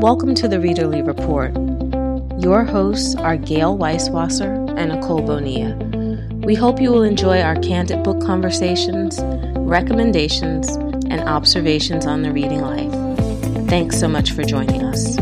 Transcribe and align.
Welcome 0.00 0.34
to 0.36 0.48
the 0.48 0.56
Readerly 0.56 1.06
Report. 1.06 1.52
Your 2.42 2.64
hosts 2.64 3.14
are 3.16 3.36
Gayle 3.36 3.76
Weiswasser 3.76 4.74
and 4.78 4.92
Nicole 4.92 5.20
Bonilla. 5.20 5.76
We 6.38 6.54
hope 6.54 6.80
you 6.80 6.90
will 6.90 7.02
enjoy 7.02 7.42
our 7.42 7.56
candid 7.56 8.02
book 8.02 8.18
conversations, 8.22 9.20
recommendations, 9.58 10.70
and 11.10 11.20
observations 11.28 12.06
on 12.06 12.22
the 12.22 12.32
reading 12.32 12.62
life. 12.62 12.90
Thanks 13.68 14.00
so 14.00 14.08
much 14.08 14.32
for 14.32 14.42
joining 14.42 14.82
us. 14.82 15.18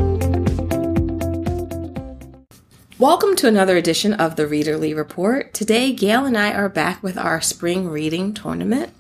Welcome 3.00 3.34
to 3.34 3.48
another 3.48 3.76
edition 3.76 4.12
of 4.14 4.36
the 4.36 4.44
Readerly 4.44 4.96
Report. 4.96 5.52
Today, 5.52 5.92
Gayle 5.92 6.24
and 6.24 6.38
I 6.38 6.52
are 6.52 6.68
back 6.68 7.02
with 7.02 7.18
our 7.18 7.40
spring 7.40 7.88
reading 7.88 8.32
tournament. 8.32 8.92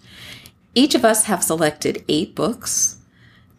Each 0.74 0.96
of 0.96 1.04
us 1.04 1.26
have 1.26 1.44
selected 1.44 2.04
eight 2.08 2.34
books 2.34 2.96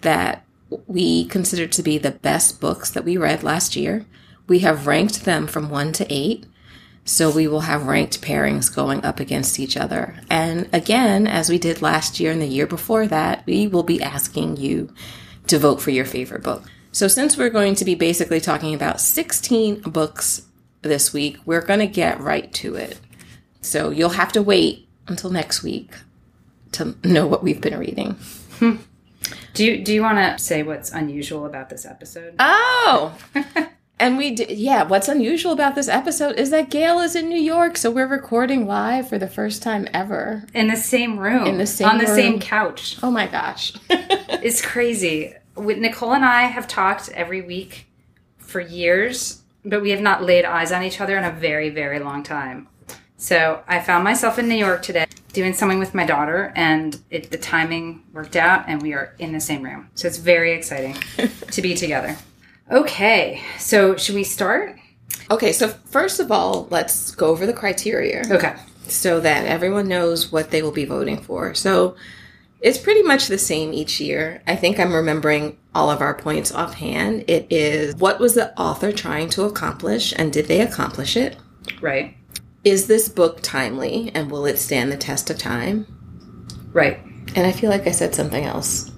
that 0.02 0.44
we 0.88 1.26
consider 1.26 1.68
to 1.68 1.84
be 1.84 1.98
the 1.98 2.12
best 2.12 2.60
books 2.60 2.90
that 2.92 3.06
we 3.06 3.18
read 3.18 3.44
last 3.44 3.76
year. 3.76 4.06
We 4.48 4.60
have 4.60 4.88
ranked 4.88 5.26
them 5.26 5.48
from 5.48 5.70
one 5.70 5.94
to 5.94 6.14
eight. 6.14 6.46
So 7.06 7.32
we 7.32 7.48
will 7.48 7.62
have 7.62 7.88
ranked 7.88 8.22
pairings 8.22 8.74
going 8.74 9.04
up 9.04 9.20
against 9.20 9.60
each 9.60 9.76
other. 9.76 10.16
And 10.30 10.70
again, 10.74 11.26
as 11.26 11.50
we 11.50 11.58
did 11.58 11.82
last 11.82 12.20
year 12.20 12.32
and 12.32 12.42
the 12.42 12.46
year 12.46 12.68
before 12.68 13.08
that, 13.08 13.44
we 13.48 13.68
will 13.68 13.84
be 13.84 14.02
asking 14.02 14.58
you 14.58 14.94
to 15.48 15.58
vote 15.58 15.82
for 15.82 15.90
your 15.90 16.06
favorite 16.06 16.44
book. 16.44 16.64
So 16.92 17.08
since 17.08 17.36
we're 17.36 17.50
going 17.50 17.76
to 17.76 17.86
be 17.86 17.96
basically 17.96 18.40
talking 18.40 18.76
about 18.76 19.02
16 19.02 19.82
books 19.82 20.44
this 20.82 21.12
week, 21.12 21.38
we're 21.46 21.66
going 21.66 21.80
to 21.80 21.88
get 21.88 22.20
right 22.20 22.52
to 22.54 22.76
it. 22.76 23.00
So 23.62 23.90
you'll 23.90 24.10
have 24.10 24.32
to 24.34 24.44
wait 24.44 24.88
until 25.08 25.30
next 25.30 25.64
week 25.64 25.92
to 26.74 26.96
know 27.04 27.26
what 27.26 27.44
we've 27.44 27.62
been 27.62 27.78
reading. 27.78 28.14
Hmm. 28.60 28.76
Do 29.54 29.66
you 29.66 29.84
do 29.84 29.94
you 29.94 30.02
want 30.02 30.18
to 30.18 30.44
say 30.44 30.64
what's 30.64 30.92
unusual 30.92 31.46
about 31.46 31.70
this 31.70 31.86
episode? 31.86 32.36
Oh. 32.40 33.18
and 34.00 34.18
we 34.18 34.36
yeah, 34.50 34.84
what's 34.84 35.08
unusual 35.08 35.52
about 35.52 35.76
this 35.76 35.88
episode 35.88 36.38
is 36.38 36.50
that 36.52 36.70
Gayle 36.70 37.00
is 37.00 37.16
in 37.16 37.30
New 37.30 37.42
York, 37.42 37.78
so 37.78 37.92
we're 37.92 38.08
recording 38.08 38.68
live 38.68 39.10
for 39.10 39.18
the 39.18 39.28
first 39.28 39.62
time 39.62 39.88
ever. 39.94 40.46
In 40.54 40.68
the 40.68 40.78
same 40.78 41.20
room. 41.20 41.46
In 41.46 41.58
the 41.58 41.66
same 41.66 41.88
on 41.88 41.98
the 41.98 42.06
room. 42.06 42.16
same 42.16 42.40
couch. 42.40 42.98
Oh 43.04 43.12
my 43.12 43.28
gosh. 43.28 43.74
It's 44.42 44.62
crazy. 44.62 45.34
Nicole 45.58 46.14
and 46.14 46.24
I 46.24 46.44
have 46.44 46.66
talked 46.66 47.10
every 47.10 47.42
week 47.42 47.88
for 48.38 48.62
years, 48.62 49.42
but 49.66 49.82
we 49.82 49.90
have 49.90 50.00
not 50.00 50.24
laid 50.24 50.46
eyes 50.46 50.72
on 50.72 50.82
each 50.82 51.02
other 51.02 51.18
in 51.18 51.26
a 51.26 51.32
very, 51.32 51.70
very 51.70 52.00
long 52.00 52.24
time. 52.24 52.70
So 53.18 53.62
I 53.68 53.82
found 53.82 54.06
myself 54.06 54.40
in 54.40 54.48
New 54.48 54.56
York 54.56 54.82
today 54.82 55.08
doing 55.34 55.54
something 55.54 55.80
with 55.80 55.94
my 55.94 56.06
daughter, 56.06 56.52
and 56.56 57.00
it, 57.10 57.32
the 57.32 57.38
timing 57.38 58.04
worked 58.14 58.36
out, 58.36 58.66
and 58.68 58.82
we 58.82 58.94
are 58.94 59.16
in 59.20 59.32
the 59.32 59.40
same 59.40 59.64
room. 59.64 59.90
So 59.96 60.08
it's 60.08 60.18
very 60.18 60.54
exciting 60.54 60.96
to 61.52 61.62
be 61.62 61.76
together. 61.76 62.18
Okay, 62.72 63.42
so 63.58 63.96
should 63.96 64.16
we 64.16 64.24
start? 64.24 64.78
okay, 65.32 65.52
so 65.52 65.68
first 65.68 66.20
of 66.20 66.32
all, 66.32 66.68
let's 66.70 67.12
go 67.12 67.28
over 67.28 67.46
the 67.46 67.54
criteria. 67.54 68.24
Okay. 68.30 68.56
so 68.88 69.20
that 69.20 69.46
everyone 69.46 69.88
knows 69.88 70.32
what 70.32 70.50
they 70.50 70.64
will 70.64 70.72
be 70.72 70.86
voting 70.86 71.22
for. 71.22 71.54
So 71.54 71.96
it's 72.62 72.78
pretty 72.78 73.04
much 73.04 73.28
the 73.28 73.38
same 73.38 73.72
each 73.74 74.00
year. 74.00 74.42
I 74.48 74.56
think 74.56 74.80
I'm 74.80 74.94
remembering 74.94 75.58
all 75.76 75.92
of 75.92 76.02
our 76.02 76.16
points 76.16 76.52
offhand. 76.52 77.26
It 77.28 77.48
is 77.52 77.96
what 77.96 78.20
was 78.20 78.34
the 78.34 78.58
author 78.60 78.92
trying 78.92 79.30
to 79.30 79.44
accomplish 79.44 80.14
and 80.18 80.34
did 80.34 80.48
they 80.48 80.62
accomplish 80.62 81.16
it? 81.16 81.38
Right. 81.82 82.18
Is 82.64 82.88
this 82.88 83.08
book 83.10 83.40
timely 83.42 84.12
and 84.14 84.30
will 84.30 84.46
it 84.46 84.58
stand 84.58 84.92
the 84.92 84.98
test 84.98 85.30
of 85.30 85.38
time? 85.38 85.86
Right. 86.74 87.00
And 87.36 87.48
I 87.48 87.52
feel 87.52 87.70
like 87.70 87.88
I 87.88 87.92
said 87.92 88.14
something 88.14 88.44
else 88.44 88.90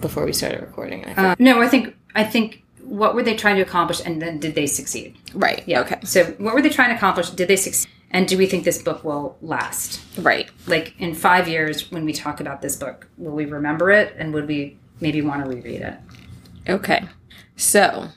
before 0.00 0.24
we 0.24 0.32
started 0.32 0.60
recording. 0.60 1.04
I 1.04 1.30
Uh, 1.30 1.34
no, 1.38 1.60
I 1.60 1.68
think 1.68 1.96
I 2.14 2.24
think 2.24 2.64
what 2.82 3.14
were 3.14 3.22
they 3.22 3.34
trying 3.36 3.56
to 3.56 3.62
accomplish, 3.62 4.00
and 4.04 4.20
then 4.22 4.38
did 4.38 4.54
they 4.54 4.66
succeed? 4.66 5.16
right. 5.34 5.62
Yeah. 5.66 5.80
Okay. 5.80 5.98
So 6.04 6.24
what 6.38 6.54
were 6.54 6.62
they 6.62 6.70
trying 6.70 6.88
to 6.90 6.94
accomplish? 6.96 7.30
Did 7.30 7.48
they 7.48 7.56
succeed? 7.56 7.90
And 8.10 8.26
do 8.26 8.38
we 8.38 8.46
think 8.46 8.64
this 8.64 8.80
book 8.82 9.04
will 9.04 9.36
last? 9.42 10.00
Right. 10.18 10.48
Like 10.66 10.94
in 10.98 11.14
five 11.14 11.46
years, 11.48 11.90
when 11.90 12.04
we 12.06 12.12
talk 12.14 12.40
about 12.40 12.62
this 12.62 12.76
book, 12.76 13.06
will 13.18 13.32
we 13.32 13.44
remember 13.44 13.90
it, 13.90 14.14
and 14.18 14.32
would 14.32 14.46
we 14.48 14.78
maybe 15.00 15.20
want 15.20 15.44
to 15.44 15.50
reread 15.50 15.82
it? 15.82 15.94
Okay. 16.68 17.04
So, 17.56 18.08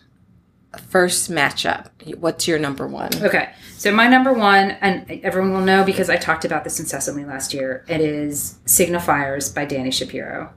first 0.77 1.29
matchup. 1.29 1.89
What's 2.17 2.47
your 2.47 2.59
number 2.59 2.87
one? 2.87 3.09
Okay. 3.21 3.49
So 3.77 3.91
my 3.91 4.07
number 4.07 4.31
one, 4.31 4.71
and 4.81 5.09
everyone 5.23 5.53
will 5.53 5.61
know 5.61 5.83
because 5.83 6.09
I 6.09 6.17
talked 6.17 6.45
about 6.45 6.63
this 6.63 6.79
incessantly 6.79 7.25
last 7.25 7.53
year. 7.53 7.83
It 7.87 7.99
is 7.99 8.59
Signal 8.65 9.01
Fires 9.01 9.51
by 9.51 9.65
Dani 9.65 9.91
Shapiro. 9.91 10.53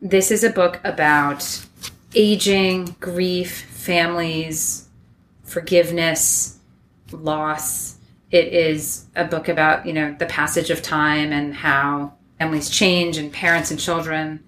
This 0.00 0.30
is 0.30 0.44
a 0.44 0.50
book 0.50 0.80
about 0.84 1.66
aging, 2.14 2.96
grief, 3.00 3.62
families, 3.62 4.88
forgiveness, 5.42 6.58
loss. 7.12 7.96
It 8.30 8.48
is 8.48 9.06
a 9.16 9.24
book 9.24 9.48
about, 9.48 9.86
you 9.86 9.92
know, 9.92 10.14
the 10.18 10.26
passage 10.26 10.70
of 10.70 10.82
time 10.82 11.32
and 11.32 11.54
how 11.54 12.14
families 12.38 12.68
change 12.68 13.16
and 13.16 13.32
parents 13.32 13.70
and 13.70 13.80
children. 13.80 14.44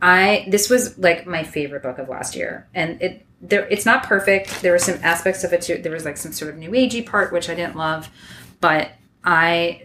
I 0.00 0.46
this 0.48 0.70
was 0.70 0.96
like 0.98 1.26
my 1.26 1.42
favorite 1.42 1.82
book 1.82 1.98
of 1.98 2.08
last 2.08 2.36
year, 2.36 2.68
and 2.74 3.00
it 3.02 3.25
there 3.40 3.66
it's 3.68 3.86
not 3.86 4.02
perfect. 4.02 4.62
There 4.62 4.72
were 4.72 4.78
some 4.78 4.98
aspects 5.02 5.44
of 5.44 5.52
it 5.52 5.62
too. 5.62 5.78
There 5.78 5.92
was 5.92 6.04
like 6.04 6.16
some 6.16 6.32
sort 6.32 6.52
of 6.52 6.58
new 6.58 6.70
agey 6.70 7.04
part 7.04 7.32
which 7.32 7.48
I 7.48 7.54
didn't 7.54 7.76
love, 7.76 8.08
but 8.60 8.92
I 9.24 9.82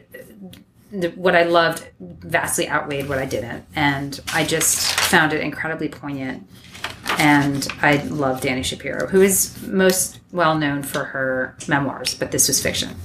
the, 0.91 1.09
what 1.09 1.35
I 1.35 1.43
loved 1.43 1.87
vastly 1.99 2.67
outweighed 2.67 3.07
what 3.07 3.17
I 3.17 3.25
didn't, 3.25 3.65
and 3.75 4.19
I 4.33 4.43
just 4.43 4.99
found 4.99 5.33
it 5.33 5.41
incredibly 5.41 5.89
poignant. 5.89 6.47
And 7.17 7.67
I 7.81 7.97
love 8.03 8.41
Dani 8.41 8.63
Shapiro, 8.63 9.07
who 9.07 9.21
is 9.21 9.61
most 9.67 10.19
well 10.31 10.57
known 10.57 10.83
for 10.83 11.03
her 11.03 11.55
memoirs, 11.67 12.15
but 12.15 12.31
this 12.31 12.47
was 12.47 12.61
fiction. 12.61 12.95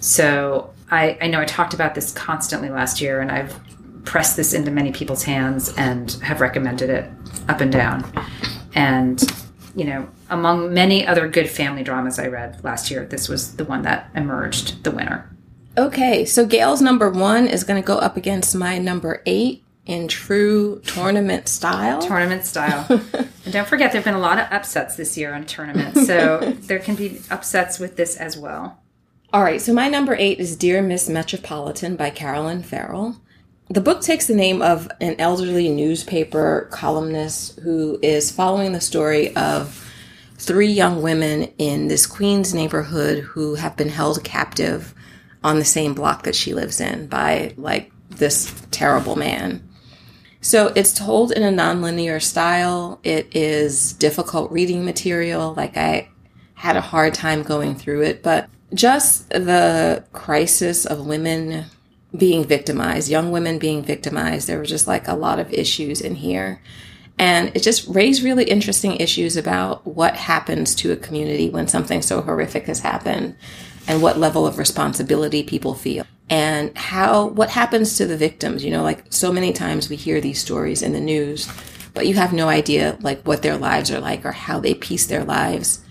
So 0.00 0.70
I, 0.90 1.16
I 1.20 1.28
know 1.28 1.40
I 1.40 1.44
talked 1.44 1.74
about 1.74 1.94
this 1.94 2.12
constantly 2.12 2.70
last 2.70 3.00
year, 3.00 3.20
and 3.20 3.30
I've 3.30 3.58
pressed 4.04 4.36
this 4.36 4.52
into 4.52 4.70
many 4.70 4.92
people's 4.92 5.22
hands 5.22 5.72
and 5.76 6.12
have 6.22 6.40
recommended 6.40 6.90
it 6.90 7.10
up 7.48 7.60
and 7.60 7.70
down. 7.70 8.10
And, 8.74 9.22
you 9.80 9.86
know, 9.86 10.06
among 10.28 10.74
many 10.74 11.06
other 11.06 11.26
good 11.26 11.48
family 11.48 11.82
dramas 11.82 12.18
I 12.18 12.26
read 12.26 12.62
last 12.62 12.90
year, 12.90 13.06
this 13.06 13.30
was 13.30 13.56
the 13.56 13.64
one 13.64 13.80
that 13.80 14.10
emerged 14.14 14.84
the 14.84 14.90
winner. 14.90 15.34
Okay, 15.78 16.26
so 16.26 16.44
Gayle's 16.44 16.82
number 16.82 17.08
one 17.08 17.46
is 17.46 17.64
going 17.64 17.80
to 17.82 17.86
go 17.86 17.96
up 17.96 18.14
against 18.14 18.54
my 18.54 18.76
number 18.76 19.22
eight 19.24 19.64
in 19.86 20.06
true 20.06 20.82
tournament 20.84 21.48
style. 21.48 22.02
Tournament 22.02 22.44
style. 22.44 22.84
and 22.90 23.52
don't 23.52 23.66
forget, 23.66 23.90
there 23.90 24.02
have 24.02 24.04
been 24.04 24.12
a 24.12 24.18
lot 24.18 24.38
of 24.38 24.52
upsets 24.52 24.96
this 24.96 25.16
year 25.16 25.32
on 25.32 25.46
tournaments, 25.46 26.06
so 26.06 26.40
there 26.60 26.78
can 26.78 26.94
be 26.94 27.22
upsets 27.30 27.78
with 27.78 27.96
this 27.96 28.18
as 28.18 28.36
well. 28.36 28.82
All 29.32 29.42
right, 29.42 29.62
so 29.62 29.72
my 29.72 29.88
number 29.88 30.14
eight 30.14 30.40
is 30.40 30.56
Dear 30.56 30.82
Miss 30.82 31.08
Metropolitan 31.08 31.96
by 31.96 32.10
Carolyn 32.10 32.62
Ferrell. 32.62 33.16
The 33.70 33.80
book 33.80 34.02
takes 34.02 34.26
the 34.26 34.34
name 34.34 34.62
of 34.62 34.90
an 35.00 35.14
elderly 35.20 35.68
newspaper 35.68 36.68
columnist 36.72 37.60
who 37.60 38.00
is 38.02 38.32
following 38.32 38.72
the 38.72 38.80
story 38.80 39.34
of 39.36 39.88
three 40.38 40.72
young 40.72 41.02
women 41.02 41.52
in 41.56 41.86
this 41.86 42.04
Queens 42.04 42.52
neighborhood 42.52 43.18
who 43.18 43.54
have 43.54 43.76
been 43.76 43.88
held 43.88 44.24
captive 44.24 44.92
on 45.44 45.60
the 45.60 45.64
same 45.64 45.94
block 45.94 46.24
that 46.24 46.34
she 46.34 46.52
lives 46.52 46.80
in 46.80 47.06
by 47.06 47.54
like 47.56 47.92
this 48.08 48.52
terrible 48.72 49.14
man. 49.14 49.62
So 50.40 50.72
it's 50.74 50.92
told 50.92 51.30
in 51.30 51.44
a 51.44 51.56
nonlinear 51.56 52.20
style. 52.20 52.98
It 53.04 53.36
is 53.36 53.92
difficult 53.92 54.50
reading 54.50 54.84
material. 54.84 55.54
Like 55.54 55.76
I 55.76 56.08
had 56.54 56.74
a 56.74 56.80
hard 56.80 57.14
time 57.14 57.44
going 57.44 57.76
through 57.76 58.02
it, 58.02 58.24
but 58.24 58.50
just 58.74 59.28
the 59.30 60.04
crisis 60.12 60.86
of 60.86 61.06
women 61.06 61.66
being 62.16 62.44
victimized, 62.44 63.08
young 63.08 63.30
women 63.30 63.58
being 63.58 63.82
victimized, 63.82 64.48
there 64.48 64.58
were 64.58 64.64
just 64.64 64.86
like 64.86 65.06
a 65.08 65.14
lot 65.14 65.38
of 65.38 65.52
issues 65.52 66.00
in 66.00 66.16
here. 66.16 66.60
And 67.18 67.54
it 67.54 67.62
just 67.62 67.86
raised 67.88 68.22
really 68.22 68.44
interesting 68.44 68.96
issues 68.96 69.36
about 69.36 69.86
what 69.86 70.16
happens 70.16 70.74
to 70.76 70.92
a 70.92 70.96
community 70.96 71.50
when 71.50 71.68
something 71.68 72.02
so 72.02 72.22
horrific 72.22 72.64
has 72.66 72.80
happened 72.80 73.36
and 73.86 74.02
what 74.02 74.18
level 74.18 74.46
of 74.46 74.58
responsibility 74.58 75.42
people 75.42 75.74
feel. 75.74 76.04
And 76.28 76.76
how 76.76 77.26
what 77.26 77.50
happens 77.50 77.96
to 77.98 78.06
the 78.06 78.16
victims? 78.16 78.64
You 78.64 78.70
know 78.70 78.82
like 78.82 79.04
so 79.10 79.32
many 79.32 79.52
times 79.52 79.88
we 79.88 79.96
hear 79.96 80.20
these 80.20 80.40
stories 80.40 80.82
in 80.82 80.92
the 80.92 81.00
news 81.00 81.48
but 81.94 82.06
you 82.06 82.14
have 82.14 82.32
no 82.32 82.48
idea 82.48 82.96
like 83.00 83.22
what 83.22 83.42
their 83.42 83.56
lives 83.56 83.90
are 83.90 84.00
like 84.00 84.24
or 84.24 84.32
how 84.32 84.60
they 84.60 84.74
piece 84.74 85.06
their 85.06 85.24
lives 85.24 85.84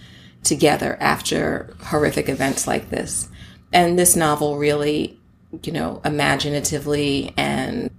together 0.44 0.98
after 1.00 1.76
horrific 1.86 2.30
events 2.30 2.68
like 2.68 2.90
this. 2.90 3.28
And 3.74 4.00
this 4.00 4.16
novel 4.16 4.58
really 4.58 5.19
you 5.64 5.72
know 5.72 6.02
imaginatively 6.06 7.34
and 7.38 7.90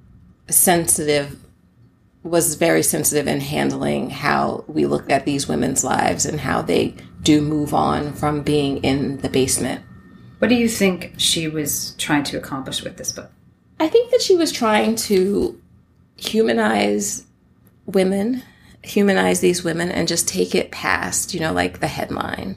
sensitive 0.49 1.39
was 2.23 2.55
very 2.55 2.83
sensitive 2.83 3.27
in 3.27 3.41
handling 3.41 4.11
how 4.11 4.65
we 4.67 4.85
look 4.85 5.11
at 5.11 5.25
these 5.25 5.49
women's 5.49 5.83
lives 5.83 6.27
and 6.27 6.41
how 6.41 6.61
they 6.61 6.95
do 7.23 7.41
move 7.41 7.73
on 7.73 8.13
from 8.13 8.43
being 8.43 8.77
in 8.85 9.17
the 9.19 9.29
basement. 9.29 9.83
What 10.39 10.49
do 10.49 10.55
you 10.55 10.69
think 10.69 11.15
she 11.17 11.49
was 11.49 11.95
trying 11.97 12.25
to 12.25 12.37
accomplish 12.37 12.83
with 12.83 12.99
this 12.99 13.13
book? 13.13 13.31
I 13.79 13.89
think 13.89 14.11
that 14.11 14.21
she 14.21 14.37
was 14.37 14.53
trying 14.53 14.97
to 14.97 15.59
humanize 16.17 17.25
women 17.87 18.43
humanize 18.83 19.41
these 19.41 19.63
women 19.63 19.91
and 19.91 20.09
just 20.09 20.29
take 20.29 20.55
it 20.55 20.71
past, 20.71 21.35
you 21.35 21.41
know, 21.41 21.53
like 21.53 21.81
the 21.81 21.87
headline. 21.87 22.57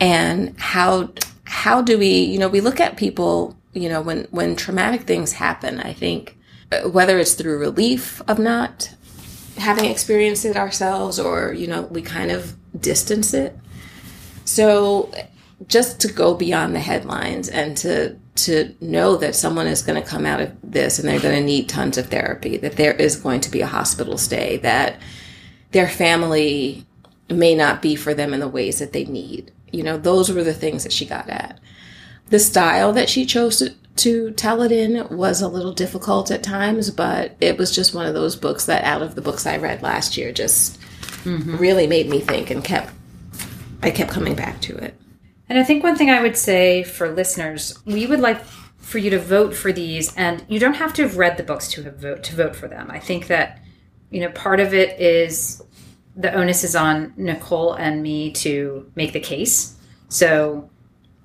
And 0.00 0.58
how 0.58 1.12
how 1.44 1.82
do 1.82 1.98
we, 1.98 2.20
you 2.20 2.38
know, 2.38 2.48
we 2.48 2.60
look 2.60 2.80
at 2.80 2.96
people, 2.96 3.56
you 3.74 3.88
know, 3.88 4.00
when 4.00 4.24
when 4.30 4.56
traumatic 4.56 5.02
things 5.02 5.32
happen, 5.32 5.80
I 5.80 5.92
think 5.92 6.38
uh, 6.72 6.88
whether 6.88 7.18
it's 7.18 7.34
through 7.34 7.58
relief 7.58 8.22
of 8.28 8.38
not 8.38 8.94
having 9.56 9.86
experienced 9.86 10.44
it 10.44 10.56
ourselves 10.56 11.18
or, 11.18 11.52
you 11.52 11.66
know, 11.66 11.82
we 11.82 12.02
kind 12.02 12.30
of 12.30 12.56
distance 12.80 13.34
it. 13.34 13.56
So 14.44 15.12
just 15.68 16.00
to 16.00 16.12
go 16.12 16.34
beyond 16.34 16.74
the 16.74 16.80
headlines 16.80 17.48
and 17.48 17.76
to 17.78 18.16
to 18.36 18.74
know 18.80 19.16
that 19.16 19.36
someone 19.36 19.68
is 19.68 19.82
going 19.82 20.00
to 20.02 20.08
come 20.08 20.26
out 20.26 20.40
of 20.40 20.52
this 20.62 20.98
and 20.98 21.08
they're 21.08 21.20
going 21.20 21.36
to 21.36 21.44
need 21.44 21.68
tons 21.68 21.96
of 21.96 22.06
therapy, 22.06 22.56
that 22.56 22.76
there 22.76 22.94
is 22.94 23.16
going 23.16 23.40
to 23.40 23.50
be 23.50 23.60
a 23.60 23.66
hospital 23.66 24.18
stay, 24.18 24.56
that 24.58 24.98
their 25.70 25.88
family 25.88 26.84
may 27.30 27.54
not 27.54 27.80
be 27.80 27.94
for 27.94 28.12
them 28.12 28.34
in 28.34 28.40
the 28.40 28.48
ways 28.48 28.80
that 28.80 28.92
they 28.92 29.04
need. 29.04 29.52
You 29.70 29.84
know, 29.84 29.96
those 29.96 30.32
were 30.32 30.42
the 30.42 30.52
things 30.52 30.82
that 30.82 30.92
she 30.92 31.06
got 31.06 31.28
at. 31.28 31.60
The 32.30 32.38
style 32.38 32.92
that 32.92 33.08
she 33.08 33.26
chose 33.26 33.58
to, 33.58 33.74
to 33.96 34.30
tell 34.32 34.62
it 34.62 34.72
in 34.72 35.06
was 35.16 35.40
a 35.40 35.48
little 35.48 35.72
difficult 35.72 36.30
at 36.30 36.42
times, 36.42 36.90
but 36.90 37.36
it 37.40 37.58
was 37.58 37.74
just 37.74 37.94
one 37.94 38.06
of 38.06 38.14
those 38.14 38.36
books 38.36 38.66
that 38.66 38.84
out 38.84 39.02
of 39.02 39.14
the 39.14 39.20
books 39.20 39.46
I 39.46 39.56
read 39.56 39.82
last 39.82 40.16
year 40.16 40.32
just 40.32 40.80
mm-hmm. 41.24 41.56
really 41.56 41.86
made 41.86 42.08
me 42.08 42.20
think 42.20 42.50
and 42.50 42.64
kept 42.64 42.92
I 43.82 43.90
kept 43.90 44.10
coming 44.10 44.34
back 44.34 44.60
to 44.62 44.76
it. 44.76 44.98
And 45.48 45.58
I 45.58 45.62
think 45.62 45.84
one 45.84 45.96
thing 45.96 46.10
I 46.10 46.22
would 46.22 46.38
say 46.38 46.82
for 46.84 47.10
listeners, 47.10 47.78
we 47.84 48.06
would 48.06 48.20
like 48.20 48.42
for 48.78 48.96
you 48.96 49.10
to 49.10 49.18
vote 49.18 49.54
for 49.54 49.72
these 49.72 50.14
and 50.16 50.44
you 50.48 50.58
don't 50.58 50.74
have 50.74 50.94
to 50.94 51.02
have 51.02 51.18
read 51.18 51.36
the 51.36 51.42
books 51.42 51.68
to 51.72 51.82
have 51.82 51.98
vote 51.98 52.22
to 52.24 52.34
vote 52.34 52.56
for 52.56 52.66
them. 52.66 52.90
I 52.90 52.98
think 52.98 53.26
that 53.26 53.60
you 54.14 54.20
know, 54.20 54.30
part 54.30 54.60
of 54.60 54.72
it 54.72 55.00
is 55.00 55.60
the 56.14 56.32
onus 56.32 56.62
is 56.62 56.76
on 56.76 57.12
Nicole 57.16 57.74
and 57.74 58.00
me 58.00 58.30
to 58.30 58.88
make 58.94 59.12
the 59.12 59.18
case. 59.18 59.76
So, 60.08 60.70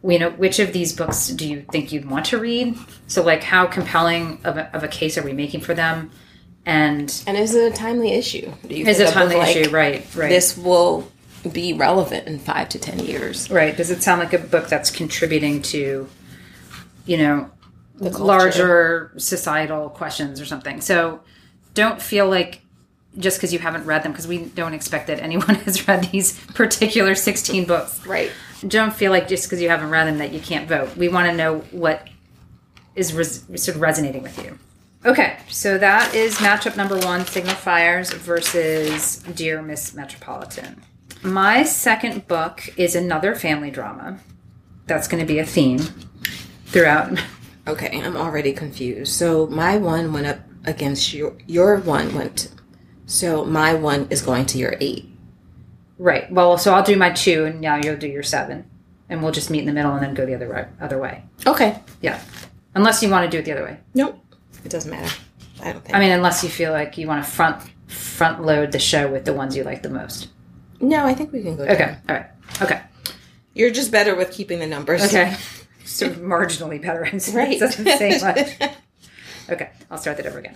you 0.04 0.20
know, 0.20 0.30
which 0.32 0.60
of 0.60 0.72
these 0.72 0.94
books 0.94 1.28
do 1.28 1.48
you 1.48 1.66
think 1.72 1.92
you'd 1.92 2.10
want 2.10 2.26
to 2.28 2.38
read? 2.38 2.78
So, 3.08 3.24
like, 3.24 3.44
how 3.44 3.66
compelling 3.66 4.40
of 4.44 4.58
a, 4.58 4.74
of 4.76 4.84
a 4.84 4.88
case 4.88 5.18
are 5.18 5.24
we 5.24 5.34
making 5.34 5.62
for 5.62 5.74
them? 5.74 6.12
And 6.66 7.24
and 7.28 7.38
is 7.38 7.56
it 7.56 7.72
a 7.72 7.76
timely 7.76 8.14
issue? 8.14 8.52
is 8.70 9.00
it 9.00 9.10
a 9.10 9.12
timely 9.12 9.36
like, 9.36 9.56
issue? 9.56 9.70
Right, 9.72 10.16
right. 10.16 10.30
This 10.30 10.58
will 10.58 11.12
be 11.52 11.74
relevant 11.74 12.28
in 12.28 12.40
five 12.40 12.70
to 12.70 12.80
ten 12.80 13.00
years. 13.00 13.50
Right. 13.50 13.76
Does 13.76 13.92
it 13.92 14.04
sound 14.04 14.20
like 14.20 14.34
a 14.34 14.38
book 14.38 14.68
that's 14.68 14.92
contributing 14.92 15.62
to, 15.64 16.08
you 17.06 17.18
know, 17.18 17.50
larger 18.00 19.12
societal 19.18 19.90
questions 19.90 20.40
or 20.40 20.46
something? 20.46 20.80
So, 20.80 21.22
don't 21.74 22.02
feel 22.02 22.30
like 22.30 22.62
just 23.18 23.38
because 23.38 23.52
you 23.52 23.60
haven't 23.60 23.86
read 23.86 24.04
them, 24.04 24.12
because 24.12 24.28
we 24.28 24.46
don't 24.46 24.74
expect 24.74 25.08
that 25.08 25.20
anyone 25.20 25.56
has 25.66 25.88
read 25.88 26.06
these 26.06 26.40
particular 26.54 27.16
16 27.16 27.66
books. 27.66 28.06
Right. 28.06 28.32
Don't 28.68 28.94
feel 28.94 29.12
like 29.12 29.28
just 29.28 29.46
because 29.46 29.62
you 29.62 29.70
haven't 29.70 29.90
read 29.90 30.08
them 30.08 30.18
that 30.18 30.34
you 30.34 30.40
can't 30.40 30.68
vote. 30.68 30.96
We 30.98 31.10
want 31.10 31.30
to 31.30 31.36
know 31.36 31.60
what 31.72 32.08
is 32.96 33.14
res- 33.14 33.44
sort 33.56 33.76
of 33.76 33.82
resonating 33.82 34.24
with 34.24 34.44
you. 34.44 34.58
Okay, 35.06 35.38
so 35.48 35.78
that 35.78 36.14
is 36.14 36.36
matchup 36.38 36.76
number 36.76 36.98
one 37.00 37.26
Signal 37.26 37.56
Fires 37.56 38.12
versus 38.12 39.18
Dear 39.34 39.62
Miss 39.62 39.94
Metropolitan. 39.94 40.82
My 41.24 41.64
second 41.64 42.28
book 42.28 42.70
is 42.76 42.96
another 42.96 43.34
family 43.34 43.72
drama. 43.72 44.20
That's 44.88 45.08
going 45.08 45.22
to 45.22 45.28
be 45.28 45.40
a 45.40 45.46
theme 45.46 45.80
throughout. 46.66 47.18
Okay, 47.68 48.02
I'm 48.02 48.18
already 48.18 48.52
confused. 48.52 49.14
So 49.14 49.48
my 49.48 49.78
one 49.78 50.12
went 50.12 50.26
up 50.26 50.40
against 50.66 51.14
your 51.14 51.38
your 51.48 51.78
one 51.78 52.14
went 52.14 52.50
so 53.10 53.44
my 53.44 53.74
one 53.74 54.08
is 54.12 54.22
going 54.22 54.46
to 54.46 54.60
your 54.60 54.76
eight. 54.80 55.09
Right. 56.00 56.32
Well, 56.32 56.58
so 56.58 56.74
I'll 56.74 56.82
do 56.84 56.96
my 56.96 57.12
two, 57.12 57.44
and 57.46 57.62
now 57.62 57.76
you'll 57.76 57.98
do 57.98 58.08
your 58.08 58.24
seven, 58.24 58.68
and 59.10 59.22
we'll 59.22 59.34
just 59.34 59.52
meet 59.52 59.60
in 59.60 59.66
the 59.66 59.74
middle 59.74 59.94
and 59.94 60.02
then 60.02 60.14
go 60.16 60.26
the 60.26 60.34
other 60.34 60.50
way. 60.50 60.66
Other 60.82 60.98
way. 60.98 61.24
Okay. 61.46 61.80
Yeah. 62.02 62.20
Unless 62.74 63.04
you 63.04 63.10
want 63.10 63.30
to 63.30 63.30
do 63.30 63.40
it 63.40 63.46
the 63.46 63.52
other 63.52 63.66
way. 63.66 63.78
Nope. 63.94 64.18
It 64.64 64.72
doesn't 64.72 64.90
matter. 64.90 65.14
I 65.62 65.74
don't 65.74 65.84
think. 65.84 65.96
I 65.96 66.00
mean, 66.00 66.12
unless 66.12 66.44
you 66.44 66.50
feel 66.50 66.72
like 66.72 66.98
you 66.98 67.06
want 67.06 67.24
to 67.24 67.30
front 67.30 67.62
front 67.88 68.44
load 68.46 68.72
the 68.72 68.80
show 68.80 69.12
with 69.12 69.26
the 69.26 69.34
ones 69.34 69.56
you 69.58 69.64
like 69.64 69.84
the 69.84 69.90
most. 69.90 70.30
No, 70.80 71.06
I 71.06 71.14
think 71.14 71.34
we 71.34 71.44
can 71.44 71.58
go. 71.58 71.64
Okay. 71.64 71.78
Down. 71.78 71.98
All 72.08 72.16
right. 72.16 72.28
Okay. 72.62 72.82
You're 73.54 73.72
just 73.72 73.92
better 73.92 74.16
with 74.16 74.32
keeping 74.32 74.60
the 74.60 74.68
numbers. 74.68 75.04
Okay. 75.04 75.36
So 75.86 76.08
marginally 76.12 76.80
better. 76.80 77.02
right. 77.34 77.54
It 77.54 77.60
doesn't 77.60 77.86
say 77.98 78.20
much. 78.22 78.78
Okay, 79.52 79.72
I'll 79.90 79.98
start 79.98 80.18
that 80.18 80.28
over 80.28 80.38
again. 80.38 80.56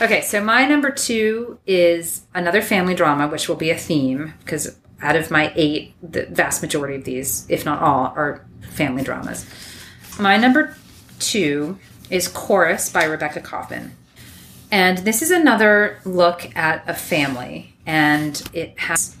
Okay, 0.00 0.20
so 0.20 0.44
my 0.44 0.66
number 0.66 0.90
two 0.90 1.58
is 1.66 2.22
another 2.34 2.60
family 2.60 2.94
drama, 2.94 3.26
which 3.28 3.48
will 3.48 3.56
be 3.56 3.70
a 3.70 3.76
theme 3.78 4.34
because 4.40 4.76
out 5.04 5.16
of 5.16 5.30
my 5.30 5.52
eight, 5.54 5.94
the 6.02 6.26
vast 6.26 6.62
majority 6.62 6.96
of 6.96 7.04
these, 7.04 7.46
if 7.48 7.64
not 7.64 7.82
all, 7.82 8.12
are 8.16 8.44
family 8.70 9.02
dramas. 9.02 9.46
My 10.18 10.36
number 10.36 10.76
two 11.18 11.78
is 12.10 12.26
Chorus 12.26 12.90
by 12.90 13.04
Rebecca 13.04 13.40
Kauffman. 13.40 13.92
And 14.70 14.98
this 14.98 15.22
is 15.22 15.30
another 15.30 16.00
look 16.04 16.56
at 16.56 16.82
a 16.88 16.94
family, 16.94 17.74
and 17.86 18.42
it 18.52 18.78
has 18.80 19.16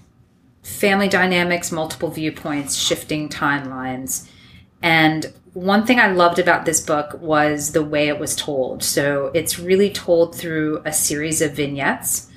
family 0.62 1.08
dynamics, 1.08 1.70
multiple 1.70 2.10
viewpoints, 2.10 2.74
shifting 2.74 3.28
timelines. 3.28 4.28
And 4.82 5.32
one 5.52 5.86
thing 5.86 6.00
I 6.00 6.08
loved 6.08 6.38
about 6.38 6.64
this 6.64 6.80
book 6.80 7.18
was 7.20 7.72
the 7.72 7.84
way 7.84 8.08
it 8.08 8.18
was 8.18 8.34
told. 8.34 8.82
So 8.82 9.30
it's 9.34 9.58
really 9.58 9.90
told 9.90 10.34
through 10.34 10.82
a 10.84 10.92
series 10.92 11.40
of 11.40 11.52
vignettes 11.52 12.30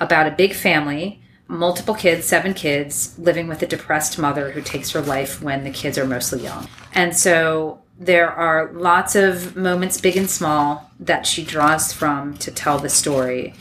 about 0.00 0.26
a 0.26 0.32
big 0.32 0.54
family, 0.54 1.22
multiple 1.48 1.94
kids, 1.94 2.26
seven 2.26 2.54
kids, 2.54 3.18
living 3.18 3.48
with 3.48 3.62
a 3.62 3.66
depressed 3.66 4.18
mother 4.18 4.52
who 4.52 4.60
takes 4.60 4.90
her 4.90 5.00
life 5.00 5.42
when 5.42 5.64
the 5.64 5.70
kids 5.70 5.96
are 5.98 6.06
mostly 6.06 6.42
young. 6.42 6.68
And 6.92 7.16
so 7.16 7.80
there 7.98 8.30
are 8.30 8.70
lots 8.72 9.16
of 9.16 9.56
moments, 9.56 10.00
big 10.00 10.16
and 10.16 10.30
small, 10.30 10.90
that 11.00 11.26
she 11.26 11.42
draws 11.42 11.92
from 11.92 12.36
to 12.38 12.50
tell 12.50 12.78
the 12.78 12.88
story 12.88 13.54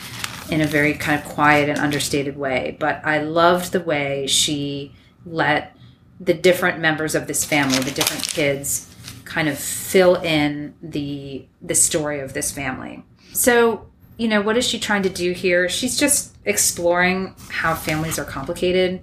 in 0.52 0.62
a 0.62 0.68
very 0.68 0.94
kind 0.94 1.20
of 1.20 1.28
quiet 1.28 1.70
and 1.70 1.80
understated 1.80 2.38
way. 2.38 2.78
But 2.80 3.02
I 3.04 3.22
loved 3.24 3.72
the 3.72 3.80
way 3.80 4.28
she 4.28 4.94
let 5.26 5.76
the 6.20 6.34
different 6.34 6.80
members 6.80 7.16
of 7.16 7.28
this 7.28 7.46
family, 7.46 7.80
the 7.80 7.92
different 7.92 8.24
kids, 8.24 8.94
kind 9.24 9.50
of 9.50 9.58
fill 9.60 10.16
in 10.16 10.74
the 10.82 11.46
the 11.62 11.76
story 11.76 12.22
of 12.22 12.34
this 12.34 12.52
family. 12.52 13.04
So, 13.34 13.88
you 14.18 14.28
know, 14.28 14.42
what 14.42 14.58
is 14.58 14.66
she 14.66 14.80
trying 14.80 15.04
to 15.04 15.10
do 15.10 15.32
here? 15.32 15.68
She's 15.68 15.98
just 15.98 16.37
exploring 16.48 17.36
how 17.50 17.76
families 17.76 18.18
are 18.18 18.26
complicated 18.26 19.02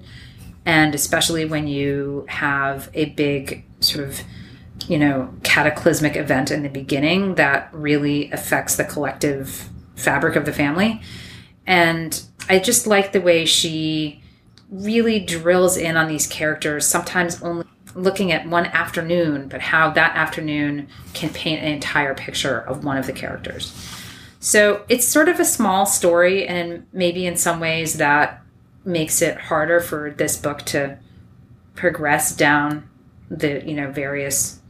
and 0.66 0.94
especially 0.94 1.44
when 1.44 1.66
you 1.66 2.24
have 2.28 2.90
a 2.94 3.06
big 3.10 3.64
sort 3.80 4.08
of 4.08 4.20
you 4.88 4.98
know, 4.98 5.32
cataclysmic 5.42 6.16
event 6.16 6.50
in 6.50 6.62
the 6.62 6.68
beginning 6.68 7.36
that 7.36 7.68
really 7.72 8.30
affects 8.32 8.76
the 8.76 8.84
collective 8.84 9.68
fabric 9.96 10.36
of 10.36 10.44
the 10.44 10.52
family. 10.52 11.00
And 11.66 12.22
I 12.48 12.58
just 12.58 12.86
like 12.86 13.12
the 13.12 13.20
way 13.20 13.46
she 13.46 14.22
really 14.70 15.20
drills 15.20 15.76
in 15.76 15.96
on 15.96 16.08
these 16.08 16.26
characters, 16.26 16.86
sometimes 16.86 17.42
only 17.42 17.66
looking 17.94 18.32
at 18.32 18.46
one 18.48 18.66
afternoon, 18.66 19.48
but 19.48 19.60
how 19.60 19.90
that 19.90 20.16
afternoon 20.16 20.88
can 21.14 21.30
paint 21.30 21.62
an 21.62 21.72
entire 21.72 22.14
picture 22.14 22.60
of 22.60 22.84
one 22.84 22.98
of 22.98 23.06
the 23.06 23.12
characters. 23.12 23.72
So 24.44 24.84
it's 24.90 25.08
sort 25.08 25.30
of 25.30 25.40
a 25.40 25.44
small 25.44 25.86
story, 25.86 26.46
and 26.46 26.86
maybe 26.92 27.24
in 27.24 27.34
some 27.34 27.60
ways 27.60 27.94
that 27.94 28.42
makes 28.84 29.22
it 29.22 29.38
harder 29.38 29.80
for 29.80 30.10
this 30.10 30.36
book 30.36 30.60
to 30.66 30.98
progress 31.74 32.36
down 32.36 32.86
the 33.30 33.66
you 33.66 33.72
know 33.72 33.90
various 33.90 34.60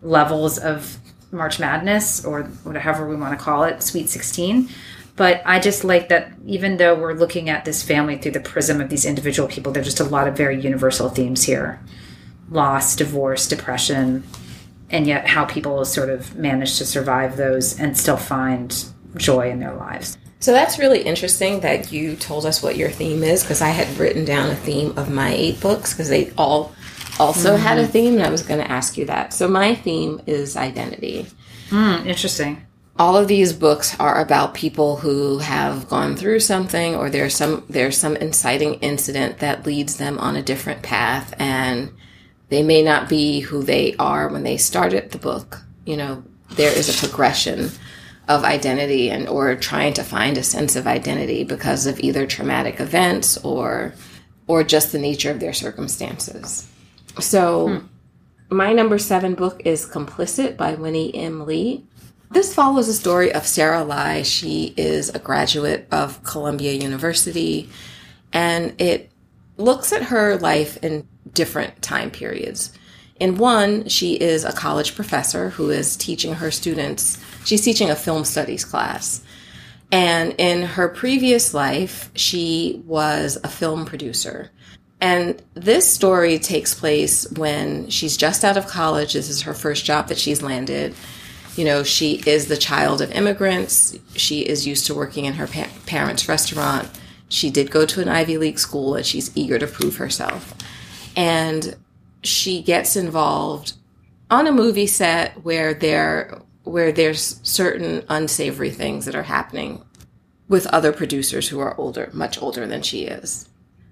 levels 0.00 0.56
of 0.56 0.96
March 1.30 1.60
Madness 1.60 2.24
or 2.24 2.44
whatever 2.64 3.06
we 3.06 3.16
want 3.16 3.38
to 3.38 3.44
call 3.44 3.64
it, 3.64 3.82
Sweet 3.82 4.08
16. 4.08 4.70
But 5.14 5.42
I 5.44 5.60
just 5.60 5.84
like 5.84 6.08
that 6.08 6.32
even 6.46 6.78
though 6.78 6.94
we're 6.94 7.12
looking 7.12 7.50
at 7.50 7.66
this 7.66 7.82
family 7.82 8.16
through 8.16 8.32
the 8.32 8.40
prism 8.40 8.80
of 8.80 8.88
these 8.88 9.04
individual 9.04 9.46
people, 9.46 9.72
there's 9.72 9.88
just 9.88 10.00
a 10.00 10.04
lot 10.04 10.26
of 10.26 10.38
very 10.38 10.58
universal 10.58 11.10
themes 11.10 11.44
here 11.44 11.78
loss, 12.50 12.96
divorce, 12.96 13.46
depression, 13.46 14.24
and 14.88 15.06
yet 15.06 15.28
how 15.28 15.44
people 15.44 15.84
sort 15.84 16.08
of 16.08 16.34
manage 16.34 16.78
to 16.78 16.86
survive 16.86 17.36
those 17.36 17.78
and 17.78 17.94
still 17.98 18.16
find 18.16 18.86
joy 19.16 19.50
in 19.50 19.60
their 19.60 19.74
lives. 19.74 20.18
So 20.40 20.52
that's 20.52 20.78
really 20.78 21.02
interesting 21.02 21.60
that 21.60 21.90
you 21.90 22.14
told 22.14 22.46
us 22.46 22.62
what 22.62 22.76
your 22.76 22.90
theme 22.90 23.24
is 23.24 23.42
because 23.42 23.60
I 23.60 23.70
had 23.70 23.98
written 23.98 24.24
down 24.24 24.50
a 24.50 24.56
theme 24.56 24.96
of 24.96 25.10
my 25.10 25.32
eight 25.32 25.60
books 25.60 25.92
because 25.92 26.08
they 26.08 26.32
all 26.38 26.72
also 27.18 27.54
mm-hmm. 27.54 27.62
had 27.62 27.78
a 27.78 27.86
theme 27.86 28.14
and 28.14 28.22
I 28.22 28.30
was 28.30 28.42
going 28.42 28.60
to 28.60 28.70
ask 28.70 28.96
you 28.96 29.06
that. 29.06 29.32
So 29.32 29.48
my 29.48 29.74
theme 29.74 30.22
is 30.26 30.56
identity. 30.56 31.26
Mm, 31.70 32.06
interesting 32.06 32.64
all 32.98 33.16
of 33.16 33.28
these 33.28 33.52
books 33.52 33.98
are 34.00 34.20
about 34.20 34.54
people 34.54 34.96
who 34.96 35.38
have 35.38 35.88
gone 35.88 36.16
through 36.16 36.40
something 36.40 36.96
or 36.96 37.08
there's 37.08 37.34
some 37.34 37.64
there's 37.68 37.96
some 37.96 38.16
inciting 38.16 38.74
incident 38.74 39.38
that 39.38 39.64
leads 39.64 39.96
them 39.96 40.18
on 40.18 40.34
a 40.34 40.42
different 40.42 40.82
path 40.82 41.32
and 41.38 41.92
they 42.48 42.62
may 42.62 42.82
not 42.82 43.08
be 43.08 43.40
who 43.40 43.62
they 43.62 43.94
are 43.96 44.28
when 44.28 44.42
they 44.42 44.56
started 44.56 45.10
the 45.10 45.18
book 45.18 45.62
you 45.84 45.96
know 45.96 46.22
there 46.50 46.76
is 46.76 46.88
a 46.88 47.06
progression 47.06 47.70
of 48.28 48.44
identity 48.44 49.10
and 49.10 49.26
or 49.26 49.54
trying 49.56 49.94
to 49.94 50.04
find 50.04 50.36
a 50.36 50.42
sense 50.42 50.76
of 50.76 50.86
identity 50.86 51.44
because 51.44 51.86
of 51.86 51.98
either 52.00 52.26
traumatic 52.26 52.80
events 52.80 53.38
or 53.38 53.94
or 54.46 54.62
just 54.62 54.92
the 54.92 54.98
nature 54.98 55.30
of 55.30 55.40
their 55.40 55.52
circumstances. 55.52 56.68
So 57.20 57.68
hmm. 57.68 57.86
my 58.54 58.72
number 58.72 58.98
7 58.98 59.34
book 59.34 59.62
is 59.64 59.86
Complicit 59.86 60.56
by 60.56 60.74
Winnie 60.74 61.14
M. 61.14 61.46
Li. 61.46 61.84
This 62.30 62.54
follows 62.54 62.86
the 62.86 62.92
story 62.92 63.32
of 63.32 63.46
Sarah 63.46 63.84
Lai. 63.84 64.22
She 64.22 64.74
is 64.76 65.08
a 65.10 65.18
graduate 65.18 65.88
of 65.90 66.22
Columbia 66.24 66.72
University 66.72 67.70
and 68.32 68.78
it 68.80 69.10
looks 69.56 69.92
at 69.92 70.04
her 70.04 70.36
life 70.36 70.76
in 70.82 71.06
different 71.32 71.80
time 71.82 72.10
periods. 72.10 72.72
In 73.20 73.36
one, 73.36 73.88
she 73.88 74.14
is 74.14 74.44
a 74.44 74.52
college 74.52 74.94
professor 74.94 75.50
who 75.50 75.70
is 75.70 75.96
teaching 75.96 76.34
her 76.34 76.50
students, 76.50 77.18
she's 77.44 77.62
teaching 77.62 77.90
a 77.90 77.96
film 77.96 78.24
studies 78.24 78.64
class. 78.64 79.22
And 79.90 80.34
in 80.38 80.62
her 80.62 80.88
previous 80.88 81.54
life, 81.54 82.10
she 82.14 82.82
was 82.86 83.38
a 83.42 83.48
film 83.48 83.86
producer. 83.86 84.50
And 85.00 85.40
this 85.54 85.90
story 85.90 86.38
takes 86.38 86.74
place 86.74 87.30
when 87.32 87.88
she's 87.88 88.16
just 88.16 88.44
out 88.44 88.56
of 88.56 88.66
college. 88.66 89.12
This 89.12 89.30
is 89.30 89.42
her 89.42 89.54
first 89.54 89.84
job 89.84 90.08
that 90.08 90.18
she's 90.18 90.42
landed. 90.42 90.94
You 91.56 91.64
know, 91.64 91.82
she 91.82 92.22
is 92.26 92.48
the 92.48 92.56
child 92.56 93.00
of 93.00 93.10
immigrants. 93.12 93.96
She 94.14 94.40
is 94.40 94.66
used 94.66 94.86
to 94.86 94.94
working 94.94 95.24
in 95.24 95.34
her 95.34 95.46
pa- 95.46 95.70
parents' 95.86 96.28
restaurant. 96.28 96.88
She 97.28 97.50
did 97.50 97.70
go 97.70 97.86
to 97.86 98.00
an 98.02 98.08
Ivy 98.08 98.38
League 98.38 98.58
school 98.58 98.94
and 98.94 99.06
she's 99.06 99.36
eager 99.36 99.58
to 99.58 99.66
prove 99.66 99.96
herself. 99.96 100.54
And 101.16 101.76
she 102.22 102.62
gets 102.62 102.96
involved 102.96 103.74
on 104.30 104.46
a 104.46 104.52
movie 104.52 104.86
set 104.86 105.44
where 105.44 105.74
there 105.74 106.40
where 106.68 106.92
there's 106.92 107.40
certain 107.42 108.04
unsavory 108.08 108.70
things 108.70 109.04
that 109.06 109.14
are 109.14 109.24
happening 109.24 109.84
with 110.48 110.66
other 110.68 110.92
producers 110.92 111.48
who 111.48 111.60
are 111.60 111.78
older, 111.78 112.10
much 112.12 112.40
older 112.40 112.66
than 112.66 112.82
she 112.82 113.04
is. 113.04 113.48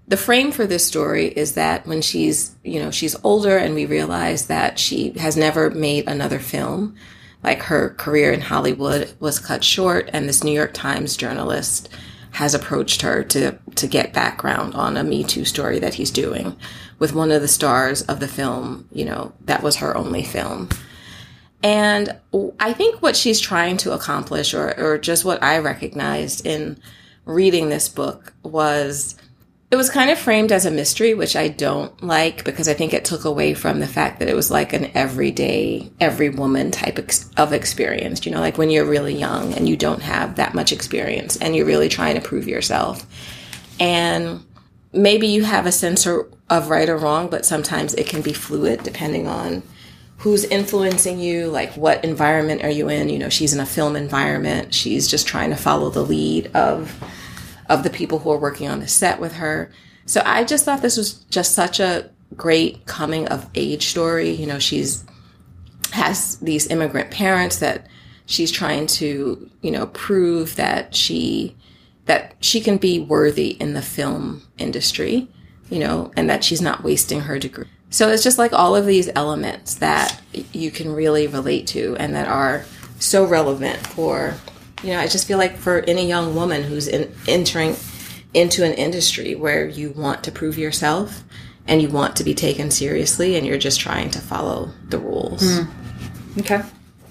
The 0.08 0.16
frame 0.16 0.52
for 0.52 0.66
this 0.66 0.86
story 0.86 1.26
is 1.26 1.54
that 1.54 1.86
when 1.86 2.00
she's, 2.00 2.54
you 2.62 2.78
know, 2.78 2.90
she's 2.90 3.16
older 3.24 3.58
and 3.58 3.74
we 3.74 3.86
realize 3.86 4.46
that 4.46 4.78
she 4.78 5.10
has 5.18 5.36
never 5.36 5.68
made 5.70 6.08
another 6.08 6.38
film, 6.38 6.94
like 7.42 7.62
her 7.62 7.90
career 7.90 8.32
in 8.32 8.40
Hollywood 8.40 9.14
was 9.18 9.38
cut 9.38 9.64
short 9.64 10.08
and 10.12 10.28
this 10.28 10.44
New 10.44 10.52
York 10.52 10.72
Times 10.74 11.16
journalist 11.16 11.88
has 12.32 12.54
approached 12.54 13.00
her 13.00 13.24
to 13.24 13.58
to 13.76 13.86
get 13.86 14.12
background 14.12 14.74
on 14.74 14.96
a 14.96 15.02
Me 15.02 15.24
Too 15.24 15.44
story 15.44 15.78
that 15.78 15.94
he's 15.94 16.10
doing 16.10 16.54
with 16.98 17.14
one 17.14 17.30
of 17.30 17.40
the 17.40 17.48
stars 17.48 18.02
of 18.02 18.20
the 18.20 18.28
film. 18.28 18.88
You 18.92 19.06
know, 19.06 19.32
that 19.46 19.62
was 19.62 19.76
her 19.76 19.96
only 19.96 20.22
film. 20.22 20.68
And 21.66 22.16
I 22.60 22.72
think 22.72 23.02
what 23.02 23.16
she's 23.16 23.40
trying 23.40 23.76
to 23.78 23.92
accomplish, 23.92 24.54
or, 24.54 24.78
or 24.78 24.98
just 24.98 25.24
what 25.24 25.42
I 25.42 25.58
recognized 25.58 26.46
in 26.46 26.78
reading 27.24 27.70
this 27.70 27.88
book, 27.88 28.32
was 28.44 29.16
it 29.72 29.74
was 29.74 29.90
kind 29.90 30.10
of 30.10 30.16
framed 30.16 30.52
as 30.52 30.64
a 30.64 30.70
mystery, 30.70 31.12
which 31.12 31.34
I 31.34 31.48
don't 31.48 32.00
like 32.04 32.44
because 32.44 32.68
I 32.68 32.74
think 32.74 32.94
it 32.94 33.04
took 33.04 33.24
away 33.24 33.52
from 33.52 33.80
the 33.80 33.88
fact 33.88 34.20
that 34.20 34.28
it 34.28 34.36
was 34.36 34.48
like 34.48 34.74
an 34.74 34.92
everyday, 34.94 35.90
every 35.98 36.28
woman 36.28 36.70
type 36.70 37.00
of 37.36 37.52
experience. 37.52 38.24
You 38.24 38.30
know, 38.30 38.38
like 38.38 38.58
when 38.58 38.70
you're 38.70 38.84
really 38.84 39.16
young 39.18 39.52
and 39.54 39.68
you 39.68 39.76
don't 39.76 40.02
have 40.02 40.36
that 40.36 40.54
much 40.54 40.70
experience 40.70 41.36
and 41.36 41.56
you're 41.56 41.66
really 41.66 41.88
trying 41.88 42.14
to 42.14 42.20
prove 42.20 42.46
yourself. 42.46 43.04
And 43.80 44.46
maybe 44.92 45.26
you 45.26 45.42
have 45.42 45.66
a 45.66 45.72
sense 45.72 46.06
of 46.06 46.70
right 46.70 46.88
or 46.88 46.96
wrong, 46.96 47.28
but 47.28 47.44
sometimes 47.44 47.92
it 47.94 48.06
can 48.06 48.22
be 48.22 48.32
fluid 48.32 48.84
depending 48.84 49.26
on 49.26 49.64
who's 50.18 50.44
influencing 50.44 51.18
you, 51.18 51.48
like 51.48 51.72
what 51.76 52.04
environment 52.04 52.64
are 52.64 52.70
you 52.70 52.88
in. 52.88 53.08
You 53.08 53.18
know, 53.18 53.28
she's 53.28 53.52
in 53.52 53.60
a 53.60 53.66
film 53.66 53.96
environment, 53.96 54.74
she's 54.74 55.08
just 55.08 55.26
trying 55.26 55.50
to 55.50 55.56
follow 55.56 55.90
the 55.90 56.04
lead 56.04 56.50
of 56.54 56.94
of 57.68 57.82
the 57.82 57.90
people 57.90 58.20
who 58.20 58.30
are 58.30 58.38
working 58.38 58.68
on 58.68 58.80
the 58.80 58.88
set 58.88 59.20
with 59.20 59.34
her. 59.34 59.70
So 60.06 60.22
I 60.24 60.44
just 60.44 60.64
thought 60.64 60.82
this 60.82 60.96
was 60.96 61.14
just 61.30 61.52
such 61.52 61.80
a 61.80 62.10
great 62.36 62.86
coming 62.86 63.26
of 63.28 63.50
age 63.54 63.86
story. 63.86 64.30
You 64.30 64.46
know, 64.46 64.58
she's 64.58 65.04
has 65.92 66.36
these 66.38 66.66
immigrant 66.68 67.10
parents 67.10 67.58
that 67.58 67.86
she's 68.26 68.50
trying 68.50 68.86
to, 68.86 69.50
you 69.62 69.70
know, 69.70 69.86
prove 69.88 70.56
that 70.56 70.94
she 70.94 71.56
that 72.06 72.34
she 72.40 72.60
can 72.60 72.76
be 72.76 73.00
worthy 73.00 73.50
in 73.50 73.74
the 73.74 73.82
film 73.82 74.42
industry, 74.58 75.28
you 75.68 75.78
know, 75.80 76.12
and 76.16 76.30
that 76.30 76.44
she's 76.44 76.60
not 76.60 76.84
wasting 76.84 77.22
her 77.22 77.38
degree. 77.38 77.66
So 77.90 78.08
it's 78.08 78.22
just 78.22 78.38
like 78.38 78.52
all 78.52 78.74
of 78.76 78.86
these 78.86 79.08
elements 79.14 79.74
that 79.74 80.20
you 80.52 80.70
can 80.70 80.92
really 80.92 81.26
relate 81.26 81.66
to 81.68 81.96
and 81.98 82.14
that 82.14 82.28
are 82.28 82.64
so 82.98 83.24
relevant 83.24 83.78
for 83.78 84.34
you 84.82 84.92
know, 84.92 85.00
I 85.00 85.06
just 85.06 85.26
feel 85.26 85.38
like 85.38 85.56
for 85.56 85.80
any 85.80 86.06
young 86.06 86.34
woman 86.34 86.62
who's 86.62 86.86
in, 86.86 87.12
entering 87.26 87.76
into 88.34 88.64
an 88.64 88.72
industry 88.74 89.34
where 89.34 89.66
you 89.66 89.90
want 89.90 90.24
to 90.24 90.32
prove 90.32 90.58
yourself 90.58 91.24
and 91.66 91.80
you 91.80 91.88
want 91.88 92.16
to 92.16 92.24
be 92.24 92.34
taken 92.34 92.70
seriously 92.70 93.36
and 93.36 93.46
you're 93.46 93.58
just 93.58 93.80
trying 93.80 94.10
to 94.10 94.20
follow 94.20 94.70
the 94.88 94.98
rules. 94.98 95.42
Mm. 95.42 95.68
Okay. 96.40 96.62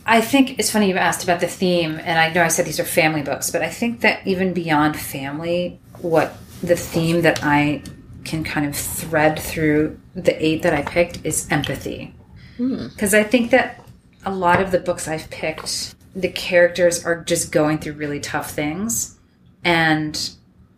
I 0.05 0.21
think 0.21 0.59
it's 0.59 0.71
funny 0.71 0.89
you 0.89 0.97
asked 0.97 1.23
about 1.23 1.39
the 1.39 1.47
theme, 1.47 1.99
and 2.03 2.19
I 2.19 2.31
know 2.31 2.43
I 2.43 2.47
said 2.47 2.67
these 2.67 2.79
are 2.79 2.85
family 2.85 3.23
books, 3.23 3.49
but 3.49 3.63
I 3.63 3.69
think 3.69 4.01
that 4.01 4.25
even 4.27 4.53
beyond 4.53 4.99
family, 4.99 5.79
what 5.99 6.37
the 6.61 6.75
theme 6.75 7.23
that 7.23 7.43
I 7.43 7.81
can 8.23 8.43
kind 8.43 8.67
of 8.67 8.75
thread 8.75 9.39
through 9.39 9.99
the 10.15 10.43
eight 10.43 10.63
that 10.63 10.73
I 10.73 10.81
picked 10.81 11.25
is 11.25 11.47
empathy. 11.51 12.15
Because 12.57 13.11
hmm. 13.11 13.17
I 13.17 13.23
think 13.23 13.51
that 13.51 13.85
a 14.25 14.33
lot 14.33 14.61
of 14.61 14.71
the 14.71 14.79
books 14.79 15.07
I've 15.07 15.29
picked 15.29 15.95
the 16.15 16.29
characters 16.29 17.05
are 17.05 17.21
just 17.21 17.51
going 17.51 17.77
through 17.77 17.93
really 17.93 18.19
tough 18.19 18.51
things 18.51 19.17
and 19.63 20.31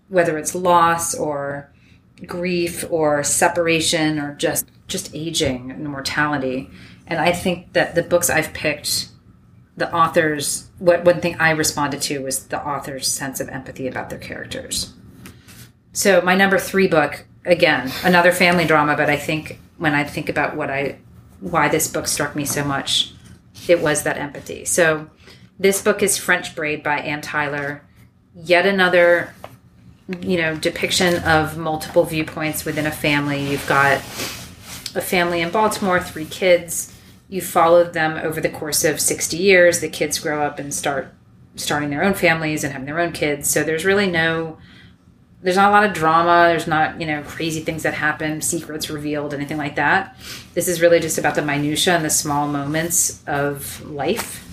whether 0.10 0.38
it's 0.38 0.56
loss 0.56 1.14
or 1.14 1.72
grief 2.26 2.84
or 2.90 3.24
separation 3.24 4.18
or 4.18 4.34
just 4.36 4.66
just 4.88 5.14
aging 5.14 5.70
and 5.70 5.88
mortality 5.88 6.70
and 7.06 7.20
i 7.20 7.32
think 7.32 7.72
that 7.74 7.94
the 7.94 8.02
books 8.02 8.30
i've 8.30 8.52
picked 8.54 9.10
the 9.76 9.94
authors 9.94 10.72
what 10.80 11.06
one 11.06 11.22
thing 11.22 11.36
i 11.40 11.52
responded 11.52 12.02
to 12.02 12.24
was 12.24 12.48
the 12.48 12.68
author's 12.68 13.08
sense 13.08 13.40
of 13.40 13.48
empathy 13.50 13.88
about 13.88 14.10
their 14.10 14.18
characters 14.18 14.94
so 15.94 16.22
my 16.22 16.34
number 16.34 16.58
three 16.58 16.88
book 16.88 17.26
again 17.48 17.92
another 18.04 18.32
family 18.32 18.66
drama 18.66 18.96
but 18.96 19.10
i 19.10 19.18
think 19.18 19.60
when 19.78 19.94
i 19.94 20.04
think 20.04 20.30
about 20.30 20.56
what 20.56 20.70
i 20.70 20.98
why 21.40 21.68
this 21.68 21.88
book 21.88 22.08
struck 22.08 22.36
me 22.36 22.46
so 22.46 22.64
much 22.64 23.14
it 23.68 23.82
was 23.82 24.04
that 24.04 24.18
empathy 24.18 24.64
so 24.64 25.10
this 25.60 25.82
book 25.82 26.04
is 26.04 26.18
French 26.18 26.56
Braid 26.56 26.84
by 26.84 27.00
Anne 27.00 27.22
Tyler. 27.22 27.82
Yet 28.36 28.68
another, 28.68 29.34
you 30.22 30.38
know, 30.38 30.56
depiction 30.56 31.24
of 31.24 31.58
multiple 31.58 32.04
viewpoints 32.04 32.64
within 32.64 32.86
a 32.86 32.92
family. 32.92 33.50
You've 33.50 33.68
got 33.68 33.98
a 33.98 35.02
family 35.02 35.42
in 35.42 35.50
Baltimore, 35.50 36.00
three 36.00 36.26
kids. 36.26 36.94
You 37.28 37.42
followed 37.42 37.94
them 37.94 38.20
over 38.24 38.40
the 38.40 38.50
course 38.50 38.84
of 38.84 39.02
60 39.02 39.36
years. 39.36 39.80
The 39.80 39.90
kids 39.90 40.20
grow 40.20 40.44
up 40.44 40.60
and 40.60 40.72
start 40.72 41.14
starting 41.56 41.90
their 41.90 42.04
own 42.04 42.14
families 42.14 42.64
and 42.64 42.72
having 42.72 42.86
their 42.86 43.00
own 43.00 43.12
kids. 43.12 43.50
So 43.50 43.64
there's 43.64 43.84
really 43.84 44.10
no 44.10 44.60
there's 45.48 45.56
not 45.56 45.70
a 45.70 45.72
lot 45.72 45.86
of 45.86 45.94
drama. 45.94 46.50
There's 46.50 46.68
not, 46.68 47.00
you 47.00 47.08
know, 47.08 47.24
crazy 47.24 47.62
things 47.62 47.84
that 47.84 47.94
happen, 47.94 48.42
secrets 48.42 48.90
revealed, 48.90 49.34
anything 49.34 49.58
like 49.58 49.78
that. 49.78 50.18
This 50.54 50.68
is 50.68 50.82
really 50.82 51.00
just 51.00 51.18
about 51.18 51.36
the 51.36 51.42
minutia 51.42 51.96
and 51.96 52.04
the 52.04 52.10
small 52.10 52.48
moments 52.48 53.24
of 53.26 53.82
life 53.90 54.44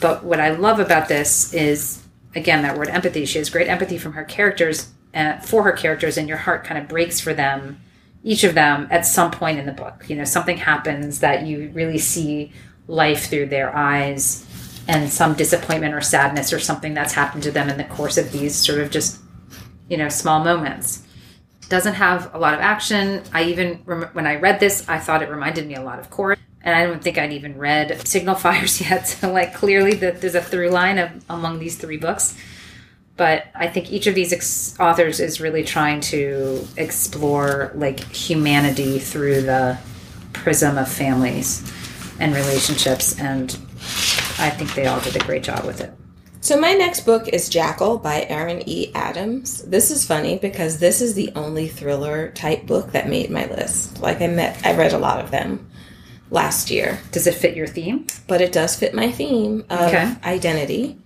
but 0.00 0.24
what 0.24 0.40
I 0.40 0.50
love 0.50 0.80
about 0.80 1.08
this 1.08 1.52
is, 1.54 2.02
again, 2.34 2.62
that 2.62 2.76
word 2.76 2.88
empathy. 2.88 3.24
She 3.24 3.38
has 3.38 3.50
great 3.50 3.68
empathy 3.68 3.98
from 3.98 4.12
her 4.12 4.24
characters, 4.24 4.90
uh, 5.14 5.38
for 5.38 5.62
her 5.62 5.72
characters, 5.72 6.16
and 6.16 6.28
your 6.28 6.38
heart 6.38 6.64
kind 6.64 6.80
of 6.80 6.88
breaks 6.88 7.20
for 7.20 7.32
them, 7.32 7.80
each 8.22 8.44
of 8.44 8.54
them, 8.54 8.88
at 8.90 9.06
some 9.06 9.30
point 9.30 9.58
in 9.58 9.66
the 9.66 9.72
book. 9.72 10.04
You 10.08 10.16
know, 10.16 10.24
something 10.24 10.58
happens 10.58 11.20
that 11.20 11.46
you 11.46 11.70
really 11.72 11.98
see 11.98 12.52
life 12.86 13.30
through 13.30 13.46
their 13.46 13.74
eyes, 13.74 14.46
and 14.86 15.08
some 15.10 15.34
disappointment 15.34 15.94
or 15.94 16.02
sadness 16.02 16.52
or 16.52 16.58
something 16.58 16.92
that's 16.92 17.14
happened 17.14 17.42
to 17.44 17.50
them 17.50 17.70
in 17.70 17.78
the 17.78 17.84
course 17.84 18.18
of 18.18 18.30
these 18.32 18.54
sort 18.54 18.80
of 18.80 18.90
just, 18.90 19.18
you 19.88 19.96
know, 19.96 20.08
small 20.08 20.42
moments 20.42 21.02
doesn't 21.68 21.94
have 21.94 22.34
a 22.34 22.38
lot 22.38 22.54
of 22.54 22.60
action. 22.60 23.22
I 23.32 23.44
even 23.44 23.76
when 23.76 24.26
I 24.26 24.36
read 24.36 24.60
this, 24.60 24.88
I 24.88 24.98
thought 24.98 25.22
it 25.22 25.30
reminded 25.30 25.66
me 25.66 25.74
a 25.74 25.82
lot 25.82 25.98
of 25.98 26.10
Chorus 26.10 26.38
and 26.64 26.74
I 26.74 26.86
don't 26.86 27.02
think 27.02 27.18
I'd 27.18 27.32
even 27.32 27.58
read 27.58 28.00
Signal 28.08 28.34
Fires 28.34 28.80
yet. 28.80 29.04
So, 29.24 29.32
like, 29.32 29.54
clearly 29.54 29.94
that 29.96 30.20
there's 30.20 30.34
a 30.34 30.42
through 30.42 30.70
line 30.70 30.98
of, 30.98 31.10
among 31.28 31.58
these 31.58 31.76
three 31.76 31.98
books. 31.98 32.36
But 33.16 33.46
I 33.54 33.68
think 33.68 33.92
each 33.92 34.06
of 34.06 34.14
these 34.14 34.32
ex- 34.32 34.74
authors 34.80 35.20
is 35.20 35.40
really 35.40 35.62
trying 35.62 36.00
to 36.02 36.66
explore 36.76 37.70
like 37.74 38.00
humanity 38.00 38.98
through 38.98 39.42
the 39.42 39.78
prism 40.32 40.78
of 40.78 40.88
families 40.88 41.62
and 42.18 42.34
relationships, 42.34 43.18
and 43.20 43.56
I 44.38 44.50
think 44.50 44.74
they 44.74 44.86
all 44.86 45.00
did 45.00 45.14
a 45.14 45.24
great 45.24 45.44
job 45.44 45.64
with 45.64 45.80
it. 45.80 45.92
So 46.44 46.60
my 46.60 46.74
next 46.74 47.06
book 47.06 47.26
is 47.28 47.48
Jackal 47.48 47.96
by 47.96 48.26
Erin 48.28 48.68
E. 48.68 48.92
Adams. 48.94 49.62
This 49.62 49.90
is 49.90 50.06
funny 50.06 50.36
because 50.36 50.78
this 50.78 51.00
is 51.00 51.14
the 51.14 51.32
only 51.34 51.68
thriller 51.68 52.32
type 52.32 52.66
book 52.66 52.92
that 52.92 53.08
made 53.08 53.30
my 53.30 53.46
list. 53.46 53.98
Like 54.02 54.20
I 54.20 54.26
met 54.26 54.60
I 54.62 54.76
read 54.76 54.92
a 54.92 54.98
lot 54.98 55.24
of 55.24 55.30
them 55.30 55.70
last 56.30 56.70
year. 56.70 57.00
Does 57.12 57.26
it 57.26 57.32
fit 57.32 57.56
your 57.56 57.66
theme? 57.66 58.06
But 58.26 58.42
it 58.42 58.52
does 58.52 58.76
fit 58.76 58.92
my 58.92 59.10
theme 59.10 59.64
of 59.70 59.88
okay. 59.88 60.14
identity. 60.22 60.98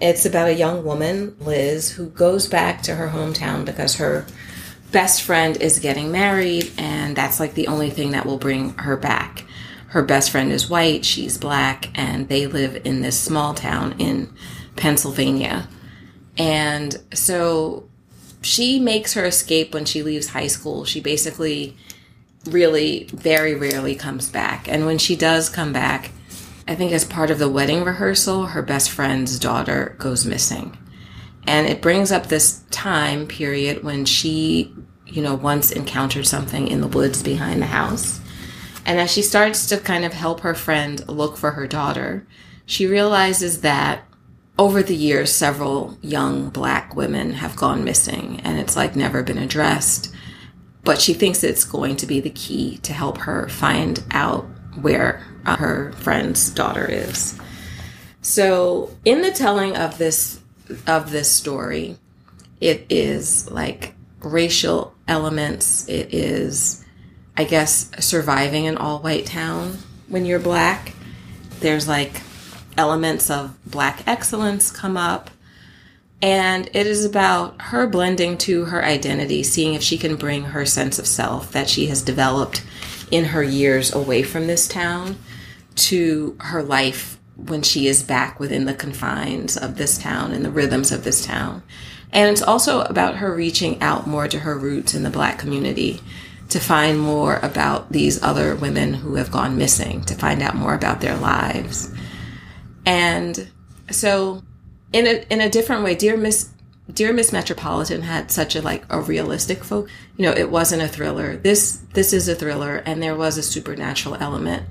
It's 0.00 0.26
about 0.26 0.48
a 0.48 0.54
young 0.54 0.82
woman, 0.82 1.36
Liz, 1.38 1.92
who 1.92 2.08
goes 2.08 2.48
back 2.48 2.82
to 2.82 2.96
her 2.96 3.10
hometown 3.10 3.64
because 3.64 3.94
her 3.94 4.26
best 4.90 5.22
friend 5.22 5.56
is 5.58 5.78
getting 5.78 6.10
married, 6.10 6.72
and 6.76 7.14
that's 7.14 7.38
like 7.38 7.54
the 7.54 7.68
only 7.68 7.90
thing 7.90 8.10
that 8.10 8.26
will 8.26 8.38
bring 8.38 8.70
her 8.70 8.96
back. 8.96 9.44
Her 9.90 10.02
best 10.02 10.32
friend 10.32 10.50
is 10.50 10.68
white, 10.68 11.04
she's 11.04 11.38
black, 11.38 11.96
and 11.96 12.28
they 12.28 12.48
live 12.48 12.82
in 12.84 13.02
this 13.02 13.18
small 13.18 13.54
town 13.54 13.94
in 14.00 14.32
Pennsylvania. 14.76 15.68
And 16.38 16.96
so 17.12 17.88
she 18.42 18.78
makes 18.78 19.14
her 19.14 19.24
escape 19.24 19.74
when 19.74 19.84
she 19.84 20.02
leaves 20.02 20.28
high 20.28 20.46
school. 20.46 20.84
She 20.84 21.00
basically 21.00 21.76
really 22.46 23.04
very 23.12 23.54
rarely 23.54 23.94
comes 23.94 24.30
back. 24.30 24.68
And 24.68 24.86
when 24.86 24.98
she 24.98 25.16
does 25.16 25.48
come 25.48 25.72
back, 25.72 26.12
I 26.66 26.74
think 26.74 26.92
as 26.92 27.04
part 27.04 27.30
of 27.30 27.38
the 27.38 27.48
wedding 27.48 27.84
rehearsal, 27.84 28.46
her 28.46 28.62
best 28.62 28.90
friend's 28.90 29.38
daughter 29.38 29.96
goes 29.98 30.24
missing. 30.24 30.76
And 31.46 31.66
it 31.66 31.82
brings 31.82 32.12
up 32.12 32.26
this 32.26 32.62
time 32.70 33.26
period 33.26 33.82
when 33.82 34.04
she, 34.04 34.74
you 35.06 35.22
know, 35.22 35.34
once 35.34 35.70
encountered 35.70 36.26
something 36.26 36.68
in 36.68 36.80
the 36.80 36.86
woods 36.86 37.22
behind 37.22 37.60
the 37.60 37.66
house. 37.66 38.20
And 38.86 38.98
as 38.98 39.10
she 39.10 39.22
starts 39.22 39.66
to 39.66 39.78
kind 39.78 40.04
of 40.04 40.12
help 40.12 40.40
her 40.40 40.54
friend 40.54 41.06
look 41.08 41.36
for 41.36 41.52
her 41.52 41.66
daughter, 41.66 42.26
she 42.66 42.86
realizes 42.86 43.62
that 43.62 44.04
over 44.60 44.82
the 44.82 44.94
years, 44.94 45.32
several 45.32 45.96
young 46.02 46.50
black 46.50 46.94
women 46.94 47.32
have 47.32 47.56
gone 47.56 47.82
missing 47.82 48.38
and 48.44 48.58
it's 48.58 48.76
like 48.76 48.94
never 48.94 49.22
been 49.22 49.38
addressed. 49.38 50.14
But 50.84 51.00
she 51.00 51.14
thinks 51.14 51.42
it's 51.42 51.64
going 51.64 51.96
to 51.96 52.06
be 52.06 52.20
the 52.20 52.28
key 52.28 52.76
to 52.82 52.92
help 52.92 53.16
her 53.18 53.48
find 53.48 54.04
out 54.10 54.44
where 54.78 55.24
uh, 55.46 55.56
her 55.56 55.92
friend's 55.92 56.50
daughter 56.50 56.84
is. 56.84 57.40
So, 58.20 58.94
in 59.06 59.22
the 59.22 59.30
telling 59.30 59.78
of 59.78 59.96
this 59.96 60.40
of 60.86 61.10
this 61.10 61.30
story, 61.30 61.96
it 62.60 62.84
is 62.90 63.50
like 63.50 63.94
racial 64.20 64.94
elements. 65.08 65.88
It 65.88 66.12
is, 66.12 66.84
I 67.34 67.44
guess, 67.44 67.90
surviving 67.98 68.66
an 68.66 68.76
all 68.76 68.98
white 68.98 69.24
town 69.24 69.78
when 70.08 70.26
you're 70.26 70.38
black. 70.38 70.92
There's 71.60 71.88
like 71.88 72.20
elements 72.80 73.30
of 73.30 73.54
black 73.70 74.02
excellence 74.06 74.70
come 74.70 74.96
up. 74.96 75.30
And 76.22 76.68
it 76.72 76.86
is 76.86 77.04
about 77.04 77.60
her 77.60 77.86
blending 77.86 78.38
to 78.38 78.64
her 78.64 78.82
identity, 78.82 79.42
seeing 79.42 79.74
if 79.74 79.82
she 79.82 79.98
can 79.98 80.16
bring 80.16 80.44
her 80.44 80.64
sense 80.64 80.98
of 80.98 81.06
self 81.06 81.52
that 81.52 81.68
she 81.68 81.86
has 81.86 82.02
developed 82.02 82.64
in 83.10 83.26
her 83.26 83.42
years 83.42 83.92
away 83.92 84.22
from 84.22 84.46
this 84.46 84.66
town 84.66 85.18
to 85.76 86.36
her 86.40 86.62
life 86.62 87.18
when 87.36 87.62
she 87.62 87.86
is 87.86 88.02
back 88.02 88.40
within 88.40 88.64
the 88.64 88.74
confines 88.74 89.56
of 89.56 89.76
this 89.76 89.98
town 89.98 90.32
and 90.32 90.44
the 90.44 90.50
rhythms 90.50 90.90
of 90.90 91.04
this 91.04 91.24
town. 91.24 91.62
And 92.12 92.30
it's 92.30 92.42
also 92.42 92.82
about 92.82 93.16
her 93.16 93.34
reaching 93.34 93.80
out 93.82 94.06
more 94.06 94.26
to 94.26 94.40
her 94.40 94.58
roots 94.58 94.94
in 94.94 95.02
the 95.02 95.10
black 95.10 95.38
community 95.38 96.00
to 96.50 96.58
find 96.58 96.98
more 96.98 97.36
about 97.36 97.92
these 97.92 98.22
other 98.22 98.56
women 98.56 98.94
who 98.94 99.14
have 99.14 99.30
gone 99.30 99.56
missing, 99.56 100.02
to 100.02 100.14
find 100.14 100.42
out 100.42 100.56
more 100.56 100.74
about 100.74 101.00
their 101.00 101.16
lives. 101.16 101.92
And 102.86 103.50
so 103.90 104.42
in 104.92 105.06
a 105.06 105.24
in 105.30 105.40
a 105.40 105.50
different 105.50 105.84
way, 105.84 105.94
Dear 105.94 106.16
Miss 106.16 106.50
Dear 106.92 107.12
Miss 107.12 107.32
Metropolitan 107.32 108.02
had 108.02 108.30
such 108.30 108.56
a 108.56 108.62
like 108.62 108.84
a 108.88 109.00
realistic 109.00 109.62
folk. 109.64 109.88
You 110.16 110.24
know, 110.26 110.32
it 110.32 110.50
wasn't 110.50 110.82
a 110.82 110.88
thriller. 110.88 111.36
This 111.36 111.82
this 111.94 112.12
is 112.12 112.28
a 112.28 112.34
thriller, 112.34 112.76
and 112.76 113.02
there 113.02 113.16
was 113.16 113.38
a 113.38 113.42
supernatural 113.42 114.16
element, 114.16 114.66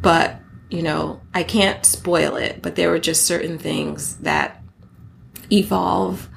but 0.00 0.40
you 0.70 0.82
know, 0.82 1.20
I 1.34 1.42
can't 1.42 1.84
spoil 1.84 2.36
it. 2.36 2.62
But 2.62 2.76
there 2.76 2.90
were 2.90 2.98
just 2.98 3.26
certain 3.26 3.58
things 3.58 4.16
that 4.18 4.62
evolve 5.52 6.28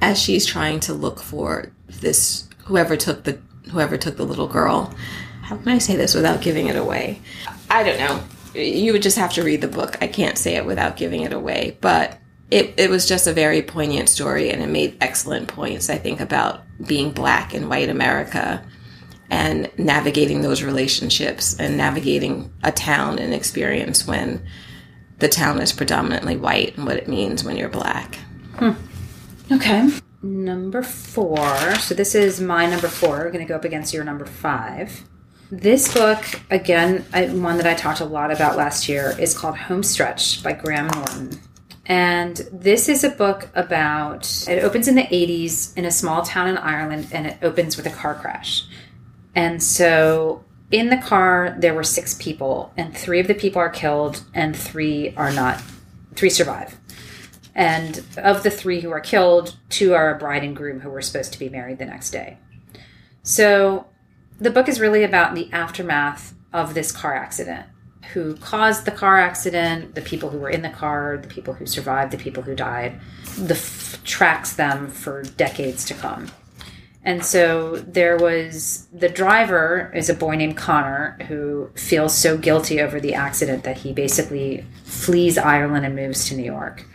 as 0.00 0.20
she's 0.20 0.46
trying 0.46 0.80
to 0.80 0.94
look 0.94 1.20
for 1.20 1.72
this 1.88 2.48
whoever 2.64 2.96
took 2.96 3.24
the 3.24 3.38
whoever 3.70 3.96
took 3.96 4.16
the 4.16 4.26
little 4.26 4.48
girl. 4.48 4.94
How 5.42 5.56
can 5.56 5.68
I 5.68 5.78
say 5.78 5.96
this 5.96 6.14
without 6.14 6.42
giving 6.42 6.66
it 6.66 6.76
away? 6.76 7.22
I 7.70 7.82
don't 7.82 7.98
know. 7.98 8.22
You 8.54 8.92
would 8.92 9.02
just 9.02 9.18
have 9.18 9.32
to 9.34 9.42
read 9.42 9.60
the 9.60 9.68
book. 9.68 9.96
I 10.00 10.06
can't 10.06 10.38
say 10.38 10.56
it 10.56 10.66
without 10.66 10.96
giving 10.96 11.22
it 11.22 11.32
away, 11.32 11.76
but 11.80 12.18
it, 12.50 12.74
it 12.78 12.90
was 12.90 13.06
just 13.06 13.26
a 13.26 13.32
very 13.32 13.62
poignant 13.62 14.08
story 14.08 14.50
and 14.50 14.62
it 14.62 14.68
made 14.68 14.96
excellent 15.00 15.48
points, 15.48 15.90
I 15.90 15.98
think, 15.98 16.20
about 16.20 16.62
being 16.86 17.10
black 17.10 17.54
in 17.54 17.68
white 17.68 17.90
America 17.90 18.64
and 19.30 19.70
navigating 19.78 20.40
those 20.40 20.62
relationships 20.62 21.58
and 21.58 21.76
navigating 21.76 22.50
a 22.62 22.72
town 22.72 23.18
and 23.18 23.34
experience 23.34 24.06
when 24.06 24.46
the 25.18 25.28
town 25.28 25.60
is 25.60 25.72
predominantly 25.72 26.36
white 26.36 26.76
and 26.76 26.86
what 26.86 26.96
it 26.96 27.08
means 27.08 27.44
when 27.44 27.56
you're 27.56 27.68
black. 27.68 28.14
Hmm. 28.56 28.72
Okay. 29.52 29.90
Number 30.22 30.82
four. 30.82 31.74
So 31.76 31.94
this 31.94 32.14
is 32.14 32.40
my 32.40 32.66
number 32.66 32.88
four. 32.88 33.18
We're 33.18 33.30
going 33.30 33.44
to 33.44 33.48
go 33.48 33.56
up 33.56 33.64
against 33.64 33.92
your 33.92 34.04
number 34.04 34.24
five. 34.24 35.04
This 35.50 35.94
book, 35.94 36.24
again, 36.50 37.06
one 37.40 37.56
that 37.56 37.66
I 37.66 37.72
talked 37.72 38.00
a 38.00 38.04
lot 38.04 38.30
about 38.30 38.58
last 38.58 38.86
year, 38.86 39.16
is 39.18 39.36
called 39.36 39.56
Home 39.56 39.82
Stretch 39.82 40.42
by 40.42 40.52
Graham 40.52 40.88
Norton. 40.88 41.40
And 41.86 42.36
this 42.52 42.86
is 42.86 43.02
a 43.02 43.08
book 43.08 43.48
about, 43.54 44.46
it 44.46 44.62
opens 44.62 44.88
in 44.88 44.94
the 44.94 45.04
80s 45.04 45.74
in 45.74 45.86
a 45.86 45.90
small 45.90 46.20
town 46.20 46.48
in 46.48 46.58
Ireland 46.58 47.08
and 47.12 47.26
it 47.26 47.38
opens 47.40 47.78
with 47.78 47.86
a 47.86 47.90
car 47.90 48.14
crash. 48.14 48.66
And 49.34 49.62
so 49.62 50.44
in 50.70 50.90
the 50.90 50.98
car, 50.98 51.56
there 51.58 51.72
were 51.72 51.84
six 51.84 52.12
people, 52.12 52.74
and 52.76 52.94
three 52.94 53.20
of 53.20 53.26
the 53.26 53.34
people 53.34 53.62
are 53.62 53.70
killed, 53.70 54.22
and 54.34 54.54
three 54.54 55.14
are 55.16 55.32
not, 55.32 55.62
three 56.14 56.28
survive. 56.28 56.78
And 57.54 58.04
of 58.18 58.42
the 58.42 58.50
three 58.50 58.80
who 58.80 58.90
are 58.90 59.00
killed, 59.00 59.56
two 59.70 59.94
are 59.94 60.14
a 60.14 60.18
bride 60.18 60.44
and 60.44 60.54
groom 60.54 60.80
who 60.80 60.90
were 60.90 61.00
supposed 61.00 61.32
to 61.32 61.38
be 61.38 61.48
married 61.48 61.78
the 61.78 61.86
next 61.86 62.10
day. 62.10 62.36
So 63.22 63.86
the 64.38 64.50
book 64.50 64.68
is 64.68 64.80
really 64.80 65.04
about 65.04 65.34
the 65.34 65.50
aftermath 65.52 66.34
of 66.52 66.74
this 66.74 66.92
car 66.92 67.14
accident 67.14 67.66
who 68.12 68.36
caused 68.36 68.84
the 68.84 68.90
car 68.90 69.18
accident, 69.18 69.94
the 69.94 70.00
people 70.00 70.30
who 70.30 70.38
were 70.38 70.48
in 70.48 70.62
the 70.62 70.70
car, 70.70 71.18
the 71.20 71.28
people 71.28 71.54
who 71.54 71.66
survived, 71.66 72.10
the 72.10 72.18
people 72.18 72.42
who 72.42 72.54
died, 72.54 72.98
the 73.36 73.54
f- 73.54 74.00
tracks 74.04 74.54
them 74.54 74.88
for 74.88 75.22
decades 75.22 75.84
to 75.84 75.94
come. 75.94 76.30
And 77.04 77.24
so 77.24 77.76
there 77.76 78.16
was 78.16 78.86
the 78.92 79.08
driver 79.08 79.92
is 79.94 80.10
a 80.10 80.14
boy 80.14 80.36
named 80.36 80.56
Connor 80.56 81.16
who 81.28 81.70
feels 81.74 82.16
so 82.16 82.36
guilty 82.36 82.80
over 82.80 83.00
the 83.00 83.14
accident 83.14 83.64
that 83.64 83.78
he 83.78 83.92
basically 83.92 84.64
flees 84.84 85.38
Ireland 85.38 85.86
and 85.86 85.94
moves 85.94 86.26
to 86.28 86.34
New 86.34 86.44
York. 86.44 86.86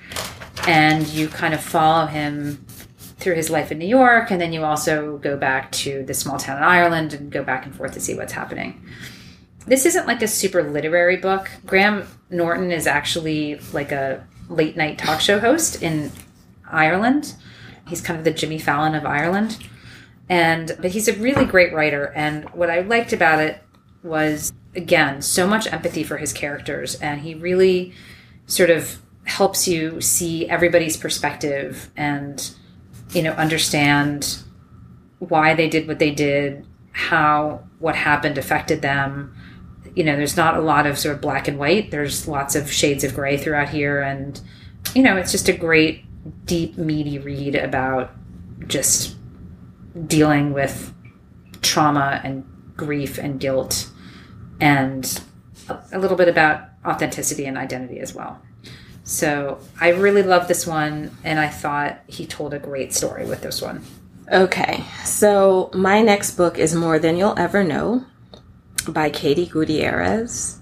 And 0.67 1.07
you 1.07 1.27
kind 1.27 1.53
of 1.53 1.61
follow 1.61 2.05
him 2.05 2.65
through 3.23 3.35
his 3.35 3.49
life 3.49 3.71
in 3.71 3.79
New 3.79 3.87
York, 3.87 4.29
and 4.29 4.39
then 4.39 4.53
you 4.53 4.63
also 4.63 5.17
go 5.17 5.37
back 5.37 5.71
to 5.71 6.03
the 6.03 6.13
small 6.13 6.37
town 6.37 6.57
in 6.57 6.63
Ireland 6.63 7.13
and 7.13 7.31
go 7.31 7.43
back 7.43 7.65
and 7.65 7.75
forth 7.75 7.93
to 7.93 7.99
see 7.99 8.15
what's 8.15 8.33
happening 8.33 8.83
this 9.65 9.85
isn't 9.85 10.07
like 10.07 10.21
a 10.21 10.27
super 10.27 10.63
literary 10.63 11.17
book. 11.17 11.49
Graham 11.65 12.07
Norton 12.29 12.71
is 12.71 12.87
actually 12.87 13.59
like 13.71 13.91
a 13.91 14.25
late 14.49 14.75
night 14.75 14.97
talk 14.97 15.21
show 15.21 15.39
host 15.39 15.81
in 15.81 16.11
Ireland. 16.69 17.35
He's 17.87 18.01
kind 18.01 18.17
of 18.17 18.25
the 18.25 18.31
Jimmy 18.31 18.59
Fallon 18.59 18.95
of 18.95 19.05
Ireland. 19.05 19.57
And 20.29 20.75
but 20.79 20.91
he's 20.91 21.07
a 21.07 21.13
really 21.13 21.45
great 21.45 21.73
writer 21.73 22.11
and 22.15 22.49
what 22.49 22.69
I 22.69 22.81
liked 22.81 23.13
about 23.13 23.39
it 23.39 23.61
was 24.03 24.51
again 24.75 25.21
so 25.21 25.45
much 25.45 25.71
empathy 25.71 26.03
for 26.03 26.17
his 26.17 26.33
characters 26.33 26.95
and 26.95 27.21
he 27.21 27.35
really 27.35 27.93
sort 28.47 28.69
of 28.69 28.99
helps 29.25 29.67
you 29.67 30.01
see 30.01 30.49
everybody's 30.49 30.97
perspective 30.97 31.91
and 31.95 32.55
you 33.13 33.21
know 33.21 33.31
understand 33.31 34.39
why 35.19 35.53
they 35.53 35.69
did 35.69 35.87
what 35.87 35.99
they 35.99 36.11
did, 36.11 36.65
how 36.91 37.63
what 37.79 37.95
happened 37.95 38.37
affected 38.37 38.81
them 38.81 39.35
you 39.95 40.03
know, 40.03 40.15
there's 40.15 40.37
not 40.37 40.57
a 40.57 40.61
lot 40.61 40.87
of 40.87 40.97
sort 40.97 41.15
of 41.15 41.21
black 41.21 41.47
and 41.47 41.59
white. 41.59 41.91
There's 41.91 42.27
lots 42.27 42.55
of 42.55 42.71
shades 42.71 43.03
of 43.03 43.13
gray 43.13 43.37
throughout 43.37 43.69
here. 43.69 44.01
And, 44.01 44.39
you 44.95 45.03
know, 45.03 45.17
it's 45.17 45.31
just 45.31 45.49
a 45.49 45.53
great, 45.53 46.05
deep, 46.45 46.77
meaty 46.77 47.19
read 47.19 47.55
about 47.55 48.11
just 48.67 49.15
dealing 50.07 50.53
with 50.53 50.93
trauma 51.61 52.21
and 52.23 52.43
grief 52.75 53.17
and 53.17 53.39
guilt 53.39 53.89
and 54.59 55.21
a 55.91 55.99
little 55.99 56.17
bit 56.17 56.27
about 56.27 56.69
authenticity 56.85 57.45
and 57.45 57.57
identity 57.57 57.99
as 57.99 58.13
well. 58.13 58.41
So 59.03 59.59
I 59.79 59.89
really 59.89 60.23
love 60.23 60.47
this 60.47 60.65
one, 60.65 61.15
and 61.23 61.39
I 61.39 61.49
thought 61.49 61.99
he 62.07 62.25
told 62.25 62.53
a 62.53 62.59
great 62.59 62.93
story 62.93 63.25
with 63.25 63.41
this 63.41 63.61
one. 63.61 63.83
Okay, 64.31 64.85
so 65.03 65.69
my 65.73 66.01
next 66.01 66.31
book 66.31 66.57
is 66.57 66.73
More 66.73 66.97
Than 66.97 67.17
You'll 67.17 67.37
Ever 67.37 67.63
Know 67.63 68.05
by 68.87 69.09
Katie 69.09 69.45
Gutierrez. 69.45 70.59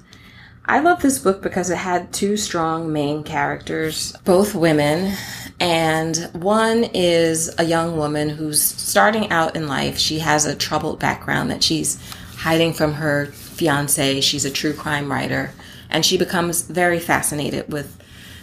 I 0.65 0.79
love 0.79 1.01
this 1.01 1.19
book 1.19 1.41
because 1.41 1.69
it 1.69 1.77
had 1.77 2.13
two 2.13 2.37
strong 2.37 2.91
main 2.91 3.23
characters, 3.23 4.15
both 4.25 4.55
women, 4.55 5.15
and 5.59 6.17
one 6.33 6.85
is 6.93 7.53
a 7.59 7.63
young 7.63 7.97
woman 7.97 8.29
who's 8.29 8.61
starting 8.61 9.29
out 9.29 9.55
in 9.55 9.67
life. 9.67 9.97
She 9.99 10.19
has 10.19 10.45
a 10.45 10.55
troubled 10.55 10.99
background 10.99 11.51
that 11.51 11.63
she's 11.63 12.01
hiding 12.37 12.73
from 12.73 12.93
her 12.93 13.27
fiance. 13.27 14.21
She's 14.21 14.45
a 14.45 14.51
true 14.51 14.73
crime 14.73 15.11
writer, 15.11 15.51
and 15.91 16.03
she 16.03 16.17
becomes 16.17 16.63
very 16.63 16.99
fascinated 16.99 17.71
with 17.71 18.00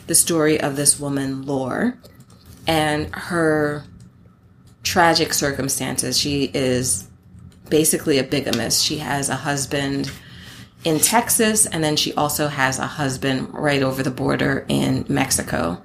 the 0.09 0.15
story 0.15 0.61
of 0.61 0.75
this 0.75 0.99
woman, 0.99 1.47
Lore, 1.47 1.97
and 2.67 3.15
her 3.15 3.85
tragic 4.83 5.33
circumstances. 5.33 6.19
She 6.19 6.51
is 6.53 7.09
basically 7.69 8.19
a 8.19 8.25
bigamist. 8.25 8.83
She 8.83 8.99
has 8.99 9.29
a 9.29 9.37
husband 9.37 10.11
in 10.85 10.99
Texas, 10.99 11.67
and 11.67 11.85
then 11.85 11.95
she 11.95 12.15
also 12.15 12.49
has 12.49 12.79
a 12.79 12.87
husband 12.87 13.53
right 13.53 13.83
over 13.83 14.03
the 14.03 14.11
border 14.11 14.65
in 14.69 15.05
Mexico. 15.09 15.83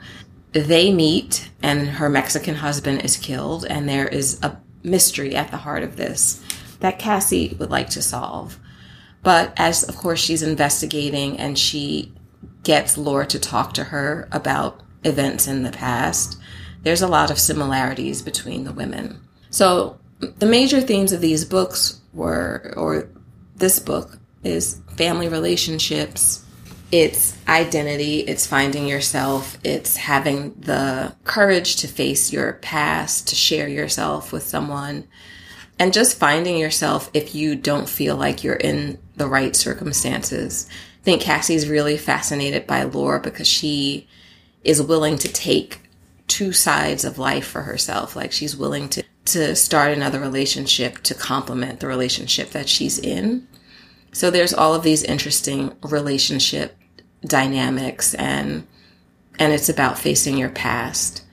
They 0.53 0.93
meet, 0.93 1.49
and 1.61 1.87
her 1.87 2.09
Mexican 2.09 2.55
husband 2.55 3.03
is 3.03 3.17
killed, 3.17 3.65
and 3.65 3.89
there 3.89 4.07
is 4.07 4.39
a 4.41 4.57
mystery 4.83 5.35
at 5.35 5.51
the 5.51 5.57
heart 5.57 5.83
of 5.83 5.97
this 5.97 6.43
that 6.79 6.99
Cassie 6.99 7.55
would 7.59 7.71
like 7.71 7.89
to 7.91 8.01
solve. 8.01 8.59
But 9.21 9.53
as, 9.57 9.83
of 9.83 9.95
course, 9.95 10.19
she's 10.19 10.43
investigating 10.43 11.39
and 11.39 11.57
she 11.57 12.13
gets 12.63 12.97
Laura 12.97 13.25
to 13.27 13.39
talk 13.39 13.73
to 13.73 13.85
her 13.85 14.27
about 14.31 14.81
events 15.03 15.47
in 15.47 15.63
the 15.63 15.71
past, 15.71 16.37
there's 16.83 17.01
a 17.01 17.07
lot 17.07 17.31
of 17.31 17.39
similarities 17.39 18.21
between 18.21 18.63
the 18.63 18.73
women. 18.73 19.21
So 19.49 19.99
the 20.19 20.45
major 20.45 20.81
themes 20.81 21.11
of 21.11 21.21
these 21.21 21.45
books 21.45 21.99
were, 22.13 22.73
or 22.77 23.09
this 23.55 23.79
book 23.79 24.17
is 24.43 24.81
family 24.95 25.27
relationships. 25.27 26.45
It's 26.91 27.35
identity. 27.47 28.19
It's 28.19 28.45
finding 28.45 28.87
yourself. 28.87 29.57
It's 29.63 29.97
having 29.97 30.53
the 30.59 31.15
courage 31.23 31.77
to 31.77 31.87
face 31.87 32.31
your 32.31 32.53
past, 32.53 33.29
to 33.29 33.35
share 33.35 33.67
yourself 33.67 34.31
with 34.31 34.43
someone, 34.43 35.07
and 35.79 35.91
just 35.91 36.19
finding 36.19 36.57
yourself 36.57 37.09
if 37.13 37.33
you 37.33 37.55
don't 37.55 37.89
feel 37.89 38.15
like 38.15 38.43
you're 38.43 38.53
in 38.55 38.99
the 39.15 39.27
right 39.27 39.55
circumstances. 39.55 40.69
I 41.03 41.05
think 41.05 41.21
Cassie's 41.21 41.67
really 41.67 41.97
fascinated 41.97 42.65
by 42.65 42.83
Laura 42.83 43.19
because 43.19 43.45
she 43.45 44.07
is 44.63 44.81
willing 44.81 45.17
to 45.17 45.27
take 45.27 45.81
two 46.29 46.53
sides 46.53 47.03
of 47.03 47.19
life 47.19 47.45
for 47.45 47.63
herself. 47.63 48.15
Like 48.15 48.31
she's 48.31 48.55
willing 48.55 48.87
to, 48.87 49.03
to 49.25 49.53
start 49.53 49.91
another 49.91 50.21
relationship 50.21 50.99
to 51.03 51.13
complement 51.13 51.81
the 51.81 51.87
relationship 51.87 52.51
that 52.51 52.69
she's 52.69 52.97
in. 52.97 53.45
So 54.13 54.31
there's 54.31 54.53
all 54.53 54.73
of 54.73 54.83
these 54.83 55.03
interesting 55.03 55.75
relationship 55.83 56.77
dynamics 57.25 58.13
and 58.13 58.65
and 59.39 59.51
it's 59.51 59.67
about 59.67 59.99
facing 59.99 60.37
your 60.37 60.51
past, 60.51 61.25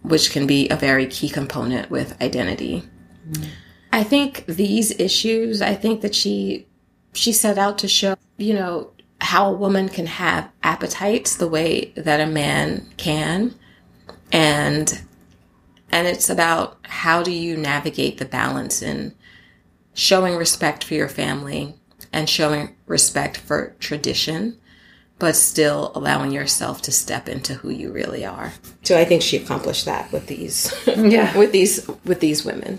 which 0.00 0.30
can 0.30 0.46
be 0.46 0.70
a 0.70 0.76
very 0.76 1.04
key 1.06 1.28
component 1.28 1.90
with 1.90 2.18
identity. 2.22 2.82
Mm. 3.28 3.48
I 3.92 4.04
think 4.04 4.46
these 4.46 4.98
issues, 4.98 5.60
I 5.60 5.74
think 5.74 6.00
that 6.00 6.14
she 6.14 6.66
she 7.16 7.32
set 7.32 7.58
out 7.58 7.78
to 7.78 7.88
show, 7.88 8.16
you 8.36 8.54
know, 8.54 8.90
how 9.20 9.50
a 9.50 9.56
woman 9.56 9.88
can 9.88 10.06
have 10.06 10.50
appetites 10.62 11.36
the 11.36 11.48
way 11.48 11.92
that 11.96 12.20
a 12.20 12.26
man 12.26 12.86
can 12.96 13.54
and 14.30 15.02
and 15.90 16.06
it's 16.06 16.28
about 16.28 16.78
how 16.82 17.22
do 17.22 17.30
you 17.30 17.56
navigate 17.56 18.18
the 18.18 18.24
balance 18.24 18.82
in 18.82 19.14
showing 19.94 20.36
respect 20.36 20.84
for 20.84 20.94
your 20.94 21.08
family 21.08 21.74
and 22.12 22.28
showing 22.28 22.76
respect 22.86 23.38
for 23.38 23.74
tradition 23.78 24.58
but 25.18 25.34
still 25.34 25.92
allowing 25.94 26.30
yourself 26.30 26.82
to 26.82 26.92
step 26.92 27.26
into 27.26 27.54
who 27.54 27.70
you 27.70 27.90
really 27.90 28.26
are. 28.26 28.52
So 28.82 28.98
I 28.98 29.06
think 29.06 29.22
she 29.22 29.38
accomplished 29.38 29.86
that 29.86 30.12
with 30.12 30.26
these 30.26 30.74
yeah 30.86 31.36
with 31.36 31.52
these 31.52 31.88
with 32.04 32.20
these 32.20 32.44
women. 32.44 32.78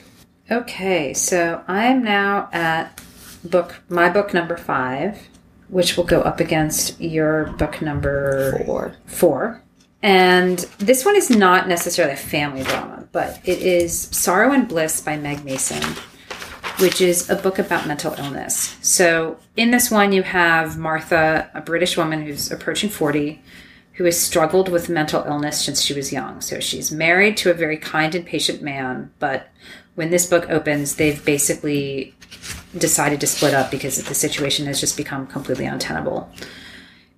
Okay, 0.49 1.13
so 1.13 1.63
I'm 1.67 2.03
now 2.03 2.47
at 2.53 3.01
book 3.43 3.81
my 3.89 4.09
book 4.09 4.33
number 4.33 4.57
5 4.57 5.29
which 5.69 5.97
will 5.97 6.03
go 6.03 6.21
up 6.21 6.39
against 6.39 6.99
your 6.99 7.47
book 7.53 7.81
number 7.81 8.63
4. 8.65 8.95
4. 9.05 9.63
And 10.03 10.59
this 10.77 11.03
one 11.03 11.15
is 11.15 11.29
not 11.29 11.67
necessarily 11.67 12.13
a 12.13 12.17
family 12.17 12.63
drama, 12.63 13.07
but 13.11 13.39
it 13.43 13.59
is 13.59 13.99
Sorrow 13.99 14.51
and 14.51 14.67
Bliss 14.67 15.01
by 15.01 15.17
Meg 15.17 15.43
Mason, 15.43 15.83
which 16.79 17.01
is 17.01 17.29
a 17.29 17.35
book 17.35 17.59
about 17.59 17.87
mental 17.87 18.13
illness. 18.13 18.77
So, 18.81 19.39
in 19.55 19.71
this 19.71 19.89
one, 19.89 20.11
you 20.11 20.23
have 20.23 20.77
Martha, 20.77 21.49
a 21.53 21.61
British 21.61 21.97
woman 21.97 22.21
who's 22.21 22.51
approaching 22.51 22.89
40, 22.89 23.41
who 23.93 24.03
has 24.03 24.19
struggled 24.19 24.69
with 24.69 24.87
mental 24.87 25.23
illness 25.23 25.65
since 25.65 25.81
she 25.81 25.95
was 25.95 26.13
young. 26.13 26.41
So, 26.41 26.59
she's 26.59 26.91
married 26.91 27.35
to 27.37 27.49
a 27.49 27.55
very 27.55 27.77
kind 27.77 28.13
and 28.13 28.25
patient 28.25 28.61
man, 28.61 29.11
but 29.17 29.49
when 29.97 30.11
this 30.11 30.27
book 30.27 30.47
opens, 30.47 30.97
they've 30.97 31.25
basically 31.25 32.13
decided 32.77 33.19
to 33.19 33.25
split 33.25 33.55
up 33.55 33.71
because 33.71 33.97
the 34.03 34.13
situation 34.13 34.67
has 34.67 34.79
just 34.79 34.95
become 34.95 35.25
completely 35.25 35.65
untenable. 35.65 36.31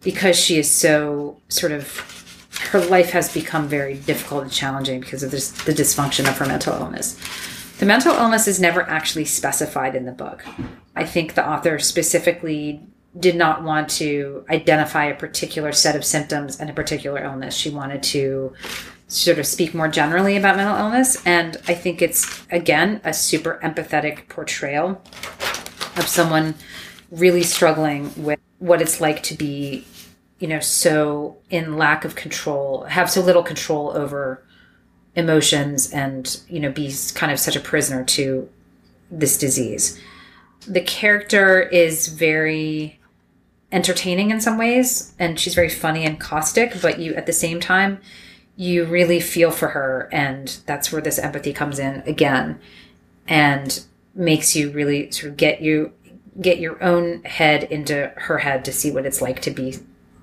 Because 0.02 0.40
she 0.40 0.58
is 0.58 0.72
so 0.72 1.42
sort 1.50 1.74
of 1.74 2.48
her 2.72 2.80
life 2.80 3.10
has 3.10 3.34
become 3.34 3.68
very 3.68 3.96
difficult 3.96 4.44
and 4.44 4.52
challenging 4.52 5.02
because 5.02 5.24
of 5.24 5.32
this, 5.32 5.52
the 5.64 5.74
dysfunction 5.74 6.22
of 6.30 6.38
her 6.38 6.46
mental 6.46 6.74
illness. 6.74 7.20
The 7.80 7.86
mental 7.86 8.14
illness 8.16 8.48
is 8.48 8.62
never 8.62 8.84
actually 8.84 9.26
specified 9.26 9.94
in 9.94 10.06
the 10.06 10.14
book. 10.14 10.46
I 10.96 11.04
think 11.04 11.34
the 11.34 11.46
author 11.46 11.80
specifically 11.80 12.82
did 13.20 13.36
not 13.36 13.62
want 13.62 13.90
to 13.90 14.46
identify 14.50 15.04
a 15.04 15.16
particular 15.16 15.74
set 15.74 15.98
of 15.98 16.06
symptoms 16.06 16.58
and 16.58 16.70
a 16.70 16.74
particular 16.74 17.22
illness. 17.22 17.56
She 17.56 17.72
wanted 17.72 18.04
to 18.04 18.54
sort 19.10 19.38
of 19.38 19.46
speak 19.46 19.74
more 19.74 19.90
generally 19.90 20.38
about 20.38 20.56
mental 20.56 20.78
illness. 20.78 21.22
And 21.26 21.58
I 21.68 21.74
think 21.74 22.02
it's, 22.02 22.46
again, 22.50 23.02
a 23.04 23.14
super 23.14 23.60
empathetic 23.62 24.30
portrayal 24.30 25.02
of 25.98 26.08
someone 26.08 26.56
really 27.12 27.44
struggling 27.44 28.12
with 28.24 28.40
what 28.60 28.82
it's 28.82 29.02
like 29.02 29.22
to 29.24 29.34
be 29.34 29.86
you 30.40 30.48
know, 30.48 30.60
so 30.60 31.38
in 31.50 31.78
lack 31.78 32.06
of 32.06 32.16
control, 32.16 32.86
have 32.86 33.12
so 33.12 33.22
little 33.22 33.44
control 33.44 33.92
over 33.96 34.42
emotions 35.16 35.92
and, 35.92 36.40
you 36.48 36.60
know, 36.60 36.72
be 36.72 36.94
kind 37.14 37.32
of 37.32 37.40
such 37.40 37.58
a 37.58 37.60
prisoner 37.60 38.04
to 38.06 38.50
this 39.12 39.38
disease. 39.38 40.00
The 40.66 40.82
character 40.82 41.62
is 41.62 42.08
very 42.08 43.00
entertaining 43.72 44.32
in 44.32 44.40
some 44.40 44.58
ways, 44.58 45.14
and 45.20 45.40
she's 45.40 45.56
very 45.56 45.70
funny 45.70 46.06
and 46.06 46.20
caustic, 46.20 46.82
but 46.82 47.00
you, 47.00 47.14
at 47.16 47.26
the 47.26 47.34
same 47.34 47.60
time, 47.60 48.00
you 48.60 48.84
really 48.84 49.22
feel 49.22 49.52
for 49.52 49.70
her, 49.70 50.10
and 50.12 50.60
that's 50.66 50.92
where 50.92 51.02
this 51.02 51.18
empathy 51.18 51.54
comes 51.54 51.80
in 51.80 52.04
again 52.06 52.60
and 53.26 53.86
makes 54.14 54.54
you 54.54 54.70
really 54.72 55.10
sort 55.12 55.32
of 55.32 55.38
get 55.38 55.62
you 55.62 55.94
get 56.42 56.60
your 56.60 56.82
own 56.84 57.24
head 57.24 57.64
into 57.64 58.12
her 58.18 58.40
head 58.40 58.66
to 58.66 58.74
see 58.74 58.92
what 58.92 59.06
it's 59.06 59.22
like 59.22 59.42
to 59.42 59.50
be 59.50 59.76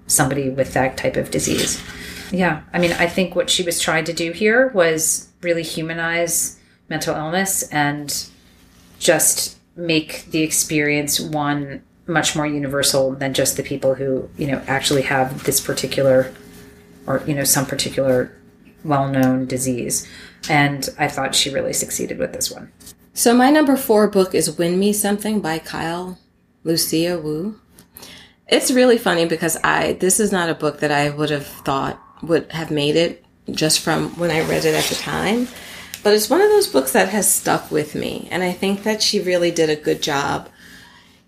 somebody 0.07 0.51
with 0.51 0.75
that 0.75 0.99
type 0.99 1.17
of 1.17 1.31
disease. 1.31 1.83
Yeah, 2.31 2.61
I 2.75 2.79
mean, 2.79 2.93
I 2.93 3.07
think 3.07 3.35
what 3.35 3.49
she 3.49 3.63
was 3.63 3.81
trying 3.81 4.05
to 4.05 4.13
do 4.13 4.33
here 4.33 4.69
was 4.69 5.31
really 5.41 5.63
humanize 5.63 6.61
mental 6.91 7.17
illness 7.17 7.63
and 7.71 8.29
just 8.99 9.57
make 9.77 10.27
the 10.27 10.43
experience 10.43 11.19
one 11.19 11.83
much 12.07 12.37
more 12.37 12.47
universal 12.47 13.13
than 13.13 13.33
just 13.33 13.57
the 13.57 13.63
people 13.63 13.95
who, 13.95 14.29
you 14.37 14.47
know, 14.47 14.63
actually 14.67 15.03
have 15.03 15.45
this 15.45 15.59
particular 15.59 16.35
or, 17.07 17.23
you 17.27 17.35
know, 17.35 17.45
some 17.45 17.67
particular 17.67 18.37
well 18.85 19.09
known 19.09 19.47
disease. 19.47 20.09
And 20.49 20.89
I 20.99 21.09
thought 21.09 21.35
she 21.35 21.51
really 21.51 21.73
succeeded 21.73 22.19
with 22.19 22.33
this 22.33 22.51
one. 22.51 22.73
So, 23.15 23.35
my 23.35 23.51
number 23.51 23.77
four 23.77 24.09
book 24.09 24.35
is 24.35 24.59
Win 24.59 24.79
Me 24.79 24.93
Something 24.93 25.41
by 25.41 25.59
Kyle 25.59 26.19
Lucia 26.65 27.19
Wu. 27.19 27.59
It's 28.49 28.71
really 28.71 28.99
funny 28.99 29.25
because 29.25 29.57
I 29.65 29.95
this 29.95 30.21
is 30.21 30.31
not 30.31 30.51
a 30.51 30.55
book 30.55 30.81
that 30.81 30.93
I 30.93 31.11
would 31.11 31.31
have 31.31 31.47
thought 31.47 32.01
would 32.23 32.51
have 32.53 32.71
made 32.71 32.97
it 32.97 33.25
just 33.51 33.81
from 33.81 34.11
when 34.19 34.31
I 34.31 34.47
read 34.47 34.65
it 34.65 34.75
at 34.75 34.85
the 34.85 34.95
time. 34.95 35.49
But 36.03 36.15
it's 36.15 36.31
one 36.31 36.41
of 36.41 36.51
those 36.51 36.69
books 36.69 36.93
that 36.93 37.09
has 37.09 37.33
stuck 37.33 37.71
with 37.71 37.95
me. 37.95 38.29
And 38.31 38.43
I 38.43 38.53
think 38.53 38.85
that 38.85 39.03
she 39.03 39.21
really 39.21 39.51
did 39.51 39.71
a 39.71 39.77
good 39.77 40.03
job 40.03 40.49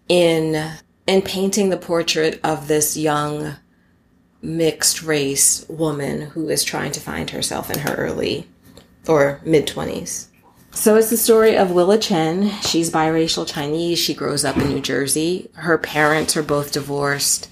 in 0.09 0.71
in 1.07 1.23
painting 1.23 1.71
the 1.71 1.77
portrait 1.77 2.39
of 2.45 2.69
this 2.69 2.97
young 2.97 3.57
mixed 4.41 5.03
race 5.03 5.67
woman 5.69 6.23
who 6.23 6.49
is 6.49 6.65
trying 6.65 6.93
to 6.93 7.01
find 7.01 7.31
herself 7.31 7.71
in 7.71 7.81
her 7.81 7.95
early 7.95 8.49
or 9.07 9.41
mid 9.45 9.67
20s. 9.67 10.27
So 10.71 10.97
it's 10.97 11.11
the 11.11 11.17
story 11.17 11.57
of 11.57 11.73
Willa 11.73 11.99
Chen. 11.99 12.51
She's 12.61 12.91
biracial 12.91 13.49
Chinese. 13.49 13.99
She 13.99 14.15
grows 14.15 14.45
up 14.45 14.57
in 14.57 14.69
New 14.69 14.81
Jersey. 14.81 15.51
Her 15.55 15.79
parents 15.79 16.37
are 16.37 16.43
both 16.43 16.73
divorced. 16.73 17.49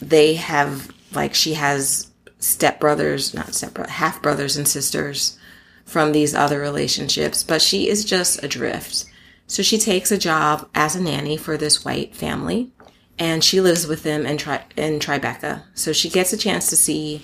They 0.00 0.34
have, 0.34 0.92
like, 1.12 1.34
she 1.34 1.54
has 1.54 2.10
stepbrothers, 2.38 3.34
not 3.34 3.46
stepbrothers, 3.48 3.88
half 3.88 4.22
brothers 4.22 4.56
and 4.56 4.68
sisters 4.68 5.38
from 5.84 6.12
these 6.12 6.34
other 6.34 6.60
relationships, 6.60 7.42
but 7.42 7.62
she 7.62 7.88
is 7.88 8.04
just 8.04 8.42
adrift. 8.42 9.06
So 9.46 9.62
she 9.62 9.78
takes 9.78 10.12
a 10.12 10.18
job 10.18 10.68
as 10.74 10.94
a 10.94 11.02
nanny 11.02 11.36
for 11.36 11.56
this 11.56 11.84
white 11.84 12.14
family 12.14 12.70
and 13.18 13.44
she 13.44 13.60
lives 13.60 13.86
with 13.86 14.02
them 14.02 14.26
in, 14.26 14.38
Tri- 14.38 14.64
in 14.76 14.98
Tribeca. 14.98 15.62
So 15.74 15.92
she 15.92 16.08
gets 16.08 16.32
a 16.32 16.36
chance 16.36 16.68
to 16.70 16.76
see 16.76 17.22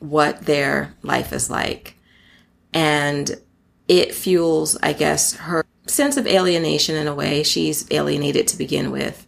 what 0.00 0.42
their 0.42 0.94
life 1.02 1.32
is 1.32 1.50
like. 1.50 1.94
And 2.72 3.40
it 3.88 4.14
fuels, 4.14 4.76
I 4.82 4.92
guess, 4.92 5.34
her 5.34 5.64
sense 5.86 6.16
of 6.16 6.26
alienation 6.26 6.96
in 6.96 7.06
a 7.06 7.14
way. 7.14 7.42
She's 7.42 7.86
alienated 7.90 8.48
to 8.48 8.58
begin 8.58 8.90
with. 8.90 9.26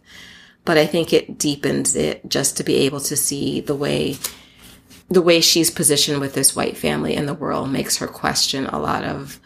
But 0.65 0.77
I 0.77 0.85
think 0.85 1.13
it 1.13 1.37
deepens 1.37 1.95
it 1.95 2.27
just 2.27 2.57
to 2.57 2.63
be 2.63 2.75
able 2.75 2.99
to 3.01 3.15
see 3.15 3.61
the 3.61 3.75
way 3.75 4.17
the 5.09 5.21
way 5.23 5.41
she's 5.41 5.71
positioned 5.71 6.19
with 6.19 6.35
this 6.35 6.55
white 6.55 6.77
family 6.77 7.15
in 7.15 7.25
the 7.25 7.33
world 7.33 7.71
makes 7.71 7.97
her 7.97 8.05
question 8.05 8.67
a 8.67 8.77
lot 8.77 9.03
of 9.03 9.39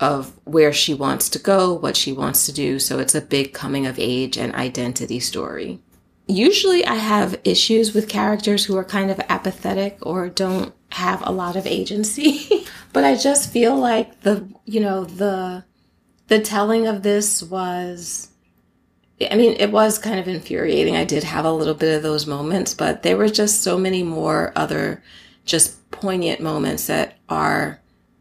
of 0.00 0.32
where 0.44 0.72
she 0.72 0.94
wants 0.94 1.28
to 1.28 1.38
go, 1.38 1.74
what 1.74 1.96
she 1.96 2.12
wants 2.12 2.46
to 2.46 2.52
do. 2.52 2.78
So 2.78 2.98
it's 2.98 3.14
a 3.14 3.20
big 3.20 3.52
coming 3.52 3.86
of 3.86 3.98
age 3.98 4.38
and 4.38 4.54
identity 4.54 5.20
story. 5.20 5.78
Usually 6.26 6.86
I 6.86 6.94
have 6.94 7.40
issues 7.44 7.92
with 7.92 8.08
characters 8.08 8.64
who 8.64 8.76
are 8.76 8.84
kind 8.84 9.10
of 9.10 9.20
apathetic 9.28 9.98
or 10.00 10.28
don't 10.28 10.72
have 10.92 11.22
a 11.26 11.32
lot 11.32 11.54
of 11.54 11.66
agency. 11.66 12.66
but 12.92 13.04
I 13.04 13.14
just 13.14 13.50
feel 13.50 13.76
like 13.76 14.20
the, 14.22 14.48
you 14.64 14.80
know, 14.80 15.04
the 15.04 15.64
the 16.28 16.38
telling 16.38 16.86
of 16.86 17.02
this 17.02 17.42
was 17.42 18.30
I 19.30 19.36
mean, 19.36 19.56
it 19.58 19.70
was 19.70 19.98
kind 19.98 20.18
of 20.18 20.28
infuriating. 20.28 20.96
I 20.96 21.04
did 21.04 21.24
have 21.24 21.44
a 21.44 21.52
little 21.52 21.74
bit 21.74 21.94
of 21.94 22.02
those 22.02 22.26
moments, 22.26 22.72
but 22.72 23.02
there 23.02 23.18
were 23.18 23.28
just 23.28 23.62
so 23.62 23.76
many 23.76 24.02
more 24.02 24.52
other 24.56 25.02
just 25.44 25.90
poignant 25.90 26.40
moments 26.40 26.86
that 26.86 27.18
are 27.28 27.80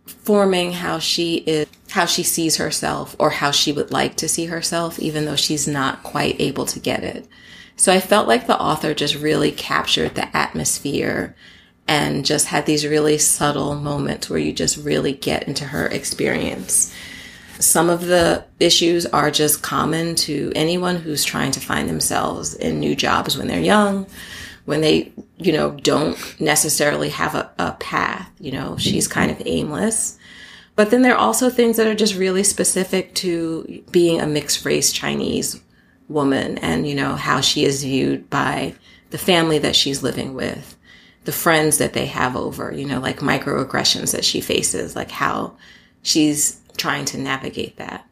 forming 0.09 0.73
how 0.73 0.99
she 0.99 1.37
is, 1.37 1.67
how 1.91 2.05
she 2.05 2.23
sees 2.23 2.57
herself 2.57 3.15
or 3.19 3.29
how 3.29 3.51
she 3.51 3.71
would 3.71 3.91
like 3.91 4.15
to 4.17 4.29
see 4.29 4.45
herself, 4.45 4.99
even 4.99 5.25
though 5.25 5.35
she's 5.35 5.67
not 5.67 6.03
quite 6.03 6.39
able 6.39 6.65
to 6.65 6.79
get 6.79 7.03
it. 7.03 7.27
So 7.75 7.93
I 7.93 7.99
felt 7.99 8.27
like 8.27 8.45
the 8.45 8.59
author 8.59 8.93
just 8.93 9.15
really 9.15 9.51
captured 9.51 10.15
the 10.15 10.35
atmosphere 10.35 11.35
and 11.87 12.25
just 12.25 12.47
had 12.47 12.65
these 12.65 12.85
really 12.85 13.17
subtle 13.17 13.73
moments 13.73 14.29
where 14.29 14.37
you 14.37 14.53
just 14.53 14.77
really 14.77 15.13
get 15.13 15.47
into 15.47 15.65
her 15.65 15.87
experience. 15.87 16.93
Some 17.57 17.89
of 17.89 18.05
the 18.05 18.45
issues 18.59 19.05
are 19.07 19.31
just 19.31 19.63
common 19.63 20.15
to 20.15 20.51
anyone 20.55 20.97
who's 20.97 21.23
trying 21.23 21.51
to 21.51 21.59
find 21.59 21.89
themselves 21.89 22.53
in 22.53 22.79
new 22.79 22.95
jobs 22.95 23.37
when 23.37 23.47
they're 23.47 23.59
young, 23.59 24.05
when 24.69 24.81
they, 24.81 25.11
you 25.37 25.51
know, 25.51 25.71
don't 25.71 26.15
necessarily 26.39 27.09
have 27.09 27.33
a, 27.33 27.49
a 27.57 27.71
path. 27.79 28.31
You 28.39 28.51
know, 28.51 28.77
she's 28.77 29.07
kind 29.07 29.31
of 29.31 29.41
aimless. 29.47 30.19
But 30.75 30.91
then 30.91 31.01
there 31.01 31.15
are 31.15 31.17
also 31.17 31.49
things 31.49 31.77
that 31.77 31.87
are 31.87 31.95
just 31.95 32.15
really 32.15 32.43
specific 32.43 33.15
to 33.15 33.83
being 33.89 34.21
a 34.21 34.27
mixed 34.27 34.63
race 34.65 34.91
Chinese 34.91 35.59
woman 36.07 36.59
and, 36.59 36.87
you 36.87 36.93
know, 36.93 37.15
how 37.15 37.41
she 37.41 37.65
is 37.65 37.83
viewed 37.83 38.29
by 38.29 38.75
the 39.09 39.17
family 39.17 39.57
that 39.57 39.75
she's 39.75 40.03
living 40.03 40.35
with, 40.35 40.77
the 41.23 41.31
friends 41.31 41.79
that 41.79 41.93
they 41.93 42.05
have 42.05 42.35
over, 42.35 42.71
you 42.71 42.85
know, 42.85 42.99
like 42.99 43.21
microaggressions 43.21 44.11
that 44.11 44.23
she 44.23 44.39
faces, 44.39 44.95
like 44.95 45.09
how 45.09 45.57
she's 46.03 46.61
trying 46.77 47.05
to 47.05 47.17
navigate 47.17 47.77
that. 47.77 48.07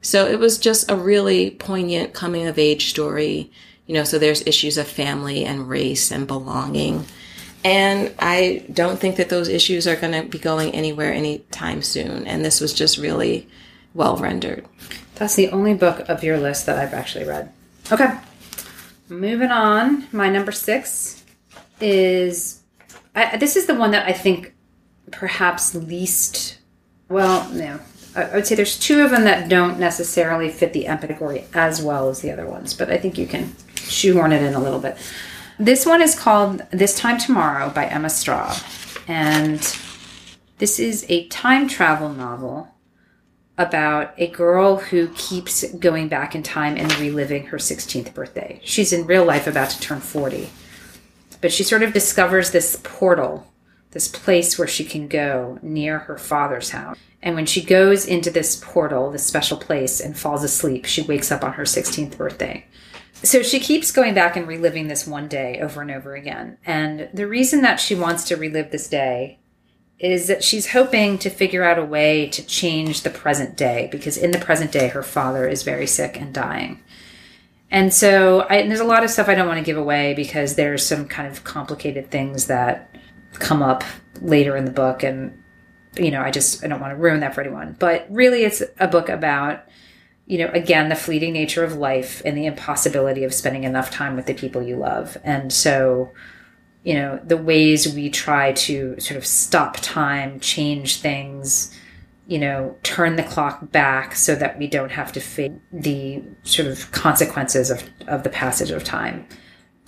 So 0.00 0.26
it 0.26 0.38
was 0.38 0.56
just 0.56 0.90
a 0.90 0.96
really 0.96 1.50
poignant 1.50 2.14
coming 2.14 2.46
of 2.46 2.58
age 2.58 2.88
story. 2.88 3.52
You 3.88 3.94
know, 3.94 4.04
so 4.04 4.18
there's 4.18 4.46
issues 4.46 4.78
of 4.78 4.86
family 4.86 5.44
and 5.44 5.68
race 5.68 6.12
and 6.12 6.28
belonging. 6.28 7.06
And 7.64 8.14
I 8.20 8.64
don't 8.72 9.00
think 9.00 9.16
that 9.16 9.30
those 9.30 9.48
issues 9.48 9.88
are 9.88 9.96
going 9.96 10.12
to 10.12 10.28
be 10.28 10.38
going 10.38 10.72
anywhere 10.74 11.12
anytime 11.12 11.82
soon. 11.82 12.26
And 12.26 12.44
this 12.44 12.60
was 12.60 12.72
just 12.72 12.98
really 12.98 13.48
well 13.94 14.16
rendered. 14.16 14.64
That's 15.16 15.34
the 15.34 15.48
only 15.48 15.74
book 15.74 16.08
of 16.08 16.22
your 16.22 16.38
list 16.38 16.66
that 16.66 16.78
I've 16.78 16.94
actually 16.94 17.24
read. 17.24 17.50
Okay. 17.90 18.16
Moving 19.08 19.50
on. 19.50 20.06
My 20.12 20.28
number 20.28 20.52
six 20.52 21.24
is 21.80 22.62
I, 23.14 23.36
this 23.36 23.56
is 23.56 23.66
the 23.66 23.74
one 23.74 23.90
that 23.90 24.06
I 24.06 24.12
think 24.12 24.54
perhaps 25.10 25.74
least, 25.74 26.58
well, 27.08 27.48
no, 27.50 27.80
I 28.14 28.34
would 28.34 28.46
say 28.46 28.54
there's 28.54 28.78
two 28.78 29.02
of 29.02 29.10
them 29.10 29.24
that 29.24 29.48
don't 29.48 29.78
necessarily 29.78 30.50
fit 30.50 30.72
the 30.72 30.84
category 30.84 31.44
as 31.54 31.82
well 31.82 32.08
as 32.08 32.20
the 32.20 32.30
other 32.30 32.46
ones, 32.46 32.74
but 32.74 32.90
I 32.90 32.98
think 32.98 33.18
you 33.18 33.26
can 33.26 33.54
shoehorn 33.88 34.32
it 34.32 34.42
in 34.42 34.54
a 34.54 34.60
little 34.60 34.80
bit. 34.80 34.96
This 35.58 35.84
one 35.84 36.02
is 36.02 36.18
called 36.18 36.62
This 36.70 36.96
Time 36.96 37.18
Tomorrow 37.18 37.70
by 37.70 37.86
Emma 37.86 38.08
Straub. 38.08 38.64
And 39.08 39.58
this 40.58 40.78
is 40.78 41.04
a 41.08 41.26
time 41.28 41.68
travel 41.68 42.10
novel 42.10 42.74
about 43.56 44.14
a 44.16 44.28
girl 44.28 44.76
who 44.76 45.08
keeps 45.16 45.64
going 45.74 46.08
back 46.08 46.34
in 46.34 46.44
time 46.44 46.76
and 46.76 46.96
reliving 46.98 47.46
her 47.46 47.58
16th 47.58 48.14
birthday. 48.14 48.60
She's 48.62 48.92
in 48.92 49.06
real 49.06 49.24
life 49.24 49.48
about 49.48 49.70
to 49.70 49.80
turn 49.80 50.00
40. 50.00 50.48
But 51.40 51.52
she 51.52 51.64
sort 51.64 51.82
of 51.82 51.92
discovers 51.92 52.50
this 52.52 52.80
portal, 52.82 53.52
this 53.90 54.06
place 54.08 54.58
where 54.58 54.68
she 54.68 54.84
can 54.84 55.08
go 55.08 55.58
near 55.60 56.00
her 56.00 56.18
father's 56.18 56.70
house. 56.70 56.96
And 57.20 57.34
when 57.34 57.46
she 57.46 57.64
goes 57.64 58.06
into 58.06 58.30
this 58.30 58.62
portal, 58.64 59.10
this 59.10 59.26
special 59.26 59.56
place, 59.56 60.00
and 60.00 60.16
falls 60.16 60.44
asleep, 60.44 60.84
she 60.84 61.02
wakes 61.02 61.32
up 61.32 61.42
on 61.42 61.54
her 61.54 61.64
16th 61.64 62.16
birthday. 62.16 62.64
So 63.22 63.42
she 63.42 63.58
keeps 63.58 63.90
going 63.90 64.14
back 64.14 64.36
and 64.36 64.46
reliving 64.46 64.88
this 64.88 65.06
one 65.06 65.28
day 65.28 65.60
over 65.60 65.82
and 65.82 65.90
over 65.90 66.14
again. 66.14 66.58
And 66.64 67.08
the 67.12 67.26
reason 67.26 67.62
that 67.62 67.80
she 67.80 67.94
wants 67.94 68.24
to 68.24 68.36
relive 68.36 68.70
this 68.70 68.88
day 68.88 69.38
is 69.98 70.28
that 70.28 70.44
she's 70.44 70.70
hoping 70.70 71.18
to 71.18 71.28
figure 71.28 71.64
out 71.64 71.78
a 71.78 71.84
way 71.84 72.28
to 72.28 72.46
change 72.46 73.02
the 73.02 73.10
present 73.10 73.56
day 73.56 73.88
because 73.90 74.16
in 74.16 74.30
the 74.30 74.38
present 74.38 74.70
day, 74.70 74.88
her 74.88 75.02
father 75.02 75.48
is 75.48 75.64
very 75.64 75.86
sick 75.86 76.20
and 76.20 76.32
dying. 76.32 76.80
And 77.70 77.92
so 77.92 78.46
I, 78.48 78.58
and 78.58 78.70
there's 78.70 78.80
a 78.80 78.84
lot 78.84 79.02
of 79.02 79.10
stuff 79.10 79.28
I 79.28 79.34
don't 79.34 79.48
want 79.48 79.58
to 79.58 79.64
give 79.64 79.76
away 79.76 80.14
because 80.14 80.54
there's 80.54 80.86
some 80.86 81.06
kind 81.06 81.30
of 81.30 81.42
complicated 81.42 82.10
things 82.10 82.46
that 82.46 82.94
come 83.32 83.62
up 83.62 83.82
later 84.20 84.56
in 84.56 84.64
the 84.64 84.70
book 84.70 85.02
and 85.02 85.42
you 85.96 86.10
know, 86.10 86.20
I 86.20 86.30
just 86.30 86.64
I 86.64 86.68
don't 86.68 86.80
want 86.80 86.92
to 86.92 86.96
ruin 86.96 87.20
that 87.20 87.34
for 87.34 87.40
anyone. 87.40 87.74
But 87.78 88.06
really, 88.08 88.44
it's 88.44 88.62
a 88.78 88.86
book 88.86 89.08
about 89.08 89.64
you 90.28 90.38
know 90.38 90.50
again 90.52 90.88
the 90.90 90.94
fleeting 90.94 91.32
nature 91.32 91.64
of 91.64 91.74
life 91.74 92.22
and 92.24 92.36
the 92.36 92.46
impossibility 92.46 93.24
of 93.24 93.34
spending 93.34 93.64
enough 93.64 93.90
time 93.90 94.14
with 94.14 94.26
the 94.26 94.34
people 94.34 94.62
you 94.62 94.76
love, 94.76 95.16
and 95.24 95.52
so 95.52 96.12
you 96.84 96.94
know 96.94 97.18
the 97.24 97.36
ways 97.36 97.92
we 97.92 98.10
try 98.10 98.52
to 98.52 98.98
sort 99.00 99.16
of 99.16 99.26
stop 99.26 99.78
time, 99.80 100.38
change 100.38 101.00
things. 101.00 101.74
You 102.26 102.38
know, 102.38 102.76
turn 102.82 103.16
the 103.16 103.22
clock 103.22 103.72
back 103.72 104.14
so 104.14 104.34
that 104.34 104.58
we 104.58 104.66
don't 104.66 104.90
have 104.90 105.12
to 105.12 105.20
face 105.20 105.50
the 105.72 106.22
sort 106.42 106.68
of 106.68 106.92
consequences 106.92 107.70
of, 107.70 107.82
of 108.06 108.22
the 108.22 108.28
passage 108.28 108.70
of 108.70 108.84
time. 108.84 109.26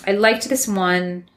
I 0.07 0.13
liked 0.13 0.49
this 0.49 0.67
one. 0.67 1.29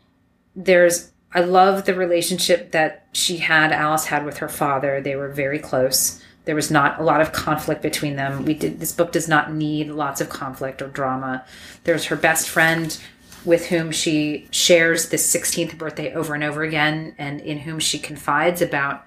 There's 0.56 1.12
I 1.34 1.42
love 1.42 1.86
the 1.86 1.96
relationship 1.96 2.72
that 2.72 3.08
she 3.12 3.38
had, 3.38 3.72
Alice 3.72 4.06
had 4.06 4.26
with 4.26 4.38
her 4.38 4.48
father. 4.48 5.02
They 5.02 5.16
were 5.16 5.30
very 5.30 5.60
close. 5.60 6.22
There 6.46 6.56
was 6.56 6.70
not 6.70 7.00
a 7.00 7.04
lot 7.04 7.22
of 7.22 7.32
conflict 7.32 7.82
between 7.82 8.16
them. 8.16 8.46
We 8.46 8.54
did 8.54 8.80
this 8.80 8.92
book 8.92 9.12
does 9.12 9.28
not 9.28 9.54
need 9.54 9.90
lots 9.90 10.22
of 10.22 10.30
conflict 10.30 10.82
or 10.82 10.88
drama. 10.88 11.46
There's 11.84 12.06
her 12.06 12.16
best 12.16 12.50
friend 12.50 12.98
with 13.46 13.68
whom 13.68 13.92
she 13.92 14.48
shares 14.52 15.10
this 15.10 15.34
16th 15.34 15.78
birthday 15.78 16.14
over 16.14 16.34
and 16.34 16.44
over 16.44 16.64
again 16.64 17.16
and 17.18 17.42
in 17.42 17.60
whom 17.60 17.80
she 17.80 18.00
confides 18.00 18.62
about 18.62 19.06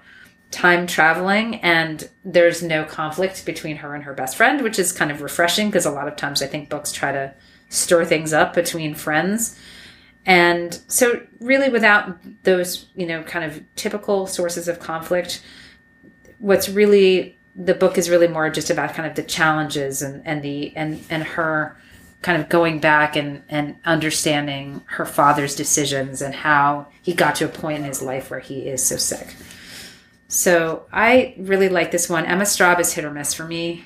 time 0.51 0.87
traveling 0.87 1.55
and 1.55 2.09
there's 2.23 2.63
no 2.63 2.85
conflict 2.85 3.45
between 3.45 3.77
her 3.77 3.93
and 3.93 4.03
her 4.05 4.13
best 4.13 4.37
friend 4.37 4.61
which 4.61 4.79
is 4.79 4.93
kind 4.93 5.11
of 5.11 5.21
refreshing 5.21 5.67
because 5.67 5.85
a 5.85 5.91
lot 5.91 6.07
of 6.07 6.15
times 6.15 6.41
i 6.41 6.47
think 6.47 6.69
books 6.69 6.93
try 6.93 7.11
to 7.11 7.33
stir 7.67 8.05
things 8.05 8.31
up 8.31 8.53
between 8.53 8.95
friends 8.95 9.59
and 10.27 10.81
so, 10.89 11.21
really, 11.39 11.69
without 11.69 12.17
those, 12.43 12.87
you 12.95 13.07
know, 13.07 13.23
kind 13.23 13.45
of 13.45 13.63
typical 13.77 14.27
sources 14.27 14.67
of 14.67 14.77
conflict, 14.77 15.41
what's 16.39 16.69
really 16.69 17.37
the 17.55 17.73
book 17.73 17.97
is 17.97 18.09
really 18.09 18.27
more 18.27 18.49
just 18.49 18.69
about 18.69 18.93
kind 18.93 19.09
of 19.09 19.15
the 19.15 19.23
challenges 19.23 20.01
and, 20.01 20.25
and 20.25 20.41
the 20.43 20.75
and 20.75 21.03
and 21.09 21.23
her 21.23 21.75
kind 22.21 22.41
of 22.41 22.49
going 22.49 22.79
back 22.79 23.15
and 23.15 23.43
and 23.49 23.75
understanding 23.85 24.81
her 24.85 25.05
father's 25.05 25.55
decisions 25.55 26.21
and 26.21 26.35
how 26.35 26.87
he 27.01 27.13
got 27.13 27.35
to 27.35 27.45
a 27.45 27.49
point 27.49 27.79
in 27.79 27.83
his 27.85 28.01
life 28.01 28.29
where 28.29 28.39
he 28.39 28.67
is 28.67 28.85
so 28.85 28.97
sick. 28.97 29.35
So 30.27 30.85
I 30.91 31.35
really 31.37 31.69
like 31.69 31.91
this 31.91 32.09
one. 32.09 32.25
Emma 32.25 32.43
Straub 32.43 32.79
is 32.79 32.93
hit 32.93 33.05
or 33.05 33.11
miss 33.11 33.33
for 33.33 33.45
me. 33.45 33.85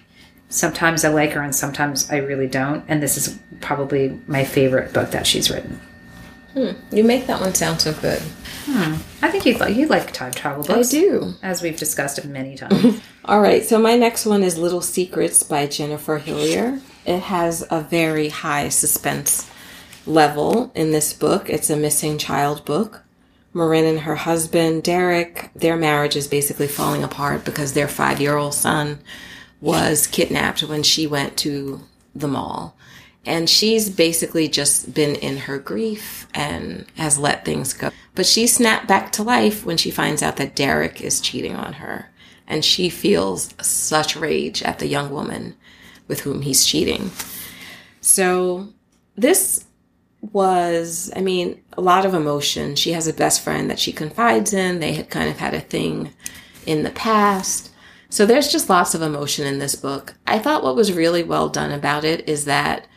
Sometimes 0.50 1.06
I 1.06 1.10
like 1.10 1.32
her 1.32 1.42
and 1.42 1.56
sometimes 1.56 2.10
I 2.12 2.18
really 2.18 2.48
don't. 2.48 2.84
And 2.88 3.02
this 3.02 3.16
is 3.16 3.40
probably 3.62 4.20
my 4.28 4.44
favorite 4.44 4.92
book 4.92 5.12
that 5.12 5.28
she's 5.28 5.50
written. 5.50 5.80
Hmm. 6.54 6.72
You 6.92 7.04
make 7.04 7.28
that 7.28 7.40
one 7.40 7.54
sound 7.54 7.82
so 7.82 7.94
good. 7.94 8.22
Hmm. 8.66 8.96
I 9.22 9.30
think 9.30 9.46
you 9.46 9.58
like 9.58 9.76
you 9.76 9.88
like 9.88 10.12
time 10.12 10.32
travel 10.32 10.64
books. 10.64 10.90
I 10.90 11.00
do, 11.00 11.34
as 11.42 11.62
we've 11.62 11.78
discussed 11.78 12.24
many 12.26 12.56
times. 12.58 13.02
All 13.26 13.42
right, 13.42 13.64
so 13.64 13.80
my 13.80 13.96
next 13.96 14.26
one 14.26 14.44
is 14.44 14.58
Little 14.58 14.82
Secrets 14.82 15.44
by 15.44 15.68
Jennifer 15.68 16.18
Hillier. 16.18 16.80
It 17.06 17.20
has 17.20 17.66
a 17.72 17.82
very 17.82 18.30
high 18.30 18.70
suspense 18.70 19.50
level 20.06 20.72
in 20.76 20.92
this 20.92 21.14
book. 21.14 21.50
It's 21.50 21.70
a 21.70 21.78
missing 21.78 22.18
child 22.18 22.66
book. 22.66 23.04
Marin 23.54 23.86
and 23.86 24.00
her 24.02 24.16
husband, 24.16 24.84
Derek, 24.84 25.50
their 25.54 25.76
marriage 25.76 26.16
is 26.16 26.28
basically 26.28 26.68
falling 26.68 27.04
apart 27.04 27.44
because 27.44 27.74
their 27.74 27.88
five 27.88 28.22
year 28.22 28.38
old 28.38 28.54
son 28.54 29.00
was 29.60 30.08
kidnapped 30.08 30.64
when 30.64 30.84
she 30.84 31.06
went 31.06 31.38
to 31.38 31.82
the 32.16 32.28
mall. 32.28 32.76
And 33.26 33.50
she's 33.50 33.90
basically 33.90 34.48
just 34.48 34.94
been 34.94 35.16
in 35.16 35.38
her 35.38 35.60
grief 35.60 36.28
and 36.34 36.86
has 36.98 37.20
let 37.20 37.46
things 37.46 37.74
go. 37.74 37.92
But 38.16 38.26
she 38.26 38.48
snapped 38.48 38.88
back 38.88 39.12
to 39.14 39.24
life 39.24 39.66
when 39.66 39.78
she 39.78 39.92
finds 39.92 40.24
out 40.24 40.38
that 40.38 40.56
Derek 40.56 41.02
is 41.02 41.22
cheating 41.22 41.56
on 41.56 41.74
her. 41.74 42.10
And 42.48 42.66
she 42.66 42.90
feels 42.90 43.54
such 43.62 44.16
rage 44.16 44.64
at 44.64 44.80
the 44.80 44.88
young 44.88 45.12
woman 45.12 45.56
with 46.08 46.22
whom 46.22 46.42
he's 46.42 46.66
cheating. 46.66 47.12
So 48.02 48.70
this 49.16 49.66
was, 50.22 51.12
I 51.16 51.22
mean, 51.22 51.62
a 51.74 51.82
lot 51.82 52.06
of 52.06 52.14
emotion. 52.14 52.76
She 52.76 52.92
has 52.92 53.08
a 53.08 53.14
best 53.14 53.42
friend 53.42 53.70
that 53.70 53.80
she 53.80 53.92
confides 53.92 54.54
in. 54.54 54.80
They 54.80 54.94
had 54.94 55.10
kind 55.10 55.30
of 55.30 55.38
had 55.38 55.54
a 55.54 55.62
thing 55.62 56.12
in 56.66 56.84
the 56.84 56.92
past. 56.92 57.72
So 58.10 58.26
there's 58.26 58.52
just 58.52 58.70
lots 58.70 58.94
of 58.94 59.02
emotion 59.02 59.48
in 59.48 59.60
this 59.60 59.76
book. 59.76 60.16
I 60.28 60.38
thought 60.38 60.64
what 60.64 60.76
was 60.76 60.92
really 60.92 61.24
well 61.24 61.50
done 61.50 61.72
about 61.72 62.04
it 62.04 62.28
is 62.28 62.46
that 62.46 62.88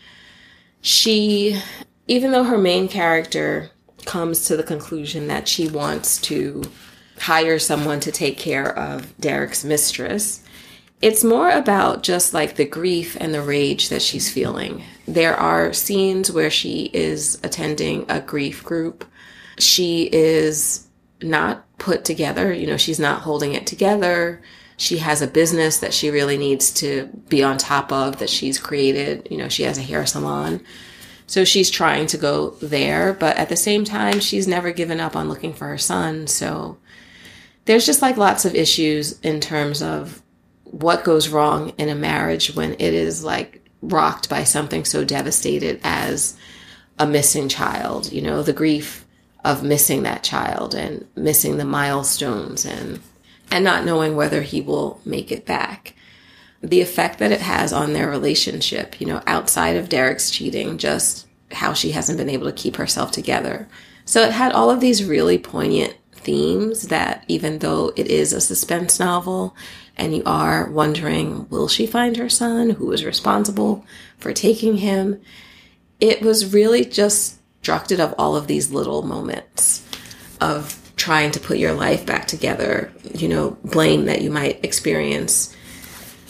she, 0.85 1.59
even 2.07 2.31
though 2.31 2.45
her 2.45 2.59
main 2.59 2.89
character 2.89 3.71
comes 4.05 4.45
to 4.45 4.55
the 4.55 4.63
conclusion 4.63 5.29
that 5.29 5.49
she 5.49 5.67
wants 5.67 6.21
to 6.21 6.63
hire 7.19 7.59
someone 7.59 8.01
to 8.01 8.13
take 8.13 8.37
care 8.37 8.79
of 8.79 9.17
Derek's 9.19 9.65
mistress, 9.65 10.45
it's 11.01 11.25
more 11.25 11.49
about 11.49 12.03
just 12.03 12.35
like 12.35 12.57
the 12.57 12.67
grief 12.67 13.17
and 13.19 13.33
the 13.33 13.41
rage 13.41 13.89
that 13.89 14.03
she's 14.03 14.31
feeling. 14.31 14.85
There 15.09 15.35
are 15.35 15.73
scenes 15.73 16.31
where 16.31 16.51
she 16.51 16.91
is 16.93 17.41
attending 17.43 18.05
a 18.11 18.21
grief 18.21 18.63
group. 18.63 19.07
She 19.59 20.11
is 20.13 20.87
not 21.23 21.65
put 21.79 22.05
together, 22.05 22.53
you 22.53 22.67
know, 22.67 22.77
she's 22.77 23.01
not 23.01 23.23
holding 23.23 23.55
it 23.55 23.67
together. 23.67 24.43
She 24.77 24.99
has 24.99 25.23
a 25.23 25.27
business 25.27 25.79
that 25.79 25.95
she 25.95 26.11
really 26.11 26.37
needs 26.37 26.73
to 26.75 27.09
be 27.29 27.43
on 27.43 27.59
top 27.59 27.93
of 27.93 28.19
that 28.19 28.31
she's 28.31 28.59
created. 28.59 29.29
You 29.31 29.39
know, 29.39 29.49
she 29.49 29.63
has 29.65 29.79
a 29.79 29.83
hair 29.83 30.05
salon. 30.07 30.61
So 31.27 31.45
she's 31.45 31.71
trying 31.71 32.07
to 32.09 32.19
go 32.19 32.51
there, 32.61 33.15
but 33.15 33.37
at 33.37 33.49
the 33.49 33.57
same 33.57 33.85
time, 33.85 34.21
she's 34.21 34.47
never 34.47 34.73
given 34.73 35.01
up 35.01 35.17
on 35.17 35.29
looking 35.29 35.55
for 35.55 35.69
her 35.69 35.79
son. 35.79 36.27
So 36.27 36.77
there's 37.65 37.87
just 37.87 38.03
like 38.03 38.17
lots 38.17 38.45
of 38.45 38.55
issues 38.55 39.19
in 39.21 39.41
terms 39.41 39.81
of 39.83 40.23
what 40.65 41.05
goes 41.05 41.29
wrong 41.29 41.71
in 41.79 41.89
a 41.89 41.95
marriage 41.95 42.55
when 42.55 42.73
it 42.75 42.95
is 42.95 43.25
like 43.25 43.65
rocked 43.81 44.29
by 44.29 44.45
something 44.45 44.85
so 44.85 45.05
devastated 45.05 45.81
as 45.83 46.37
a 46.99 47.07
missing 47.07 47.49
child, 47.49 48.13
you 48.13 48.21
know, 48.21 48.43
the 48.43 48.53
grief 48.53 49.07
of 49.45 49.63
missing 49.63 50.03
that 50.03 50.23
child 50.23 50.75
and 50.75 51.07
missing 51.17 51.57
the 51.57 51.65
milestones 51.65 52.65
and 52.65 53.01
and 53.51 53.65
not 53.65 53.85
knowing 53.85 54.17
whether 54.17 54.43
he 54.43 54.61
will 54.61 55.01
make 55.05 55.31
it 55.31 55.47
back. 55.47 55.95
The 56.63 56.81
effect 56.81 57.19
that 57.19 57.33
it 57.33 57.41
has 57.41 57.73
on 57.73 57.93
their 57.93 58.09
relationship, 58.09 59.01
you 59.01 59.07
know, 59.07 59.23
outside 59.27 59.77
of 59.77 59.89
Derek's 59.89 60.31
cheating, 60.31 60.79
just 60.79 61.27
how 61.53 61.73
she 61.73 61.91
hasn't 61.93 62.19
been 62.19 62.31
able 62.31 62.47
to 62.47 62.53
keep 62.53 62.77
herself 62.77 63.11
together. 63.11 63.69
So 64.05 64.23
it 64.23 64.33
had 64.33 64.53
all 64.53 64.71
of 64.71 64.81
these 64.81 65.05
really 65.05 65.39
poignant 65.39 65.97
themes 66.13 66.89
that 66.89 67.25
even 67.29 67.59
though 67.59 67.93
it 67.97 68.07
is 68.07 68.33
a 68.33 68.41
suspense 68.41 68.99
novel, 68.99 69.55
and 69.97 70.17
you 70.17 70.23
are 70.27 70.69
wondering, 70.71 71.49
will 71.51 71.69
she 71.69 71.87
find 71.87 72.17
her 72.17 72.29
son? 72.29 72.71
Who 72.71 72.91
is 72.93 73.05
responsible 73.05 73.85
for 74.19 74.33
taking 74.33 74.79
him? 74.79 75.21
It 76.01 76.23
was 76.23 76.53
really 76.53 76.85
just 76.85 77.39
constructed 77.65 77.99
of 77.99 78.15
all 78.19 78.37
of 78.37 78.47
these 78.47 78.71
little 78.71 79.03
moments 79.03 79.83
of 80.39 80.84
trying 81.05 81.31
to 81.31 81.39
put 81.39 81.59
your 81.59 81.75
life 81.75 82.07
back 82.07 82.27
together, 82.27 82.91
you 83.13 83.29
know, 83.29 83.51
blame 83.63 84.07
that 84.07 84.23
you 84.23 84.31
might 84.31 84.65
experience, 84.65 85.55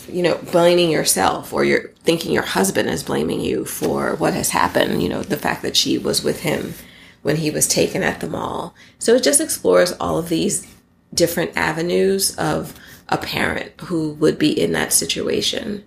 you 0.09 0.21
know, 0.21 0.35
blaming 0.51 0.91
yourself 0.91 1.53
or 1.53 1.65
you're 1.65 1.91
thinking 2.03 2.33
your 2.33 2.43
husband 2.43 2.91
is 2.91 3.05
blaming 3.05 3.41
you 3.41 3.65
for 3.65 4.17
what 4.17 4.35
has 4.35 4.51
happened, 4.51 5.01
you 5.01 5.09
know, 5.09 5.23
the 5.23 5.37
fact 5.37 5.63
that 5.63 5.77
she 5.77 5.97
was 5.97 6.25
with 6.25 6.41
him 6.41 6.75
when 7.23 7.37
he 7.37 7.53
was 7.53 7.69
taken 7.69 8.03
at 8.03 8.19
the 8.19 8.27
mall. 8.27 8.75
So 8.99 9.15
it 9.15 9.23
just 9.23 9.41
explores 9.41 9.93
all 9.93 10.19
of 10.19 10.29
these 10.29 10.67
different 11.15 11.57
avenues 11.57 12.35
of 12.35 12.75
a 13.09 13.17
parent 13.17 13.81
who 13.83 14.15
would 14.15 14.41
be 14.41 14.61
in 14.61 14.73
that 14.73 14.93
situation. 14.93 15.85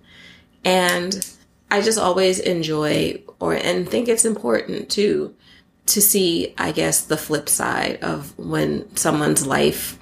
And 0.64 1.28
I 1.70 1.82
just 1.82 1.98
always 1.98 2.40
enjoy 2.40 3.22
or 3.38 3.52
and 3.52 3.86
think 3.86 4.08
it's 4.08 4.24
important 4.24 4.88
too 4.88 5.34
to 5.88 6.02
see, 6.02 6.54
I 6.58 6.72
guess, 6.72 7.00
the 7.00 7.16
flip 7.16 7.48
side 7.48 7.98
of 8.02 8.38
when 8.38 8.94
someone's 8.96 9.46
life 9.46 9.98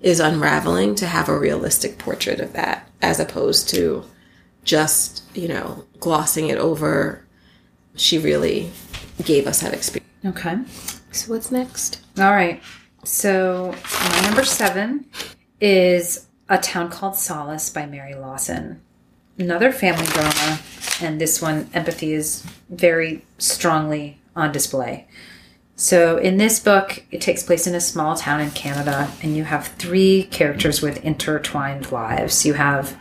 is 0.00 0.20
unraveling 0.20 0.94
to 0.96 1.06
have 1.06 1.28
a 1.28 1.38
realistic 1.38 1.98
portrait 1.98 2.40
of 2.40 2.52
that 2.54 2.88
as 3.02 3.20
opposed 3.20 3.68
to 3.70 4.04
just, 4.64 5.22
you 5.34 5.48
know, 5.48 5.84
glossing 5.98 6.48
it 6.48 6.58
over. 6.58 7.24
She 7.96 8.18
really 8.18 8.70
gave 9.24 9.46
us 9.46 9.60
that 9.60 9.74
experience. 9.74 10.10
Okay. 10.24 10.58
So 11.12 11.32
what's 11.32 11.50
next? 11.50 12.00
All 12.18 12.30
right. 12.30 12.62
So 13.04 13.74
my 14.10 14.20
number 14.22 14.44
seven 14.44 15.06
is 15.60 16.26
a 16.48 16.58
Town 16.58 16.90
Called 16.90 17.16
Solace 17.16 17.70
by 17.70 17.86
Mary 17.86 18.14
Lawson. 18.14 18.80
Another 19.38 19.72
family 19.72 20.06
drama, 20.06 20.60
and 21.00 21.18
this 21.20 21.40
one, 21.40 21.70
empathy 21.72 22.12
is 22.12 22.44
very 22.68 23.24
strongly 23.38 24.18
on 24.36 24.52
display. 24.52 25.06
So, 25.80 26.18
in 26.18 26.36
this 26.36 26.60
book, 26.60 27.02
it 27.10 27.22
takes 27.22 27.42
place 27.42 27.66
in 27.66 27.74
a 27.74 27.80
small 27.80 28.14
town 28.14 28.42
in 28.42 28.50
Canada, 28.50 29.10
and 29.22 29.34
you 29.34 29.44
have 29.44 29.68
three 29.78 30.24
characters 30.24 30.82
with 30.82 31.02
intertwined 31.06 31.90
lives. 31.90 32.44
You 32.44 32.52
have 32.52 33.00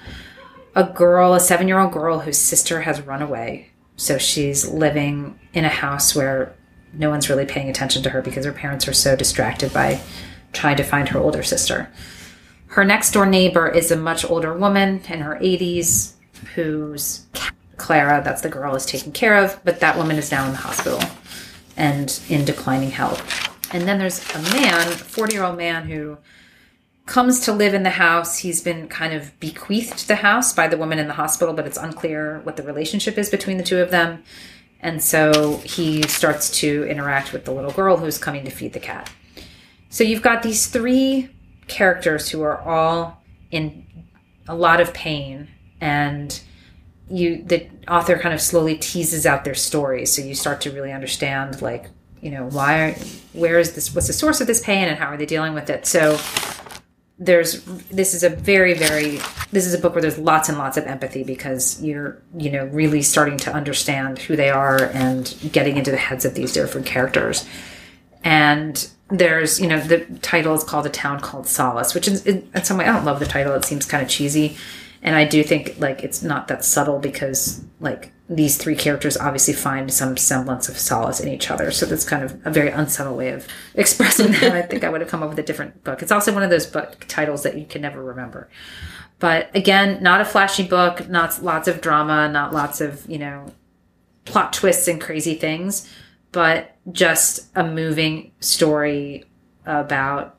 a 0.78 0.86
girl, 0.86 1.34
a 1.34 1.42
seven 1.42 1.68
year 1.68 1.78
old 1.78 1.92
girl 1.92 2.20
whose 2.20 2.38
sister 2.38 2.80
has 2.84 3.02
run 3.02 3.22
away. 3.22 3.72
So, 3.98 4.18
she's 4.18 4.66
living 4.66 5.38
in 5.52 5.66
a 5.66 5.70
house 5.70 6.16
where 6.16 6.56
no 6.94 7.10
one's 7.10 7.30
really 7.30 7.46
paying 7.46 7.70
attention 7.70 8.02
to 8.04 8.12
her 8.12 8.22
because 8.22 8.46
her 8.46 8.54
parents 8.54 8.88
are 8.88 8.94
so 8.94 9.14
distracted 9.14 9.74
by 9.74 10.00
trying 10.54 10.78
to 10.78 10.84
find 10.84 11.10
her 11.10 11.20
older 11.20 11.44
sister. 11.44 11.92
Her 12.68 12.86
next 12.86 13.12
door 13.12 13.26
neighbor 13.26 13.68
is 13.68 13.92
a 13.92 13.98
much 13.98 14.24
older 14.24 14.54
woman 14.58 15.02
in 15.10 15.20
her 15.20 15.36
80s 15.42 16.14
who's 16.56 17.26
Clara, 17.76 18.22
that's 18.24 18.42
the 18.42 18.48
girl, 18.48 18.74
is 18.74 18.86
taken 18.86 19.12
care 19.12 19.36
of, 19.36 19.60
but 19.66 19.82
that 19.82 19.98
woman 19.98 20.16
is 20.16 20.32
now 20.32 20.46
in 20.46 20.52
the 20.52 20.58
hospital 20.58 21.02
and 21.80 22.20
in 22.30 22.46
declining 22.46 22.92
health. 22.92 23.74
And 23.74 23.88
then 23.88 23.98
there's 23.98 24.24
a 24.36 24.42
man, 24.54 24.92
40 24.92 25.34
year 25.34 25.44
old 25.44 25.58
man, 25.58 25.88
who 25.88 26.18
comes 27.06 27.40
to 27.42 27.52
live 27.52 27.74
in 27.74 27.84
the 27.84 27.90
house. 27.92 28.40
He's 28.40 28.62
been 28.62 28.88
kind 28.88 29.14
of 29.14 29.40
bequeathed 29.40 30.08
the 30.08 30.18
house 30.18 30.54
by 30.54 30.68
the 30.68 30.78
woman 30.78 31.00
in 31.00 31.08
the 31.08 31.14
hospital, 31.14 31.54
but 31.54 31.66
it's 31.66 31.78
unclear 31.78 32.42
what 32.44 32.58
the 32.58 32.64
relationship 32.64 33.18
is 33.18 33.30
between 33.30 33.58
the 33.58 33.64
two 33.64 33.80
of 33.80 33.90
them. 33.90 34.24
And 34.82 35.02
so 35.04 35.58
he 35.58 36.04
starts 36.04 36.52
to 36.60 36.86
interact 36.86 37.34
with 37.34 37.46
the 37.46 37.52
little 37.52 37.72
girl 37.72 37.98
who's 37.98 38.18
coming 38.18 38.46
to 38.46 38.52
feed 38.52 38.74
the 38.74 38.80
cat. 38.80 39.12
So 39.90 40.04
you've 40.04 40.22
got 40.22 40.44
these 40.44 40.68
three 40.68 41.30
characters 41.68 42.30
who 42.30 42.42
are 42.42 42.60
all 42.62 43.24
in 43.52 43.86
a 44.48 44.56
lot 44.56 44.80
of 44.80 44.94
pain 44.94 45.50
and 45.82 46.42
you 47.10 47.44
the 47.44 47.68
author 47.88 48.18
kind 48.18 48.34
of 48.34 48.42
slowly 48.42 48.78
teases 48.78 49.26
out 49.26 49.44
their 49.44 49.56
stories. 49.56 50.14
So 50.14 50.22
you 50.22 50.36
start 50.36 50.62
to 50.62 50.72
really 50.72 50.92
understand 50.92 51.62
like 51.62 51.90
you 52.22 52.32
know 52.32 52.46
why 52.46 52.98
where 53.34 53.60
is 53.60 53.74
this 53.74 53.94
what's 53.94 54.08
the 54.08 54.14
source 54.14 54.42
of 54.42 54.48
this 54.48 54.62
pain 54.62 54.88
and 54.88 54.98
how 54.98 55.08
are 55.08 55.18
they 55.18 55.26
dealing 55.26 55.54
with 55.54 55.70
it? 55.70 55.86
So 55.86 56.20
there's 57.18 57.64
this 57.90 58.14
is 58.14 58.24
a 58.24 58.30
very 58.30 58.74
very 58.74 59.20
this 59.52 59.66
is 59.66 59.74
a 59.74 59.78
book 59.78 59.94
where 59.94 60.02
there's 60.02 60.18
lots 60.18 60.48
and 60.48 60.58
lots 60.58 60.78
of 60.78 60.86
empathy 60.86 61.24
because 61.24 61.82
you're 61.84 62.22
you 62.38 62.52
know 62.52 62.66
really 62.66 63.02
starting 63.02 63.38
to 63.38 63.54
understand 63.54 64.20
who 64.20 64.36
they 64.36 64.50
are 64.50 64.86
and 64.94 65.36
getting 65.52 65.78
into 65.78 65.92
the 65.92 65.98
heads 65.98 66.26
of 66.26 66.36
these 66.36 66.54
different 66.54 66.88
characters. 66.88 67.46
And 68.24 68.90
there's 69.10 69.60
you 69.60 69.68
know 69.68 69.80
the 69.80 70.06
title 70.22 70.54
is 70.54 70.64
called 70.64 70.86
a 70.86 70.90
town 70.90 71.20
called 71.20 71.48
solace 71.48 71.96
which 71.96 72.08
is 72.08 72.24
in, 72.28 72.48
in 72.54 72.64
some 72.64 72.78
way 72.78 72.86
i 72.86 72.94
don't 72.94 73.06
love 73.06 73.20
the 73.20 73.26
title. 73.26 73.54
It 73.54 73.66
seems 73.66 73.86
kind 73.86 74.04
of 74.04 74.10
cheesy 74.10 74.56
and 75.02 75.16
i 75.16 75.26
do 75.26 75.44
think 75.44 75.76
like 75.80 76.04
it's 76.04 76.22
not 76.22 76.48
that 76.48 76.64
subtle 76.64 77.00
because 77.00 77.64
like 77.80 78.12
these 78.32 78.58
three 78.58 78.76
characters 78.76 79.18
obviously 79.18 79.54
find 79.54 79.92
some 79.92 80.16
semblance 80.16 80.70
of 80.70 80.78
solace 80.78 81.20
in 81.20 81.28
each 81.28 81.50
other. 81.50 81.72
So 81.72 81.88
that's 81.88 82.06
kind 82.06 82.24
of 82.24 82.40
a 82.46 82.52
very 82.52 82.70
unsubtle 82.70 83.18
way 83.18 83.30
of 83.30 83.48
expressing 83.74 84.34
that 84.34 84.52
i 84.52 84.62
think 84.62 84.84
i 84.84 84.90
would 84.90 85.02
have 85.02 85.10
come 85.10 85.24
up 85.24 85.30
with 85.30 85.40
a 85.40 85.44
different 85.44 85.84
book. 85.84 86.04
It's 86.04 86.12
also 86.12 86.32
one 86.32 86.44
of 86.44 86.52
those 86.52 86.68
book 86.68 87.06
titles 87.08 87.42
that 87.42 87.58
you 87.58 87.66
can 87.66 87.82
never 87.82 88.04
remember. 88.04 88.48
But 89.18 89.50
again 89.56 90.04
not 90.04 90.22
a 90.22 90.26
flashy 90.26 90.68
book 90.68 91.10
not 91.10 91.44
lots 91.44 91.68
of 91.68 91.82
drama 91.82 92.30
not 92.30 92.54
lots 92.54 92.82
of 92.82 93.04
you 93.10 93.18
know 93.18 93.52
plot 94.26 94.54
twists 94.54 94.88
and 94.88 95.02
crazy 95.02 95.34
things 95.34 95.90
but 96.32 96.76
just 96.92 97.48
a 97.56 97.64
moving 97.64 98.32
story 98.40 99.26
about, 99.66 100.38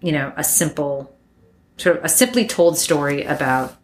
you 0.00 0.12
know, 0.12 0.32
a 0.36 0.44
simple, 0.44 1.16
sort 1.76 1.96
of 1.96 2.04
a 2.04 2.08
simply 2.08 2.46
told 2.46 2.76
story 2.76 3.24
about 3.24 3.76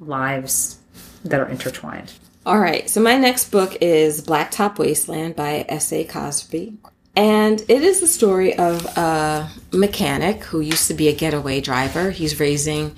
lives 0.00 0.78
that 1.24 1.40
are 1.40 1.48
intertwined. 1.48 2.12
All 2.44 2.58
right. 2.58 2.88
So 2.88 3.00
my 3.00 3.16
next 3.16 3.50
book 3.50 3.76
is 3.80 4.24
Blacktop 4.24 4.78
Wasteland 4.78 5.34
by 5.34 5.66
S.A. 5.68 6.04
Cosby. 6.04 6.78
And 7.16 7.60
it 7.62 7.82
is 7.82 8.00
the 8.00 8.06
story 8.06 8.56
of 8.56 8.84
a 8.96 9.50
mechanic 9.72 10.44
who 10.44 10.60
used 10.60 10.86
to 10.88 10.94
be 10.94 11.08
a 11.08 11.14
getaway 11.14 11.60
driver. 11.60 12.10
He's 12.10 12.38
raising 12.38 12.94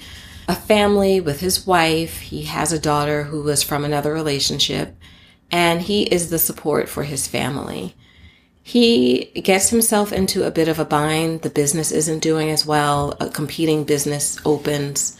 a 0.49 0.55
family 0.55 1.21
with 1.21 1.41
his 1.41 1.67
wife. 1.67 2.21
He 2.21 2.43
has 2.43 2.73
a 2.73 2.79
daughter 2.79 3.25
who 3.25 3.43
was 3.43 3.63
from 3.63 3.85
another 3.85 4.13
relationship, 4.13 4.97
and 5.53 5.81
he 5.81 6.03
is 6.03 6.31
the 6.31 6.39
support 6.39 6.89
for 6.89 7.05
his 7.05 7.29
family 7.29 7.95
he 8.69 9.25
gets 9.35 9.71
himself 9.71 10.13
into 10.13 10.47
a 10.47 10.51
bit 10.51 10.69
of 10.69 10.79
a 10.79 10.85
bind. 10.85 11.41
The 11.41 11.49
business 11.49 11.91
isn't 11.91 12.19
doing 12.19 12.51
as 12.51 12.67
well. 12.67 13.17
A 13.19 13.31
competing 13.31 13.85
business 13.85 14.39
opens 14.45 15.17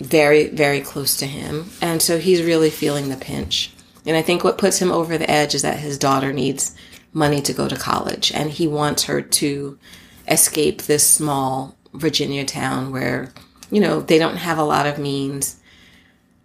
very, 0.00 0.48
very 0.48 0.80
close 0.80 1.16
to 1.18 1.26
him. 1.26 1.70
And 1.80 2.02
so 2.02 2.18
he's 2.18 2.42
really 2.42 2.70
feeling 2.70 3.08
the 3.08 3.16
pinch. 3.16 3.72
And 4.06 4.16
I 4.16 4.22
think 4.22 4.42
what 4.42 4.58
puts 4.58 4.78
him 4.78 4.90
over 4.90 5.18
the 5.18 5.30
edge 5.30 5.54
is 5.54 5.62
that 5.62 5.78
his 5.78 5.98
daughter 5.98 6.32
needs 6.32 6.74
money 7.12 7.40
to 7.42 7.52
go 7.52 7.68
to 7.68 7.76
college. 7.76 8.32
And 8.32 8.50
he 8.50 8.66
wants 8.66 9.04
her 9.04 9.20
to 9.20 9.78
escape 10.26 10.82
this 10.82 11.06
small 11.06 11.76
Virginia 11.92 12.44
town 12.44 12.92
where, 12.92 13.32
you 13.70 13.80
know, 13.80 14.00
they 14.00 14.18
don't 14.18 14.36
have 14.36 14.58
a 14.58 14.64
lot 14.64 14.86
of 14.86 14.98
means. 14.98 15.60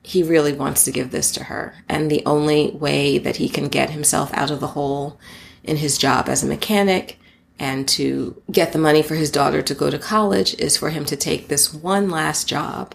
He 0.04 0.22
really 0.22 0.54
wants 0.54 0.84
to 0.84 0.92
give 0.92 1.12
this 1.12 1.32
to 1.34 1.46
her. 1.46 1.76
And 1.88 2.12
the 2.12 2.26
only 2.26 2.72
way 2.72 3.18
that 3.20 3.38
he 3.38 3.48
can 3.48 3.70
get 3.70 3.90
himself 3.92 4.34
out 4.34 4.52
of 4.52 4.60
the 4.60 4.68
hole 4.68 5.20
in 5.64 5.78
his 5.78 5.98
job 5.98 6.28
as 6.28 6.44
a 6.44 6.48
mechanic 6.48 7.20
and 7.58 7.88
to 7.88 8.42
get 8.52 8.74
the 8.74 8.80
money 8.80 9.02
for 9.02 9.16
his 9.16 9.32
daughter 9.32 9.62
to 9.62 9.74
go 9.74 9.90
to 9.90 9.98
college 9.98 10.56
is 10.60 10.76
for 10.76 10.90
him 10.90 11.06
to 11.06 11.16
take 11.16 11.48
this 11.48 11.74
one 11.74 12.10
last 12.10 12.50
job 12.50 12.94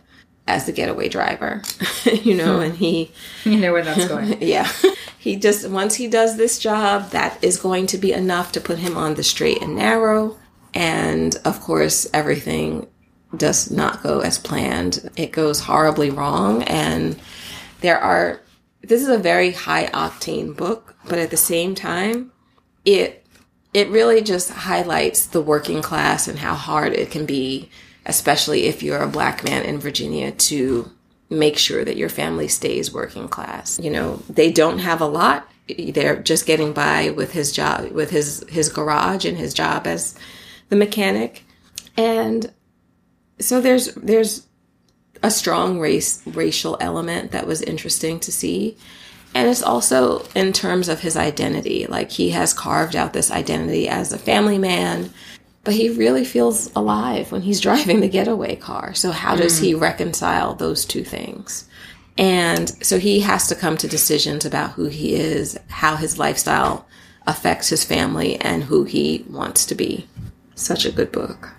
as 0.51 0.67
the 0.67 0.73
getaway 0.73 1.09
driver, 1.09 1.63
you 2.23 2.35
know, 2.35 2.61
and 2.61 2.77
he, 2.77 3.13
You 3.45 3.59
know 3.59 3.73
where 3.73 3.85
that's 3.85 4.09
going. 4.09 4.37
yeah, 4.43 4.71
he 5.19 5.37
just, 5.37 5.69
once 5.69 5.95
he 5.95 6.09
does 6.09 6.37
this 6.37 6.59
job, 6.59 7.11
that 7.11 7.43
is 7.43 7.57
going 7.57 7.87
to 7.89 7.99
be 7.99 8.13
enough 8.13 8.53
to 8.53 8.61
put 8.61 8.79
him 8.79 8.97
on 8.97 9.15
the 9.15 9.23
straight 9.23 9.63
and 9.63 9.77
narrow. 9.77 10.39
And 10.75 11.37
of 11.45 11.61
course, 11.61 12.07
everything 12.13 12.87
does 13.37 13.71
not 13.71 14.03
go 14.03 14.21
as 14.21 14.39
planned. 14.39 15.11
It 15.17 15.33
goes 15.33 15.61
horribly 15.61 16.11
wrong. 16.11 16.63
And 16.65 17.19
there 17.81 17.99
are, 17.99 18.41
this 18.83 19.03
is 19.03 19.09
a 19.09 19.19
very 19.19 19.53
high 19.53 19.87
octane 19.87 20.57
book, 20.57 20.97
but 21.09 21.19
at 21.19 21.31
the 21.31 21.37
same 21.37 21.75
time, 21.75 22.33
it 22.85 23.17
it 23.73 23.89
really 23.89 24.21
just 24.21 24.51
highlights 24.51 25.27
the 25.27 25.41
working 25.41 25.81
class 25.81 26.27
and 26.27 26.41
how 26.41 26.55
hard 26.55 26.93
it 26.93 27.11
can 27.11 27.25
be, 27.25 27.71
especially 28.07 28.65
if 28.65 28.83
you're 28.83 29.03
a 29.03 29.09
black 29.09 29.45
man 29.45 29.65
in 29.65 29.79
Virginia, 29.79 30.33
to 30.33 30.91
make 31.29 31.57
sure 31.57 31.85
that 31.85 31.97
your 31.97 32.09
family 32.09 32.49
stays 32.49 32.93
working 32.93 33.29
class. 33.29 33.79
You 33.81 33.91
know, 33.91 34.17
they 34.29 34.51
don't 34.51 34.79
have 34.79 35.01
a 35.01 35.07
lot. 35.07 35.49
They're 35.79 36.21
just 36.21 36.47
getting 36.47 36.73
by 36.73 37.11
with 37.11 37.33
his 37.33 37.53
job, 37.53 37.93
with 37.93 38.11
his, 38.11 38.45
his 38.49 38.69
garage 38.69 39.25
and 39.25 39.39
his 39.39 39.55
job 39.55 39.87
as 39.87 40.19
the 40.69 40.77
mechanic. 40.77 41.45
And 41.97 42.53
so 43.39 43.61
there's, 43.61 43.95
there's 43.95 44.47
a 45.23 45.31
strong 45.31 45.79
race, 45.79 46.23
racial 46.27 46.77
element 46.81 47.31
that 47.31 47.47
was 47.47 47.63
interesting 47.63 48.19
to 48.21 48.33
see. 48.33 48.77
And 49.33 49.49
it's 49.49 49.63
also 49.63 50.27
in 50.35 50.53
terms 50.53 50.89
of 50.89 51.01
his 51.01 51.17
identity. 51.17 51.87
Like 51.87 52.11
he 52.11 52.31
has 52.31 52.53
carved 52.53 52.97
out 52.97 53.13
this 53.13 53.31
identity 53.31 53.89
as 53.89 54.13
a 54.13 54.19
family 54.19 54.59
man, 54.59 55.11
but 55.65 55.75
he 55.75 55.91
really 55.91 56.25
feels 56.25 56.75
alive 56.75 57.33
when 57.33 57.43
he's 57.43 57.61
driving 57.69 58.01
the 58.01 58.09
getaway 58.09 58.57
car. 58.57 58.95
So 58.95 59.11
how 59.11 59.37
does 59.37 59.59
he 59.59 59.75
mm. 59.75 59.81
reconcile 59.81 60.55
those 60.55 60.85
two 60.85 61.05
things? 61.05 61.69
And 62.19 62.69
so 62.85 62.99
he 62.99 63.21
has 63.21 63.47
to 63.49 63.55
come 63.55 63.77
to 63.79 63.89
decisions 63.89 64.45
about 64.45 64.73
who 64.73 64.87
he 64.87 65.15
is, 65.15 65.59
how 65.69 65.97
his 65.97 66.19
lifestyle 66.19 66.87
affects 67.27 67.69
his 67.69 67.85
family, 67.85 68.37
and 68.41 68.65
who 68.65 68.85
he 68.85 69.25
wants 69.29 69.65
to 69.67 69.75
be. 69.75 70.09
Such 70.55 70.85
a 70.85 70.93
good 70.93 71.13
book. 71.13 71.55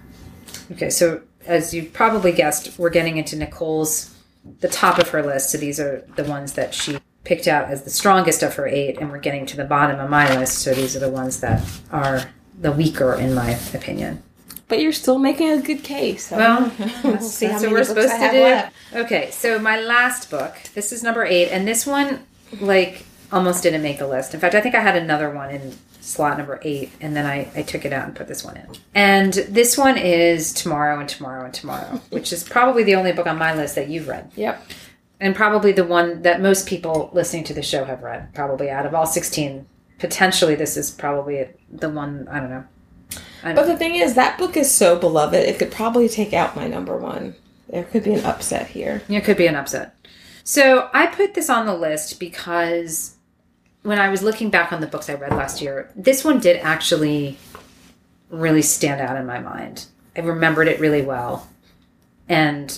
Okay, 0.72 0.90
so 0.90 1.22
as 1.46 1.74
you 1.74 1.86
probably 1.86 2.32
guessed, 2.32 2.78
we're 2.78 2.90
getting 2.90 3.18
into 3.18 3.36
Nicole's 3.36 4.16
the 4.60 4.68
top 4.68 5.00
of 5.00 5.10
her 5.10 5.24
list. 5.24 5.52
So 5.52 5.58
these 5.58 5.80
are 5.80 6.06
the 6.16 6.24
ones 6.24 6.54
that 6.54 6.74
she 6.74 7.00
picked 7.24 7.48
out 7.48 7.70
as 7.70 7.84
the 7.84 7.90
strongest 7.90 8.44
of 8.44 8.56
her 8.56 8.68
eight, 8.68 9.00
and 9.00 9.12
we're 9.12 9.20
getting 9.20 9.46
to 9.48 9.58
the 9.58 9.64
bottom 9.64 10.00
of 10.00 10.10
my 10.10 10.38
list. 10.38 10.60
So 10.60 10.74
these 10.74 10.96
are 10.96 11.00
the 11.00 11.10
ones 11.10 11.40
that 11.42 11.64
are 11.92 12.30
the 12.62 12.72
weaker, 12.72 13.14
in 13.14 13.34
my 13.34 13.52
opinion. 13.74 14.24
But 14.68 14.80
you're 14.80 14.94
still 14.94 15.20
making 15.20 15.50
a 15.50 15.62
good 15.62 15.84
case. 15.84 16.32
Well, 16.32 16.72
we'll 17.04 17.20
see 17.20 17.48
how 17.48 17.52
That's 17.54 17.64
many 17.64 17.74
what 17.74 17.80
we're 17.80 17.84
supposed 17.84 18.12
to 18.14 18.32
do. 18.32 18.42
left. 18.42 18.74
Okay, 18.94 19.30
so 19.32 19.60
my 19.60 19.82
last 19.82 20.30
book. 20.30 20.56
This 20.74 20.92
is 20.94 21.04
number 21.04 21.26
eight, 21.26 21.50
and 21.50 21.68
this 21.68 21.86
one, 21.86 22.26
like, 22.62 23.06
almost 23.32 23.64
didn't 23.64 23.82
make 23.82 23.98
the 24.00 24.08
list. 24.08 24.34
In 24.34 24.40
fact, 24.40 24.56
I 24.56 24.62
think 24.62 24.76
I 24.76 24.80
had 24.82 24.96
another 24.96 25.30
one 25.30 25.50
in 25.50 25.74
slot 26.00 26.38
number 26.38 26.60
eight, 26.64 26.92
and 27.02 27.16
then 27.16 27.26
I, 27.26 27.50
I 27.56 27.64
took 27.64 27.84
it 27.86 27.92
out 27.94 28.06
and 28.06 28.16
put 28.16 28.28
this 28.28 28.44
one 28.46 28.56
in. 28.58 28.68
And 28.96 29.34
this 29.34 29.78
one 29.78 29.98
is 29.98 30.54
Tomorrow 30.54 31.00
and 31.00 31.10
Tomorrow 31.10 31.46
and 31.46 31.54
Tomorrow, 31.54 32.00
which 32.10 32.32
is 32.32 32.44
probably 32.44 32.84
the 32.84 32.96
only 32.96 33.12
book 33.12 33.28
on 33.28 33.38
my 33.38 33.54
list 33.54 33.76
that 33.76 33.90
you've 33.90 34.08
read, 34.08 34.32
Yep. 34.36 34.64
and 35.20 35.36
probably 35.36 35.72
the 35.74 35.84
one 35.84 36.22
that 36.22 36.42
most 36.42 36.66
people 36.68 37.10
listening 37.14 37.44
to 37.46 37.54
the 37.54 37.62
show 37.62 37.84
have 37.86 38.04
read. 38.04 38.34
Probably 38.34 38.70
out 38.70 38.86
of 38.86 38.94
all 38.94 39.06
sixteen, 39.06 39.66
potentially 40.02 40.56
this 40.56 40.76
is 40.76 40.92
probably 40.92 41.48
the 41.72 41.90
one. 41.90 42.28
I 42.30 42.40
don't 42.40 42.50
know. 42.50 42.66
I 43.44 43.54
But 43.54 43.68
the 43.68 43.78
thing 43.78 43.96
is, 43.96 44.16
that 44.16 44.38
book 44.38 44.58
is 44.58 44.74
so 44.74 44.98
beloved, 44.98 45.36
it 45.36 45.60
could 45.60 45.72
probably 45.72 46.10
take 46.10 46.34
out 46.34 46.56
my 46.56 46.68
number 46.68 46.98
one. 46.98 47.36
There 47.70 47.84
could 47.84 48.04
be 48.04 48.14
an 48.14 48.26
upset 48.26 48.68
here. 48.68 49.04
It 49.08 49.24
could 49.24 49.38
be 49.38 49.48
an 49.48 49.56
upset. 49.56 49.96
So 50.44 50.90
I 50.92 51.06
put 51.06 51.36
this 51.36 51.50
on 51.50 51.68
the 51.68 51.76
list 51.76 52.20
because 52.20 53.16
when 53.84 54.00
I 54.00 54.10
was 54.10 54.24
looking 54.24 54.50
back 54.50 54.74
on 54.74 54.82
the 54.82 54.88
books 54.88 55.10
I 55.10 55.14
read 55.14 55.32
last 55.32 55.62
year, 55.62 55.92
this 55.96 56.26
one 56.26 56.40
did 56.40 56.58
actually 56.58 57.38
really 58.30 58.64
stand 58.64 59.02
out 59.02 59.16
in 59.16 59.26
my 59.26 59.40
mind. 59.40 59.86
I 60.18 60.22
remembered 60.22 60.68
it 60.68 60.80
really 60.80 61.04
well. 61.04 61.48
And 62.28 62.78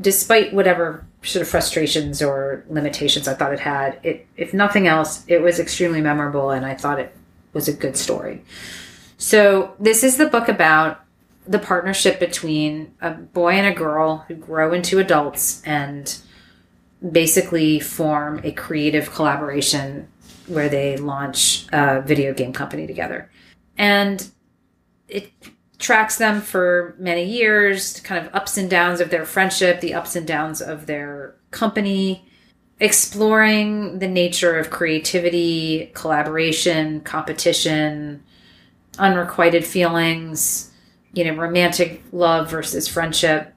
despite 0.00 0.52
whatever 0.52 1.06
sort 1.22 1.42
of 1.42 1.48
frustrations 1.48 2.22
or 2.22 2.64
limitations 2.68 3.26
I 3.26 3.34
thought 3.34 3.52
it 3.52 3.60
had, 3.60 3.98
it 4.02 4.26
if 4.36 4.54
nothing 4.54 4.86
else, 4.86 5.24
it 5.26 5.42
was 5.42 5.58
extremely 5.58 6.00
memorable 6.00 6.50
and 6.50 6.64
I 6.64 6.74
thought 6.74 6.98
it 6.98 7.14
was 7.52 7.68
a 7.68 7.72
good 7.72 7.96
story. 7.96 8.44
So 9.16 9.74
this 9.80 10.04
is 10.04 10.16
the 10.16 10.26
book 10.26 10.48
about 10.48 11.00
the 11.46 11.58
partnership 11.58 12.20
between 12.20 12.94
a 13.00 13.10
boy 13.10 13.54
and 13.54 13.66
a 13.66 13.74
girl 13.74 14.24
who 14.28 14.34
grow 14.34 14.72
into 14.72 14.98
adults 14.98 15.62
and 15.64 16.16
basically 17.10 17.80
form 17.80 18.40
a 18.44 18.52
creative 18.52 19.10
collaboration 19.12 20.08
where 20.46 20.68
they 20.68 20.96
launch 20.96 21.66
a 21.72 22.00
video 22.00 22.32
game 22.32 22.52
company 22.52 22.86
together. 22.86 23.30
And 23.76 24.28
it 25.08 25.32
tracks 25.78 26.16
them 26.16 26.40
for 26.40 26.94
many 26.98 27.24
years, 27.24 28.00
kind 28.00 28.24
of 28.24 28.34
ups 28.34 28.56
and 28.56 28.68
downs 28.68 29.00
of 29.00 29.10
their 29.10 29.24
friendship, 29.24 29.80
the 29.80 29.94
ups 29.94 30.16
and 30.16 30.26
downs 30.26 30.60
of 30.60 30.86
their 30.86 31.36
company, 31.50 32.26
exploring 32.80 33.98
the 34.00 34.08
nature 34.08 34.58
of 34.58 34.70
creativity, 34.70 35.90
collaboration, 35.94 37.00
competition, 37.00 38.22
unrequited 38.98 39.64
feelings, 39.64 40.72
you 41.12 41.24
know, 41.24 41.34
romantic 41.34 42.02
love 42.12 42.50
versus 42.50 42.88
friendship. 42.88 43.54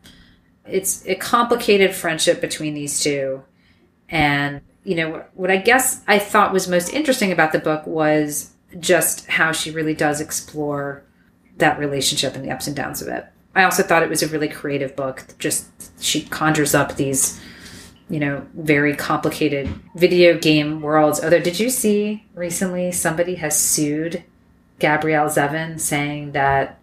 It's 0.66 1.06
a 1.08 1.16
complicated 1.16 1.94
friendship 1.94 2.40
between 2.40 2.76
these 2.76 3.02
two. 3.02 3.44
And, 4.10 4.62
you 4.84 4.96
know, 4.96 5.26
what 5.34 5.50
I 5.50 5.58
guess 5.58 6.02
I 6.08 6.20
thought 6.20 6.54
was 6.54 6.68
most 6.68 6.94
interesting 6.94 7.32
about 7.32 7.52
the 7.52 7.60
book 7.60 7.86
was 7.88 8.52
just 8.80 9.28
how 9.28 9.52
she 9.52 9.72
really 9.72 9.96
does 9.96 10.22
explore 10.22 11.04
that 11.62 11.80
relationship 11.80 12.36
and 12.36 12.44
the 12.46 12.52
ups 12.52 12.68
and 12.68 12.76
downs 12.76 13.02
of 13.02 13.08
it. 13.08 13.26
I 13.56 13.64
also 13.64 13.82
thought 13.84 14.04
it 14.04 14.10
was 14.10 14.22
a 14.22 14.28
really 14.28 14.48
creative 14.50 14.96
book. 14.96 15.24
Just 15.40 15.66
she 16.04 16.22
conjures 16.24 16.76
up 16.76 16.96
these, 16.98 17.40
you 18.10 18.20
know, 18.20 18.46
very 18.54 18.96
complicated 18.96 19.68
video 19.96 20.38
game 20.38 20.82
worlds. 20.82 21.24
Although, 21.24 21.40
did 21.42 21.60
you 21.60 21.70
see 21.70 22.26
recently 22.36 22.92
somebody 22.92 23.36
has 23.36 23.58
sued 23.60 24.24
Gabrielle 24.80 25.28
Zevin 25.28 25.80
saying 25.80 26.32
that 26.34 26.80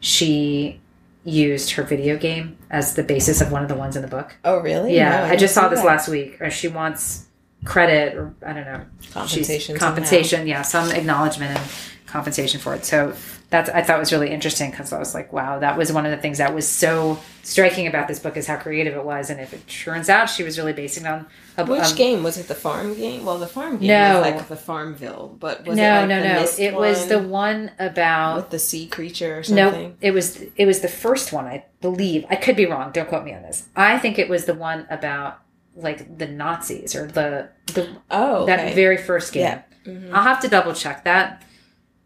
she 0.00 0.80
used 1.24 1.72
her 1.72 1.82
video 1.82 2.16
game 2.16 2.56
as 2.70 2.94
the 2.94 3.02
basis 3.02 3.40
of 3.40 3.52
one 3.52 3.62
of 3.62 3.68
the 3.68 3.74
ones 3.74 3.96
in 3.96 4.02
the 4.02 4.08
book? 4.08 4.36
Oh, 4.44 4.58
really? 4.58 4.94
Yeah, 4.94 5.10
No, 5.10 5.24
I, 5.24 5.28
didn't 5.30 5.40
just 5.40 5.54
saw 5.54 5.68
this 5.68 5.80
that. 5.80 5.86
last 5.86 6.08
week. 6.08 6.40
Or 6.40 6.50
she 6.50 6.68
wants 6.68 7.26
credit, 7.64 8.14
or 8.16 8.34
I 8.44 8.52
don't 8.52 8.64
know, 8.64 8.84
she's- 9.00 9.12
Compensation 9.14 9.76
somehow. 9.78 9.86
compensation, 9.94 10.46
yeah, 10.46 10.62
some 10.62 10.90
acknowledgement 10.90 11.58
and 11.58 11.70
compensation 12.06 12.60
for 12.60 12.74
it. 12.74 12.84
So 12.84 13.14
that's 13.50 13.70
I 13.70 13.82
thought 13.82 13.98
was 13.98 14.12
really 14.12 14.30
interesting 14.30 14.70
because 14.70 14.92
I 14.92 14.98
was 14.98 15.14
like, 15.14 15.32
wow, 15.32 15.58
that 15.60 15.78
was 15.78 15.90
one 15.90 16.04
of 16.04 16.10
the 16.10 16.18
things 16.18 16.36
that 16.38 16.54
was 16.54 16.68
so 16.68 17.18
striking 17.42 17.86
about 17.86 18.06
this 18.06 18.18
book 18.18 18.36
is 18.36 18.46
how 18.46 18.56
creative 18.56 18.94
it 18.94 19.04
was, 19.04 19.30
and 19.30 19.40
if 19.40 19.54
it 19.54 19.66
turns 19.66 20.10
out 20.10 20.26
she 20.28 20.42
was 20.42 20.58
really 20.58 20.74
basing 20.74 21.04
it 21.06 21.08
on 21.08 21.26
a 21.56 21.64
Which 21.64 21.80
um, 21.82 21.96
game 21.96 22.22
was 22.22 22.36
it? 22.36 22.46
The 22.46 22.54
farm 22.54 22.94
game? 22.94 23.24
Well, 23.24 23.38
the 23.38 23.46
farm 23.46 23.78
game 23.78 23.88
No. 23.88 24.20
was 24.20 24.30
like 24.32 24.48
the 24.48 24.56
Farmville, 24.56 25.36
but 25.40 25.64
was 25.66 25.76
no, 25.78 25.82
it 25.82 26.00
like 26.00 26.08
no, 26.08 26.22
no. 26.22 26.46
It 26.58 26.74
was 26.74 27.06
the 27.06 27.18
one 27.20 27.70
about 27.78 28.36
with 28.36 28.50
the 28.50 28.58
sea 28.58 28.86
creature 28.86 29.38
or 29.38 29.54
No, 29.54 29.94
it 30.02 30.10
was 30.10 30.42
it 30.56 30.66
was 30.66 30.80
the 30.80 30.88
first 30.88 31.32
one, 31.32 31.46
I 31.46 31.64
believe. 31.80 32.26
I 32.28 32.36
could 32.36 32.54
be 32.56 32.66
wrong. 32.66 32.92
Don't 32.92 33.08
quote 33.08 33.24
me 33.24 33.32
on 33.34 33.42
this. 33.42 33.66
I 33.74 33.98
think 33.98 34.18
it 34.18 34.28
was 34.28 34.44
the 34.44 34.54
one 34.54 34.86
about 34.90 35.38
like 35.74 36.18
the 36.18 36.26
Nazis 36.26 36.94
or 36.94 37.06
the 37.06 37.48
the 37.72 37.88
Oh, 38.10 38.42
okay. 38.42 38.56
that 38.56 38.74
very 38.74 38.98
first 38.98 39.32
game. 39.32 39.42
Yeah. 39.42 39.62
Mhm. 39.86 40.10
I'll 40.12 40.22
have 40.24 40.40
to 40.40 40.48
double 40.48 40.74
check 40.74 41.04
that. 41.04 41.42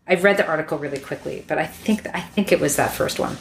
I 0.08 0.14
read 0.16 0.36
the 0.36 0.46
article 0.46 0.78
really 0.78 0.98
quickly, 0.98 1.44
but 1.46 1.58
I 1.58 1.66
think 1.66 2.06
I 2.14 2.20
think 2.20 2.50
it 2.52 2.60
was 2.60 2.76
that 2.76 2.92
first 2.92 3.18
one. 3.18 3.36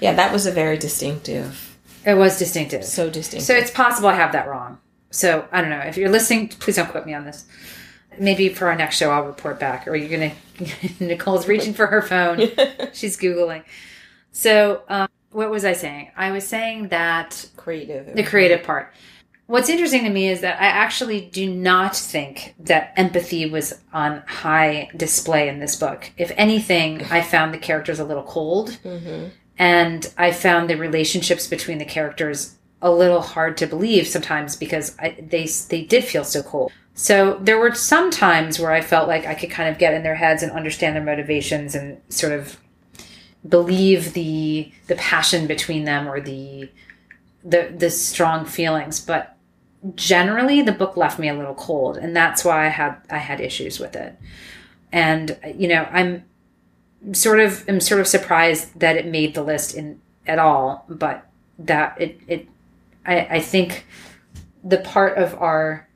yeah, 0.00 0.14
that 0.14 0.32
was 0.32 0.46
a 0.46 0.52
very 0.52 0.78
distinctive, 0.78 1.76
It 2.06 2.14
was 2.14 2.38
distinctive. 2.38 2.84
so 2.84 3.10
distinctive. 3.10 3.46
So 3.46 3.54
it's 3.54 3.70
possible 3.70 4.08
I 4.08 4.14
have 4.14 4.32
that 4.32 4.48
wrong. 4.48 4.78
So 5.10 5.46
I 5.52 5.60
don't 5.60 5.70
know. 5.70 5.80
If 5.80 5.96
you're 5.96 6.10
listening, 6.10 6.48
please 6.48 6.76
don't 6.76 6.88
quote 6.90 7.06
me 7.06 7.14
on 7.14 7.24
this. 7.24 7.44
Maybe 8.18 8.48
for 8.48 8.68
our 8.68 8.76
next 8.76 8.96
show, 8.96 9.10
I'll 9.10 9.24
report 9.24 9.58
back. 9.58 9.88
Or 9.88 9.96
you're 9.96 10.08
gonna. 10.10 10.32
Nicole's 11.00 11.48
reaching 11.48 11.74
for 11.74 11.86
her 11.86 12.00
phone. 12.02 12.38
She's 12.92 13.16
googling. 13.16 13.64
So 14.32 14.82
um, 14.88 15.08
what 15.32 15.50
was 15.50 15.64
I 15.64 15.72
saying? 15.72 16.10
I 16.16 16.30
was 16.30 16.46
saying 16.46 16.88
that 16.88 17.48
creative. 17.56 18.14
the 18.14 18.22
creative 18.22 18.62
part. 18.62 18.92
What's 19.46 19.68
interesting 19.68 20.04
to 20.04 20.10
me 20.10 20.28
is 20.28 20.40
that 20.40 20.60
I 20.60 20.66
actually 20.66 21.20
do 21.20 21.52
not 21.52 21.94
think 21.94 22.54
that 22.60 22.94
empathy 22.96 23.48
was 23.48 23.74
on 23.92 24.22
high 24.26 24.90
display 24.96 25.48
in 25.48 25.58
this 25.58 25.76
book. 25.76 26.10
If 26.16 26.32
anything, 26.36 27.02
I 27.04 27.20
found 27.20 27.52
the 27.52 27.58
characters 27.58 27.98
a 27.98 28.04
little 28.04 28.22
cold. 28.22 28.78
Mm-hmm. 28.84 29.28
And 29.58 30.12
I 30.16 30.32
found 30.32 30.68
the 30.68 30.76
relationships 30.76 31.46
between 31.46 31.78
the 31.78 31.84
characters 31.84 32.56
a 32.80 32.90
little 32.90 33.20
hard 33.20 33.56
to 33.58 33.66
believe 33.66 34.06
sometimes 34.06 34.56
because 34.56 34.96
I, 34.98 35.16
they 35.20 35.46
they 35.68 35.82
did 35.82 36.04
feel 36.04 36.24
so 36.24 36.42
cold. 36.42 36.72
So 36.94 37.38
there 37.40 37.58
were 37.58 37.74
some 37.74 38.10
times 38.10 38.58
where 38.58 38.72
I 38.72 38.80
felt 38.80 39.08
like 39.08 39.26
I 39.26 39.34
could 39.34 39.50
kind 39.50 39.68
of 39.68 39.78
get 39.78 39.94
in 39.94 40.02
their 40.02 40.14
heads 40.14 40.42
and 40.42 40.52
understand 40.52 40.96
their 40.96 41.02
motivations 41.02 41.74
and 41.74 42.00
sort 42.08 42.32
of 42.32 42.58
believe 43.48 44.14
the 44.14 44.72
the 44.86 44.96
passion 44.96 45.46
between 45.46 45.84
them 45.84 46.08
or 46.08 46.20
the 46.20 46.70
the 47.44 47.72
the 47.76 47.90
strong 47.90 48.44
feelings, 48.44 49.00
but 49.00 49.33
generally 49.94 50.62
the 50.62 50.72
book 50.72 50.96
left 50.96 51.18
me 51.18 51.28
a 51.28 51.34
little 51.34 51.54
cold 51.54 51.96
and 51.96 52.16
that's 52.16 52.44
why 52.44 52.66
I 52.66 52.68
had 52.68 52.96
I 53.10 53.18
had 53.18 53.40
issues 53.40 53.78
with 53.78 53.94
it. 53.96 54.18
And 54.92 55.38
you 55.56 55.68
know, 55.68 55.88
I'm 55.90 56.24
sort 57.12 57.40
of 57.40 57.68
am 57.68 57.80
sort 57.80 58.00
of 58.00 58.06
surprised 58.06 58.78
that 58.80 58.96
it 58.96 59.06
made 59.06 59.34
the 59.34 59.42
list 59.42 59.74
in 59.74 60.00
at 60.26 60.38
all, 60.38 60.84
but 60.88 61.26
that 61.58 62.00
it 62.00 62.20
it 62.26 62.48
I, 63.04 63.20
I 63.20 63.40
think 63.40 63.86
the 64.62 64.78
part 64.78 65.18
of 65.18 65.34
our 65.34 65.86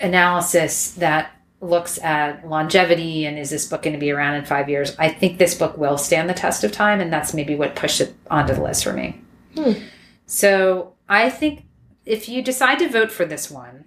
analysis 0.00 0.92
that 0.92 1.32
looks 1.60 1.98
at 2.02 2.46
longevity 2.46 3.24
and 3.24 3.38
is 3.38 3.50
this 3.50 3.66
book 3.66 3.82
going 3.82 3.94
to 3.94 4.00
be 4.00 4.10
around 4.10 4.34
in 4.34 4.44
five 4.44 4.68
years, 4.68 4.94
I 4.98 5.08
think 5.08 5.38
this 5.38 5.54
book 5.54 5.78
will 5.78 5.96
stand 5.96 6.28
the 6.28 6.34
test 6.34 6.64
of 6.64 6.72
time, 6.72 7.00
and 7.00 7.12
that's 7.12 7.32
maybe 7.32 7.54
what 7.54 7.76
pushed 7.76 8.00
it 8.00 8.14
onto 8.30 8.54
the 8.54 8.62
list 8.62 8.84
for 8.84 8.92
me. 8.92 9.20
Hmm. 9.54 9.72
So 10.26 10.94
I 11.08 11.30
think 11.30 11.65
if 12.06 12.28
you 12.28 12.40
decide 12.40 12.78
to 12.78 12.88
vote 12.88 13.10
for 13.10 13.24
this 13.24 13.50
one, 13.50 13.84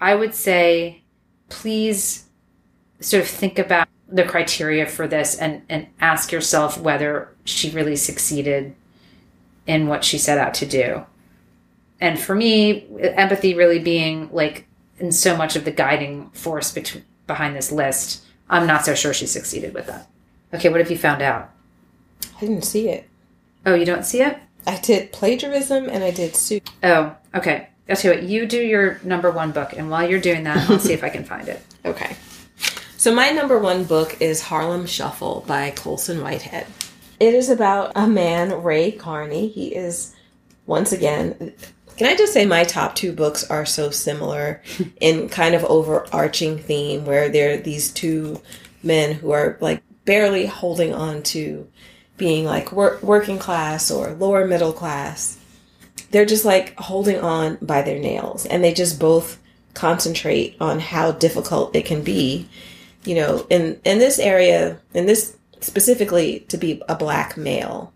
I 0.00 0.14
would 0.14 0.34
say 0.34 1.02
please 1.48 2.26
sort 3.00 3.22
of 3.22 3.28
think 3.28 3.58
about 3.58 3.88
the 4.08 4.24
criteria 4.24 4.86
for 4.86 5.06
this 5.06 5.38
and, 5.38 5.62
and 5.68 5.86
ask 6.00 6.32
yourself 6.32 6.78
whether 6.78 7.34
she 7.44 7.70
really 7.70 7.96
succeeded 7.96 8.74
in 9.66 9.86
what 9.86 10.04
she 10.04 10.18
set 10.18 10.38
out 10.38 10.52
to 10.54 10.66
do. 10.66 11.04
And 12.00 12.18
for 12.18 12.34
me, 12.34 12.86
empathy 13.00 13.54
really 13.54 13.78
being 13.78 14.28
like 14.32 14.66
in 14.98 15.12
so 15.12 15.36
much 15.36 15.54
of 15.54 15.64
the 15.64 15.70
guiding 15.70 16.30
force 16.30 16.72
between, 16.72 17.04
behind 17.26 17.54
this 17.54 17.70
list, 17.70 18.24
I'm 18.48 18.66
not 18.66 18.84
so 18.84 18.94
sure 18.94 19.14
she 19.14 19.26
succeeded 19.26 19.74
with 19.74 19.86
that. 19.86 20.08
Okay, 20.52 20.68
what 20.68 20.80
have 20.80 20.90
you 20.90 20.98
found 20.98 21.22
out? 21.22 21.50
I 22.36 22.40
didn't 22.40 22.62
see 22.62 22.88
it. 22.88 23.08
Oh, 23.64 23.74
you 23.74 23.84
don't 23.84 24.04
see 24.04 24.22
it? 24.22 24.38
I 24.66 24.78
did 24.78 25.12
plagiarism 25.12 25.88
and 25.88 26.04
I 26.04 26.10
did 26.10 26.36
soup. 26.36 26.68
Oh, 26.82 27.14
okay. 27.34 27.68
I'll 27.88 27.96
tell 27.96 28.14
you 28.14 28.20
what, 28.20 28.28
you 28.28 28.46
do 28.46 28.60
your 28.60 29.00
number 29.02 29.32
one 29.32 29.50
book, 29.50 29.72
and 29.72 29.90
while 29.90 30.08
you're 30.08 30.20
doing 30.20 30.44
that, 30.44 30.70
I'll 30.70 30.78
see 30.78 30.92
if 30.92 31.02
I 31.02 31.08
can 31.08 31.24
find 31.24 31.48
it. 31.48 31.62
Okay. 31.82 32.14
So 32.98 33.14
my 33.14 33.30
number 33.30 33.58
one 33.58 33.84
book 33.84 34.20
is 34.20 34.42
Harlem 34.42 34.84
Shuffle 34.84 35.42
by 35.46 35.70
Colson 35.70 36.20
Whitehead. 36.20 36.66
It 37.18 37.32
is 37.32 37.48
about 37.48 37.92
a 37.94 38.06
man, 38.06 38.62
Ray 38.62 38.92
Carney. 38.92 39.48
He 39.48 39.74
is 39.74 40.14
once 40.66 40.92
again 40.92 41.54
can 42.00 42.08
I 42.08 42.16
just 42.16 42.32
say 42.32 42.46
my 42.46 42.64
top 42.64 42.94
two 42.94 43.12
books 43.12 43.44
are 43.50 43.66
so 43.66 43.90
similar 43.90 44.62
in 45.02 45.28
kind 45.28 45.54
of 45.54 45.62
overarching 45.66 46.56
theme 46.56 47.04
where 47.04 47.28
they're 47.28 47.58
these 47.58 47.92
two 47.92 48.40
men 48.82 49.12
who 49.12 49.32
are 49.32 49.58
like 49.60 49.82
barely 50.06 50.46
holding 50.46 50.94
on 50.94 51.22
to 51.24 51.68
being 52.20 52.44
like 52.44 52.70
work, 52.70 53.02
working 53.02 53.38
class 53.38 53.90
or 53.90 54.12
lower 54.12 54.46
middle 54.46 54.74
class. 54.74 55.38
They're 56.10 56.26
just 56.26 56.44
like 56.44 56.76
holding 56.76 57.18
on 57.18 57.56
by 57.62 57.80
their 57.80 57.98
nails 57.98 58.44
and 58.44 58.62
they 58.62 58.74
just 58.74 59.00
both 59.00 59.40
concentrate 59.72 60.54
on 60.60 60.80
how 60.80 61.12
difficult 61.12 61.74
it 61.74 61.86
can 61.86 62.02
be, 62.02 62.46
you 63.04 63.14
know, 63.14 63.46
in 63.48 63.80
in 63.84 63.98
this 63.98 64.18
area, 64.18 64.78
in 64.92 65.06
this 65.06 65.34
specifically 65.60 66.40
to 66.48 66.58
be 66.58 66.82
a 66.90 66.94
black 66.94 67.38
male 67.38 67.92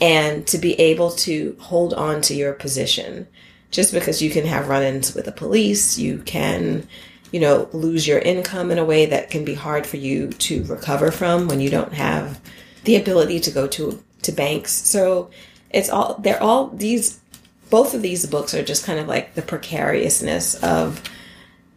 and 0.00 0.46
to 0.46 0.58
be 0.58 0.74
able 0.78 1.10
to 1.10 1.56
hold 1.58 1.94
on 1.94 2.20
to 2.20 2.34
your 2.34 2.52
position 2.52 3.26
just 3.70 3.92
because 3.92 4.22
you 4.22 4.30
can 4.30 4.46
have 4.46 4.68
run-ins 4.68 5.14
with 5.14 5.24
the 5.24 5.32
police 5.32 5.98
you 5.98 6.18
can 6.18 6.86
you 7.32 7.40
know 7.40 7.68
lose 7.72 8.06
your 8.06 8.20
income 8.20 8.70
in 8.70 8.78
a 8.78 8.84
way 8.84 9.04
that 9.06 9.28
can 9.28 9.44
be 9.44 9.54
hard 9.54 9.86
for 9.86 9.98
you 9.98 10.28
to 10.28 10.64
recover 10.64 11.10
from 11.10 11.48
when 11.48 11.60
you 11.60 11.68
don't 11.68 11.92
have 11.92 12.40
the 12.88 12.96
ability 12.96 13.38
to 13.38 13.50
go 13.50 13.66
to 13.66 14.02
to 14.22 14.32
banks 14.32 14.72
so 14.72 15.28
it's 15.68 15.90
all 15.90 16.14
they're 16.20 16.42
all 16.42 16.68
these 16.68 17.20
both 17.68 17.92
of 17.92 18.00
these 18.00 18.24
books 18.24 18.54
are 18.54 18.62
just 18.62 18.86
kind 18.86 18.98
of 18.98 19.06
like 19.06 19.34
the 19.34 19.42
precariousness 19.42 20.54
of 20.62 21.02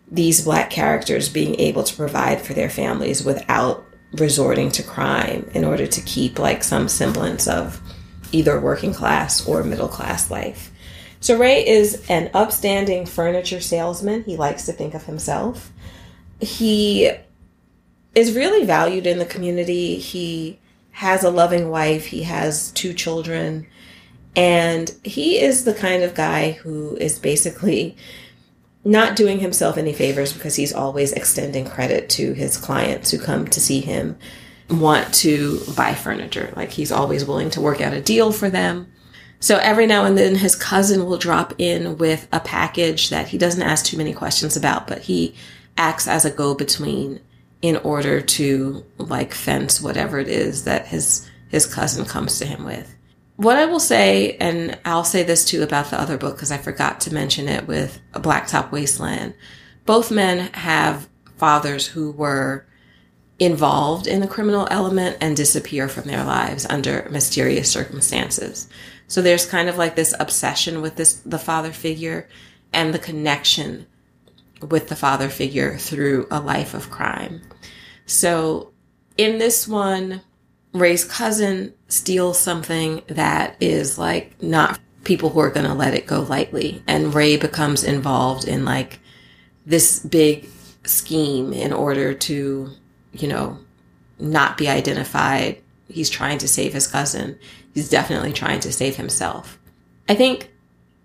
these 0.09 0.45
black 0.45 0.70
characters 0.70 1.28
being 1.28 1.59
able 1.59 1.84
to 1.84 1.93
provide 1.97 2.39
for 2.39 2.53
their 2.53 2.70
families 2.70 3.26
without 3.26 3.84
resorting 4.14 4.72
to 4.72 4.82
crime 4.84 5.49
in 5.53 5.66
order 5.66 5.86
to 5.86 5.99
keep 5.99 6.39
like 6.39 6.64
some 6.64 6.88
semblance 6.88 7.45
of 7.45 7.82
either 8.32 8.57
working 8.57 8.93
class 8.93 9.45
or 9.45 9.66
middle 9.66 9.89
class 9.89 10.32
life. 10.32 10.72
So 11.20 11.38
Ray 11.38 11.68
is 11.68 12.05
an 12.09 12.32
upstanding 12.34 13.05
furniture 13.05 13.59
salesman. 13.59 14.24
He 14.24 14.38
likes 14.38 14.66
to 14.68 14.72
think 14.72 14.93
of 14.93 15.03
himself. 15.03 15.74
He 16.39 17.12
is 18.16 18.34
really 18.34 18.66
valued 18.66 19.05
in 19.05 19.20
the 19.20 19.26
community. 19.26 19.97
He 19.97 20.57
has 20.92 21.24
a 21.24 21.30
loving 21.30 21.70
wife, 21.70 22.06
he 22.08 22.24
has 22.24 22.72
two 22.72 22.94
children, 22.94 23.68
and 24.36 24.94
he 25.04 25.39
is 25.39 25.66
the 25.66 25.74
kind 25.74 26.04
of 26.04 26.16
guy 26.16 26.52
who 26.52 26.96
is 26.98 27.20
basically 27.20 27.98
not 28.84 29.16
doing 29.16 29.39
himself 29.39 29.78
any 29.78 29.94
favors 29.94 30.34
because 30.34 30.56
he's 30.56 30.74
always 30.74 31.12
extending 31.12 31.66
credit 31.66 32.10
to 32.10 32.34
his 32.34 32.58
clients 32.58 33.12
who 33.12 33.20
come 33.20 33.48
to 33.48 33.60
see 33.60 33.80
him 33.80 34.18
want 34.70 35.14
to 35.14 35.60
buy 35.76 35.94
furniture. 35.94 36.52
Like 36.56 36.72
he's 36.72 36.92
always 36.92 37.26
willing 37.26 37.50
to 37.52 37.62
work 37.62 37.82
out 37.82 37.94
a 37.94 38.02
deal 38.02 38.32
for 38.32 38.50
them. 38.50 38.92
So 39.39 39.58
every 39.58 39.88
now 39.88 40.06
and 40.06 40.18
then 40.18 40.36
his 40.36 40.56
cousin 40.56 41.06
will 41.06 41.18
drop 41.18 41.54
in 41.58 41.98
with 41.98 42.28
a 42.32 42.39
package 42.39 43.10
that 43.10 43.28
he 43.28 43.38
doesn't 43.38 43.62
ask 43.62 43.86
too 43.86 43.98
many 43.98 44.14
questions 44.14 44.56
about, 44.56 44.88
but 44.88 45.00
he 45.00 45.36
acts 45.78 46.08
as 46.08 46.26
a 46.26 46.32
go 46.32 46.54
between 46.54 47.20
in 47.62 47.78
order 47.78 48.22
to 48.22 48.84
like 48.97 49.34
fence 49.34 49.82
whatever 49.82 50.20
it 50.20 50.28
is 50.28 50.64
that 50.66 50.88
his 50.88 51.30
his 51.49 51.66
cousin 51.66 52.05
comes 52.05 52.39
to 52.39 52.45
him 52.45 52.64
with. 52.64 52.95
What 53.36 53.57
I 53.57 53.66
will 53.66 53.80
say, 53.80 54.38
and 54.38 54.78
I'll 54.86 55.03
say 55.03 55.24
this 55.24 55.43
too 55.45 55.64
about 55.64 55.89
the 55.89 55.99
other 55.99 56.18
book 56.18 56.36
because 56.36 56.51
I 56.51 56.57
forgot 56.57 57.01
to 57.01 57.14
mention 57.14 57.47
it 57.47 57.68
with 57.68 57.99
a 58.14 58.20
Blacktop 58.20 58.72
Wasteland. 58.72 59.34
Both 59.86 60.12
men 60.12 60.51
have 60.53 61.09
fathers 61.38 61.88
who 61.88 62.12
were 62.12 62.66
involved 63.39 64.05
in 64.05 64.20
the 64.20 64.28
criminal 64.28 64.68
element 64.70 65.18
and 65.20 65.36
disappear 65.36 65.89
from 65.89 66.03
their 66.03 66.24
lives 66.24 66.68
under 66.68 67.07
mysterious 67.09 67.72
circumstances. 67.72 68.70
So 69.07 69.22
there's 69.22 69.47
kind 69.47 69.68
of 69.68 69.78
like 69.78 69.95
this 69.95 70.14
obsession 70.20 70.82
with 70.82 70.95
this, 70.95 71.16
the 71.26 71.39
father 71.39 71.72
figure 71.72 72.30
and 72.72 72.93
the 72.93 72.99
connection 72.99 73.88
with 74.70 74.88
the 74.88 74.95
father 74.95 75.30
figure 75.30 75.78
through 75.78 76.28
a 76.32 76.39
life 76.39 76.74
of 76.74 76.89
crime. 76.89 77.41
So 78.05 78.72
in 79.18 79.38
this 79.38 79.68
one, 79.68 80.22
Ray's 80.74 81.03
cousin 81.03 81.74
steals 81.88 82.39
something 82.39 83.01
that 83.07 83.55
is 83.59 83.97
like 83.97 84.41
not 84.41 84.80
people 85.03 85.30
who 85.30 85.39
are 85.39 85.49
going 85.49 85.66
to 85.66 85.74
let 85.74 85.93
it 85.93 86.07
go 86.07 86.22
lightly. 86.22 86.84
And 86.88 87.14
Ray 87.14 87.38
becomes 87.38 87.84
involved 87.84 88.47
in 88.47 88.64
like 88.66 88.99
this 89.66 89.99
big 89.99 90.47
scheme 90.84 91.53
in 91.53 91.74
order 91.74 92.14
to 92.14 92.72
you 93.14 93.28
know, 93.28 93.57
not 94.20 94.57
be 94.57 94.68
identified. 94.68 95.62
He's 95.88 96.09
trying 96.09 96.38
to 96.39 96.47
save 96.47 96.74
his 96.74 96.88
cousin. 96.88 97.38
He's 97.74 97.89
definitely 97.89 98.34
trying 98.34 98.59
to 98.62 98.72
save 98.72 98.95
himself. 98.95 99.59
I 100.07 100.16
think 100.16 100.51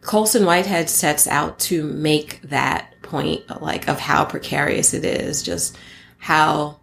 Colson 0.00 0.44
Whitehead 0.44 0.88
sets 0.88 1.26
out 1.26 1.58
to 1.60 1.84
make 1.84 2.40
that 2.42 2.94
point, 3.06 3.42
like, 3.60 3.88
of 3.88 3.98
how 3.98 4.24
precarious 4.24 4.94
it 4.94 5.04
is, 5.04 5.42
just 5.42 5.76
how 6.18 6.78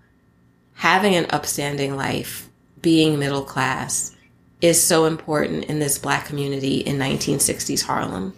having 0.73 1.15
an 1.15 1.27
upstanding 1.29 1.95
life, 1.95 2.49
being 2.81 3.19
middle 3.19 3.43
class, 3.43 4.15
is 4.61 4.81
so 4.81 5.05
important 5.05 5.65
in 5.65 5.79
this 5.79 5.97
black 5.97 6.25
community 6.25 6.77
in 6.77 6.97
1960s 6.97 7.83
Harlem. 7.83 8.33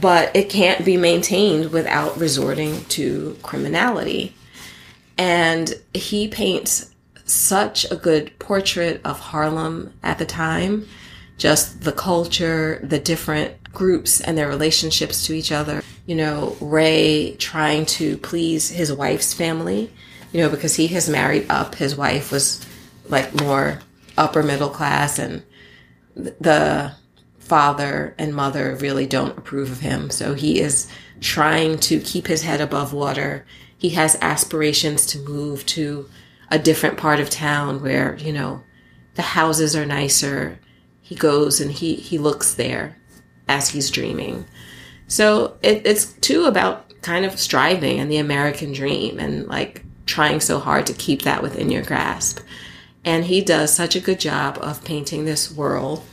But 0.00 0.34
it 0.36 0.48
can't 0.48 0.84
be 0.84 0.96
maintained 0.96 1.72
without 1.72 2.18
resorting 2.18 2.84
to 2.90 3.36
criminality. 3.42 4.34
And 5.18 5.74
he 5.92 6.28
paints 6.28 6.94
such 7.24 7.90
a 7.90 7.96
good 7.96 8.38
portrait 8.38 9.00
of 9.04 9.18
Harlem 9.18 9.92
at 10.02 10.18
the 10.18 10.26
time, 10.26 10.86
just 11.38 11.82
the 11.82 11.92
culture, 11.92 12.80
the 12.82 12.98
different 12.98 13.54
groups 13.80 14.20
and 14.20 14.36
their 14.36 14.46
relationships 14.46 15.24
to 15.26 15.32
each 15.32 15.50
other. 15.50 15.82
You 16.04 16.14
know, 16.14 16.54
Ray 16.60 17.34
trying 17.36 17.86
to 17.86 18.18
please 18.18 18.68
his 18.68 18.92
wife's 18.92 19.32
family, 19.32 19.90
you 20.34 20.40
know, 20.42 20.50
because 20.50 20.76
he 20.76 20.88
has 20.88 21.08
married 21.08 21.46
up. 21.48 21.76
His 21.76 21.96
wife 21.96 22.30
was 22.30 22.62
like 23.08 23.34
more 23.40 23.78
upper 24.18 24.42
middle 24.42 24.68
class 24.68 25.18
and 25.18 25.42
the 26.14 26.92
father 27.38 28.14
and 28.18 28.34
mother 28.34 28.76
really 28.78 29.06
don't 29.06 29.38
approve 29.38 29.72
of 29.72 29.80
him. 29.80 30.10
So 30.10 30.34
he 30.34 30.60
is 30.60 30.86
trying 31.22 31.78
to 31.78 32.00
keep 32.00 32.26
his 32.26 32.42
head 32.42 32.60
above 32.60 32.92
water. 32.92 33.46
He 33.78 33.88
has 33.90 34.18
aspirations 34.20 35.06
to 35.06 35.18
move 35.20 35.64
to 35.66 36.06
a 36.50 36.58
different 36.58 36.98
part 36.98 37.18
of 37.18 37.30
town 37.30 37.80
where, 37.80 38.14
you 38.18 38.34
know, 38.34 38.62
the 39.14 39.22
houses 39.22 39.74
are 39.74 39.86
nicer. 39.86 40.58
He 41.00 41.14
goes 41.14 41.62
and 41.62 41.72
he, 41.72 41.94
he 41.94 42.18
looks 42.18 42.52
there 42.52 42.99
as 43.50 43.68
he's 43.68 43.90
dreaming. 43.90 44.46
So 45.08 45.58
it, 45.60 45.82
it's 45.84 46.12
too 46.12 46.44
about 46.44 46.86
kind 47.02 47.24
of 47.24 47.38
striving 47.38 47.98
and 47.98 48.10
the 48.10 48.18
American 48.18 48.72
dream 48.72 49.18
and 49.18 49.46
like 49.48 49.84
trying 50.06 50.40
so 50.40 50.60
hard 50.60 50.86
to 50.86 50.92
keep 50.92 51.22
that 51.22 51.42
within 51.42 51.70
your 51.70 51.82
grasp. 51.82 52.38
And 53.04 53.24
he 53.24 53.40
does 53.40 53.74
such 53.74 53.96
a 53.96 54.00
good 54.00 54.20
job 54.20 54.58
of 54.60 54.84
painting 54.84 55.24
this 55.24 55.50
world 55.50 56.04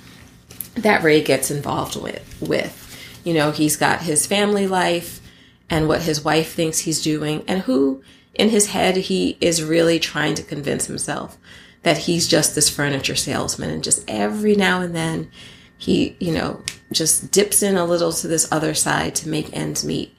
that 0.76 1.04
Ray 1.04 1.22
gets 1.22 1.52
involved 1.52 2.02
with. 2.02 2.24
With 2.42 2.84
you 3.24 3.34
know, 3.34 3.52
he's 3.52 3.76
got 3.76 4.02
his 4.02 4.26
family 4.26 4.68
life 4.68 5.22
and 5.70 5.88
what 5.88 6.02
his 6.02 6.24
wife 6.24 6.54
thinks 6.54 6.80
he's 6.80 7.02
doing, 7.02 7.44
and 7.46 7.62
who 7.62 8.02
in 8.34 8.50
his 8.50 8.68
head 8.68 8.96
he 8.96 9.38
is 9.42 9.62
really 9.64 10.00
trying 10.00 10.34
to 10.36 10.44
convince 10.44 10.86
himself 10.86 11.38
that 11.84 11.98
he's 11.98 12.28
just 12.28 12.56
this 12.56 12.70
furniture 12.70 13.16
salesman, 13.16 13.70
and 13.70 13.84
just 13.84 14.04
every 14.08 14.56
now 14.56 14.82
and 14.82 14.96
then 14.96 15.30
he, 15.78 16.16
you 16.20 16.34
know, 16.34 16.62
just 16.92 17.32
dips 17.32 17.62
in 17.62 17.78
a 17.78 17.86
little 17.86 18.12
to 18.12 18.28
this 18.28 18.52
other 18.52 18.74
side 18.74 19.16
to 19.16 19.30
make 19.30 19.56
ends 19.56 19.86
meet. 19.86 20.16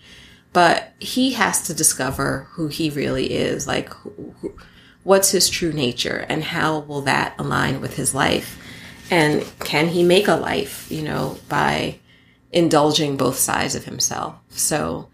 But 0.53 0.93
he 0.99 1.33
has 1.33 1.63
to 1.67 1.75
discover 1.75 2.49
who 2.53 2.69
he 2.69 2.91
really 2.91 3.33
is, 3.33 3.67
like 3.67 3.93
what's 5.03 5.31
his 5.31 5.49
true 5.49 5.73
nature, 5.73 6.25
and 6.29 6.43
how 6.43 6.81
will 6.81 7.03
that 7.03 7.35
align 7.39 7.81
with 7.81 7.97
his 7.97 8.15
life 8.15 8.59
and 9.11 9.45
can 9.61 9.89
he 9.89 10.03
make 10.03 10.29
a 10.29 10.35
life, 10.35 10.91
you 10.91 11.03
know, 11.03 11.39
by 11.49 11.99
indulging 12.53 13.17
both 13.17 13.39
sides 13.39 13.75
of 13.75 13.85
himself? 13.85 14.37
So 14.49 15.09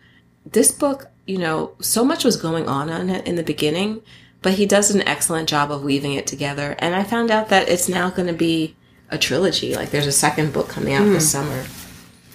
this 0.45 0.72
book, 0.72 1.11
you 1.26 1.38
know, 1.38 1.74
so 1.80 2.05
much 2.05 2.24
was 2.24 2.36
going 2.36 2.68
on 2.68 2.90
on 2.90 3.09
it 3.09 3.26
in 3.26 3.36
the 3.36 3.42
beginning, 3.42 4.03
but 4.42 4.55
he 4.55 4.66
does 4.66 4.90
an 4.90 5.07
excellent 5.07 5.49
job 5.49 5.70
of 5.70 5.84
weaving 5.84 6.14
it 6.14 6.26
together. 6.26 6.74
And 6.78 6.95
I 6.95 7.05
found 7.05 7.30
out 7.30 7.49
that 7.49 7.68
it's 7.68 7.88
now 7.88 8.11
going 8.11 8.28
to 8.28 8.34
be 8.34 8.76
a 9.15 9.19
trilogy. 9.19 9.75
Like 9.75 9.91
there's 9.91 10.07
a 10.07 10.12
second 10.12 10.53
book 10.53 10.69
coming 10.69 10.93
out 10.95 11.03
mm. 11.03 11.12
this 11.12 11.33
hmm. 11.33 11.39
summer. 11.39 11.65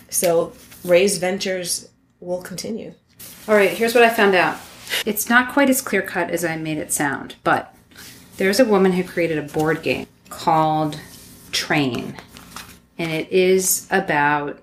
So 0.10 0.54
Ray's 0.84 1.18
ventures 1.18 1.90
will 2.20 2.42
continue. 2.42 2.94
All 3.48 3.56
right, 3.56 3.72
here's 3.72 3.94
what 3.94 4.04
I 4.04 4.10
found 4.10 4.36
out. 4.36 4.58
It's 5.06 5.30
not 5.30 5.54
quite 5.54 5.70
as 5.70 5.82
clear 5.82 6.02
cut 6.02 6.32
as 6.32 6.44
I 6.44 6.56
made 6.56 6.78
it 6.78 6.92
sound, 6.92 7.36
but 7.44 7.76
there's 8.38 8.60
a 8.60 8.66
woman 8.66 8.94
who 8.94 9.04
created 9.04 9.38
a 9.38 9.42
board 9.44 9.84
game 9.84 10.08
called 10.30 11.00
train 11.52 12.16
and 12.98 13.12
it 13.12 13.32
is 13.32 13.88
about 13.90 14.62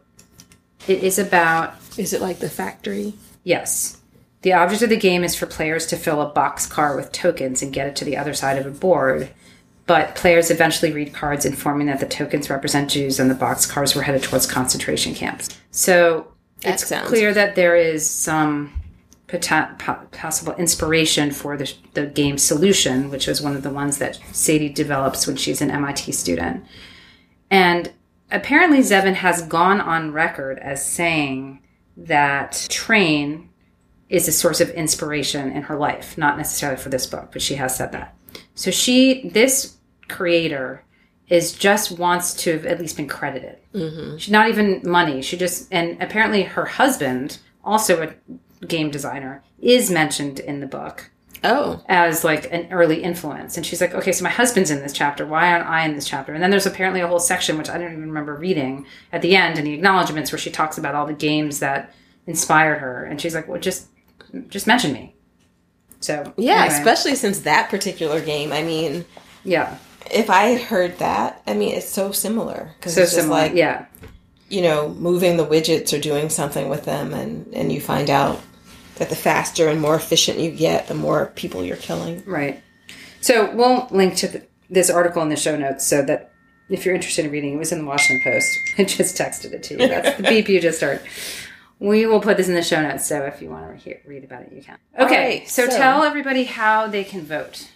it 0.86 1.02
is 1.02 1.18
about 1.18 1.74
is 1.98 2.12
it 2.12 2.20
like 2.20 2.38
the 2.38 2.48
factory 2.48 3.14
yes 3.42 4.00
the 4.42 4.52
object 4.52 4.82
of 4.82 4.90
the 4.90 4.96
game 4.96 5.24
is 5.24 5.34
for 5.34 5.46
players 5.46 5.86
to 5.86 5.96
fill 5.96 6.22
a 6.22 6.28
box 6.28 6.66
car 6.66 6.94
with 6.94 7.10
tokens 7.10 7.62
and 7.62 7.72
get 7.72 7.88
it 7.88 7.96
to 7.96 8.04
the 8.04 8.16
other 8.16 8.34
side 8.34 8.58
of 8.58 8.66
a 8.66 8.70
board 8.70 9.30
but 9.86 10.16
players 10.16 10.50
eventually 10.50 10.92
read 10.92 11.14
cards 11.14 11.44
informing 11.44 11.86
that 11.86 12.00
the 12.00 12.06
tokens 12.06 12.50
represent 12.50 12.90
Jews 12.90 13.20
and 13.20 13.30
the 13.30 13.34
box 13.34 13.66
cars 13.66 13.94
were 13.94 14.02
headed 14.02 14.22
towards 14.22 14.46
concentration 14.46 15.14
camps. 15.14 15.48
So 15.70 16.32
that 16.62 16.74
it's 16.74 16.88
sounds... 16.88 17.08
clear 17.08 17.32
that 17.32 17.54
there 17.54 17.76
is 17.76 18.08
some 18.08 18.72
possible 19.28 20.54
inspiration 20.54 21.30
for 21.30 21.56
the, 21.56 21.72
the 21.94 22.06
game 22.06 22.38
solution, 22.38 23.10
which 23.10 23.26
was 23.26 23.40
one 23.40 23.56
of 23.56 23.62
the 23.62 23.70
ones 23.70 23.98
that 23.98 24.20
Sadie 24.32 24.68
develops 24.68 25.26
when 25.26 25.36
she's 25.36 25.60
an 25.60 25.70
MIT 25.70 26.12
student. 26.12 26.64
And 27.50 27.92
apparently, 28.30 28.78
Zevin 28.80 29.14
has 29.14 29.42
gone 29.42 29.80
on 29.80 30.12
record 30.12 30.58
as 30.58 30.84
saying 30.84 31.60
that 31.96 32.66
Train 32.70 33.50
is 34.08 34.28
a 34.28 34.32
source 34.32 34.60
of 34.60 34.70
inspiration 34.70 35.50
in 35.50 35.62
her 35.62 35.76
life, 35.76 36.16
not 36.16 36.36
necessarily 36.36 36.80
for 36.80 36.88
this 36.88 37.06
book, 37.06 37.30
but 37.32 37.42
she 37.42 37.56
has 37.56 37.76
said 37.76 37.90
that. 37.92 38.14
So 38.54 38.70
she, 38.70 39.28
this 39.30 39.75
creator, 40.08 40.84
is 41.28 41.52
just 41.52 41.98
wants 41.98 42.34
to 42.34 42.52
have 42.52 42.66
at 42.66 42.80
least 42.80 42.96
been 42.96 43.08
credited. 43.08 43.58
Mm-hmm. 43.74 44.16
She's 44.16 44.32
not 44.32 44.48
even 44.48 44.80
money. 44.84 45.22
She 45.22 45.36
just 45.36 45.72
and 45.72 46.00
apparently 46.02 46.42
her 46.42 46.64
husband, 46.64 47.38
also 47.64 48.02
a 48.02 48.66
game 48.66 48.90
designer 48.90 49.42
is 49.60 49.90
mentioned 49.90 50.38
in 50.38 50.60
the 50.60 50.66
book. 50.66 51.10
Oh. 51.44 51.82
As 51.88 52.24
like 52.24 52.52
an 52.52 52.72
early 52.72 53.02
influence. 53.02 53.56
And 53.56 53.64
she's 53.64 53.80
like, 53.80 53.94
okay, 53.94 54.12
so 54.12 54.24
my 54.24 54.30
husband's 54.30 54.70
in 54.70 54.80
this 54.80 54.92
chapter. 54.92 55.26
Why 55.26 55.52
aren't 55.52 55.68
I 55.68 55.84
in 55.84 55.94
this 55.94 56.08
chapter? 56.08 56.32
And 56.32 56.42
then 56.42 56.50
there's 56.50 56.66
apparently 56.66 57.00
a 57.00 57.06
whole 57.06 57.20
section, 57.20 57.58
which 57.58 57.68
I 57.68 57.78
don't 57.78 57.92
even 57.92 58.08
remember 58.08 58.34
reading 58.34 58.86
at 59.12 59.22
the 59.22 59.36
end 59.36 59.58
in 59.58 59.64
the 59.64 59.74
acknowledgments 59.74 60.32
where 60.32 60.38
she 60.38 60.50
talks 60.50 60.78
about 60.78 60.94
all 60.94 61.06
the 61.06 61.12
games 61.12 61.60
that 61.60 61.92
inspired 62.26 62.78
her. 62.78 63.04
And 63.04 63.20
she's 63.20 63.34
like, 63.34 63.46
well, 63.46 63.60
just, 63.60 63.88
just 64.48 64.66
mention 64.66 64.92
me. 64.92 65.14
So. 66.00 66.32
Yeah, 66.36 66.62
anyway. 66.62 66.74
especially 66.74 67.14
since 67.14 67.40
that 67.40 67.68
particular 67.68 68.20
game, 68.20 68.52
I 68.52 68.62
mean. 68.62 69.04
Yeah. 69.44 69.76
If 70.10 70.30
I 70.30 70.44
had 70.44 70.60
heard 70.62 70.98
that, 70.98 71.42
I 71.46 71.54
mean, 71.54 71.74
it's 71.74 71.88
so 71.88 72.12
similar. 72.12 72.74
Cause 72.80 72.94
so 72.94 73.02
it's 73.02 73.12
just 73.12 73.22
similar, 73.22 73.42
like, 73.42 73.54
yeah. 73.54 73.86
You 74.48 74.62
know, 74.62 74.90
moving 74.90 75.36
the 75.36 75.46
widgets 75.46 75.96
or 75.96 76.00
doing 76.00 76.28
something 76.28 76.68
with 76.68 76.84
them, 76.84 77.12
and, 77.12 77.52
and 77.52 77.72
you 77.72 77.80
find 77.80 78.08
out 78.08 78.40
that 78.96 79.10
the 79.10 79.16
faster 79.16 79.68
and 79.68 79.80
more 79.80 79.94
efficient 79.94 80.38
you 80.38 80.50
get, 80.50 80.88
the 80.88 80.94
more 80.94 81.32
people 81.34 81.64
you're 81.64 81.76
killing. 81.76 82.22
Right. 82.24 82.62
So 83.20 83.54
we'll 83.54 83.88
link 83.90 84.16
to 84.16 84.28
the, 84.28 84.46
this 84.70 84.90
article 84.90 85.22
in 85.22 85.28
the 85.28 85.36
show 85.36 85.56
notes 85.56 85.86
so 85.86 86.02
that 86.02 86.32
if 86.68 86.84
you're 86.84 86.94
interested 86.94 87.24
in 87.24 87.30
reading, 87.30 87.54
it 87.54 87.58
was 87.58 87.72
in 87.72 87.80
the 87.80 87.84
Washington 87.84 88.32
Post. 88.32 88.58
I 88.78 88.84
just 88.84 89.16
texted 89.16 89.52
it 89.52 89.62
to 89.64 89.74
you. 89.74 89.88
That's 89.88 90.16
the 90.16 90.22
beep 90.22 90.48
you 90.48 90.60
just 90.60 90.80
heard. 90.80 91.00
We 91.78 92.06
will 92.06 92.20
put 92.20 92.38
this 92.38 92.48
in 92.48 92.54
the 92.54 92.62
show 92.62 92.80
notes, 92.80 93.06
so 93.06 93.24
if 93.24 93.42
you 93.42 93.50
want 93.50 93.70
to 93.70 93.76
hear, 93.76 94.00
read 94.06 94.24
about 94.24 94.42
it, 94.42 94.52
you 94.52 94.62
can. 94.62 94.78
Okay, 94.98 95.40
right, 95.40 95.48
so, 95.48 95.68
so 95.68 95.76
tell 95.76 96.04
everybody 96.04 96.44
how 96.44 96.86
they 96.86 97.04
can 97.04 97.22
vote. 97.22 97.68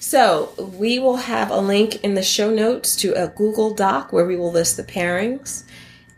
So 0.00 0.54
we 0.78 0.98
will 0.98 1.18
have 1.18 1.50
a 1.50 1.60
link 1.60 2.02
in 2.02 2.14
the 2.14 2.22
show 2.22 2.50
notes 2.50 2.96
to 2.96 3.12
a 3.12 3.28
Google 3.28 3.74
Doc 3.74 4.14
where 4.14 4.24
we 4.24 4.34
will 4.34 4.50
list 4.50 4.78
the 4.78 4.82
pairings, 4.82 5.64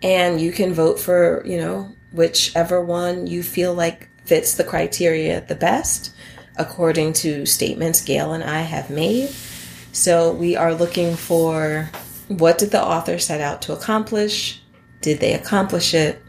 and 0.00 0.40
you 0.40 0.52
can 0.52 0.72
vote 0.72 1.00
for 1.00 1.42
you 1.44 1.58
know 1.58 1.92
whichever 2.12 2.80
one 2.80 3.26
you 3.26 3.42
feel 3.42 3.74
like 3.74 4.08
fits 4.24 4.54
the 4.54 4.62
criteria 4.62 5.40
the 5.40 5.56
best 5.56 6.14
according 6.56 7.12
to 7.12 7.44
statements 7.44 8.02
Gayle 8.02 8.32
and 8.32 8.44
I 8.44 8.60
have 8.60 8.88
made. 8.88 9.30
So 9.90 10.32
we 10.32 10.54
are 10.54 10.72
looking 10.72 11.16
for 11.16 11.90
what 12.28 12.58
did 12.58 12.70
the 12.70 12.82
author 12.82 13.18
set 13.18 13.40
out 13.40 13.62
to 13.62 13.72
accomplish? 13.72 14.62
Did 15.00 15.18
they 15.18 15.34
accomplish 15.34 15.92
it? 15.92 16.22